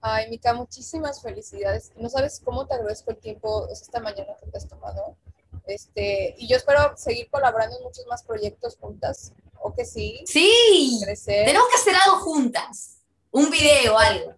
Ay, 0.02 0.30
Mica, 0.30 0.54
muchísimas 0.54 1.22
felicidades. 1.22 1.92
No 1.98 2.10
sabes 2.10 2.42
cómo 2.44 2.66
te 2.68 2.76
agradezco 2.76 3.12
el 3.12 3.18
tiempo 3.18 3.68
esta 3.70 4.00
mañana 4.00 4.34
que 4.40 4.50
te 4.50 4.58
has 4.58 4.68
tomado. 4.68 5.18
Este, 5.66 6.36
y 6.38 6.48
yo 6.48 6.58
espero 6.58 6.94
seguir 6.96 7.30
colaborando 7.30 7.78
en 7.78 7.84
muchos 7.84 8.06
más 8.08 8.24
proyectos 8.24 8.78
juntas. 8.78 9.34
¿O 9.62 9.74
que 9.74 9.84
sí? 9.84 10.24
Sí. 10.26 11.02
Tenemos 11.26 11.68
que 11.70 11.76
hacer 11.76 11.96
algo 12.06 12.20
juntas. 12.20 13.00
Un 13.32 13.50
video, 13.50 13.98
algo. 13.98 14.36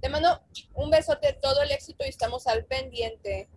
Te 0.00 0.08
mando 0.08 0.40
un 0.74 0.90
besote, 0.90 1.32
todo 1.40 1.62
el 1.62 1.70
éxito 1.70 2.04
y 2.04 2.08
estamos 2.08 2.46
al 2.46 2.64
pendiente. 2.64 3.48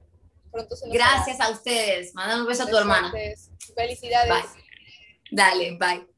Pronto 0.51 0.75
se 0.75 0.89
Gracias 0.89 1.39
a 1.39 1.49
ustedes. 1.49 2.13
Manda 2.13 2.37
un 2.37 2.45
beso 2.45 2.63
a 2.63 2.67
tu 2.67 2.77
hermana. 2.77 3.11
Felicidades. 3.75 4.45
Dale, 5.31 5.77
bye. 5.79 6.10